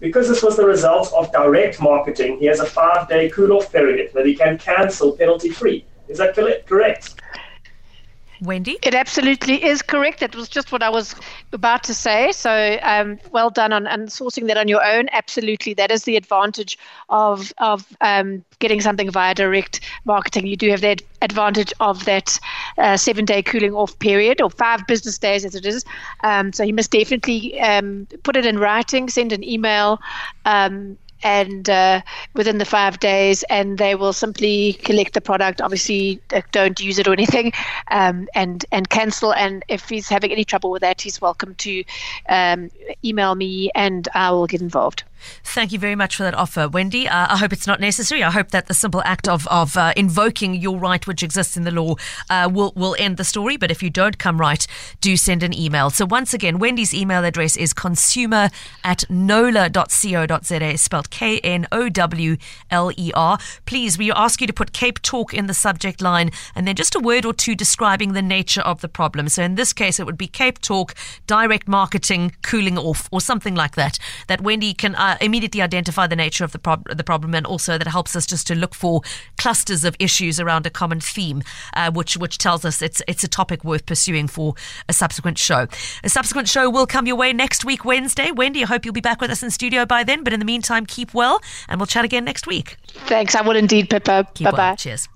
because 0.04 0.28
this 0.28 0.44
was 0.44 0.58
the 0.58 0.66
result 0.66 1.14
of 1.14 1.32
direct 1.32 1.82
marketing, 1.82 2.38
he 2.38 2.46
has 2.46 2.60
a 2.60 2.66
five 2.66 3.08
day 3.08 3.30
cool 3.30 3.54
off 3.54 3.72
period 3.72 4.12
that 4.14 4.26
he 4.26 4.36
can 4.36 4.58
cancel 4.58 5.14
penalty 5.14 5.50
free. 5.50 5.86
Is 6.10 6.18
that 6.18 6.36
correct? 6.68 7.16
Wendy? 8.44 8.78
It 8.82 8.94
absolutely 8.94 9.64
is 9.64 9.82
correct. 9.82 10.20
That 10.20 10.36
was 10.36 10.50
just 10.50 10.72
what 10.72 10.84
I 10.84 10.90
was 10.90 11.16
about 11.52 11.84
to 11.86 11.94
say. 11.94 12.32
So 12.32 12.78
um, 12.84 13.20
well 13.32 13.50
done 13.50 13.72
on, 13.72 13.88
on 13.88 14.08
sourcing 14.08 14.48
that 14.48 14.58
on 14.58 14.68
your 14.68 14.84
own. 14.86 15.08
Absolutely. 15.12 15.74
That 15.74 15.92
is 15.92 16.04
the 16.04 16.18
advantage 16.18 16.78
of, 17.10 17.54
of 17.60 17.96
um, 18.02 18.44
getting 18.60 18.82
something 18.82 19.10
via 19.10 19.34
direct 19.34 19.80
marketing. 20.06 20.48
You 20.48 20.58
do 20.58 20.70
have 20.70 20.82
that 20.82 21.02
advantage 21.22 21.74
of 21.80 22.06
that 22.06 22.40
uh, 22.78 22.98
seven 22.98 23.26
day 23.26 23.42
cooling 23.42 23.74
off 23.74 23.98
period 24.00 24.42
or 24.42 24.50
five 24.50 24.86
business 24.88 25.18
days 25.18 25.46
as 25.46 25.56
it 25.56 25.66
is. 25.66 25.86
Um, 26.24 26.52
so 26.54 26.64
you 26.64 26.74
must 26.74 26.92
definitely 26.92 27.60
um, 27.62 28.08
put 28.24 28.36
it 28.36 28.46
in 28.46 28.60
writing, 28.60 29.10
send 29.10 29.32
an 29.32 29.44
email. 29.44 30.02
And 31.24 31.70
uh, 31.70 32.02
within 32.34 32.58
the 32.58 32.66
five 32.66 33.00
days, 33.00 33.44
and 33.50 33.78
they 33.78 33.96
will 33.96 34.14
simply 34.14 34.74
collect 34.74 35.14
the 35.14 35.22
product. 35.22 35.62
Obviously, 35.62 36.22
don't 36.52 36.80
use 36.80 37.00
it 37.00 37.08
or 37.08 37.14
anything, 37.14 37.54
um, 37.92 38.28
and 38.36 38.66
and 38.72 38.90
cancel. 38.90 39.34
And 39.34 39.64
if 39.70 39.90
he's 39.90 40.10
having 40.10 40.32
any 40.32 40.44
trouble 40.46 40.72
with 40.72 40.82
that, 40.82 41.02
he's 41.02 41.22
welcome 41.22 41.56
to 41.56 41.84
um, 42.30 42.70
email 43.04 43.36
me, 43.36 43.72
and 43.76 44.08
I 44.14 44.32
will 44.32 44.48
get 44.48 44.62
involved. 44.62 45.04
Thank 45.44 45.72
you 45.72 45.80
very 45.80 45.96
much 45.96 46.16
for 46.16 46.24
that 46.24 46.34
offer, 46.34 46.68
Wendy. 46.68 47.08
Uh, 47.08 47.28
I 47.30 47.38
hope 47.38 47.54
it's 47.54 47.68
not 47.68 47.80
necessary. 47.80 48.24
I 48.24 48.32
hope 48.32 48.52
that 48.52 48.68
the 48.68 48.74
simple 48.74 49.02
act 49.04 49.28
of, 49.28 49.48
of 49.48 49.78
uh, 49.78 49.94
invoking 49.96 50.56
your 50.56 50.78
right, 50.78 51.06
which 51.06 51.24
exists 51.24 51.58
in 51.58 51.64
the 51.64 51.72
law, 51.72 51.96
uh, 52.30 52.50
will, 52.52 52.74
will 52.76 52.96
end 53.00 53.18
the 53.18 53.24
story. 53.24 53.58
But 53.58 53.72
if 53.72 53.84
you 53.84 53.90
don't 53.90 54.18
come 54.18 54.40
right, 54.40 54.66
do 55.02 55.18
send 55.18 55.44
an 55.44 55.54
email. 55.54 55.90
So, 55.90 56.06
once 56.06 56.34
again, 56.34 56.60
Wendy's 56.60 56.94
email 56.94 57.24
address 57.24 57.56
is 57.56 57.74
consumer 57.74 58.50
at 58.84 59.04
knowler.co.za, 59.10 60.78
spelled 60.78 61.10
K 61.10 61.40
N 61.40 61.68
O 61.72 61.90
W 61.90 62.38
L 62.70 62.92
E 62.98 63.12
R. 63.14 63.38
Please, 63.66 63.98
we 63.98 64.12
ask 64.12 64.42
you 64.42 64.48
to 64.48 64.54
put 64.54 64.74
Cape 64.74 65.02
Talk 65.02 65.34
in 65.34 65.48
the 65.48 65.54
subject 65.54 66.02
line 66.02 66.32
and 66.56 66.68
then 66.68 66.76
just 66.76 66.96
a 66.96 67.00
word 67.00 67.26
or 67.26 67.34
two 67.34 67.56
describing 67.56 68.14
the 68.14 68.22
nature 68.22 68.62
of 68.62 68.82
the 68.82 68.90
problem. 68.90 69.30
So, 69.30 69.44
in 69.44 69.56
this 69.56 69.74
case, 69.74 70.00
it 70.00 70.06
would 70.06 70.18
be 70.18 70.28
Cape 70.28 70.60
Talk, 70.60 70.96
direct 71.28 71.68
marketing, 71.68 72.34
cooling 72.42 72.78
off, 72.78 73.08
or 73.12 73.22
something 73.22 73.56
like 73.56 73.76
that, 73.76 74.00
that 74.28 74.42
Wendy 74.42 74.74
can 74.74 74.96
uh, 75.14 75.18
immediately 75.22 75.62
identify 75.62 76.08
the 76.08 76.16
nature 76.16 76.44
of 76.44 76.52
the, 76.52 76.60
prob- 76.60 76.88
the 76.96 77.04
problem 77.04 77.34
and 77.36 77.46
also 77.46 77.78
that 77.78 77.88
helps 77.88 78.16
us 78.16 78.26
just 78.26 78.48
to 78.48 78.56
look 78.56 78.74
for 78.76 79.02
clusters 79.38 79.84
of 79.84 79.96
issues 80.00 80.40
around 80.40 80.66
a 80.66 80.70
common 80.70 81.00
theme, 81.00 81.44
uh, 81.76 81.92
which, 81.92 82.18
which 82.18 82.38
tells 82.38 82.66
us 82.66 82.82
it's, 82.82 83.02
it's 83.08 83.24
a 83.24 83.28
topic 83.28 83.64
worth 83.64 83.86
pursuing 83.86 84.28
for 84.28 84.56
a 84.90 84.94
subsequent 84.94 85.38
show. 85.38 85.68
A 86.04 86.10
subsequent 86.10 86.48
show 86.48 86.70
will 86.70 86.88
come 86.88 87.08
your 87.08 87.16
way 87.16 87.34
next 87.34 87.66
week, 87.66 87.86
Wednesday. 87.86 88.32
Wendy, 88.32 88.64
I 88.64 88.68
hope 88.68 88.86
you'll 88.86 88.94
be 88.94 89.02
back 89.02 89.22
with 89.22 89.32
us 89.32 89.44
in 89.44 89.52
studio 89.52 89.86
by 89.86 90.04
then. 90.04 90.24
But 90.24 90.34
in 90.34 90.40
the 90.40 90.46
meantime, 90.46 90.86
keep 90.86 91.14
well, 91.14 91.42
and 91.68 91.80
we'll 91.80 91.88
chat 91.88 92.06
again 92.06 92.26
next 92.26 92.48
week. 92.48 92.78
Thanks. 93.08 93.36
I 93.36 93.42
will 93.42 93.56
indeed, 93.56 93.90
Pippa. 93.90 94.28
Bye 94.42 94.52
bye. 94.52 94.76
Cheers. 94.76 95.10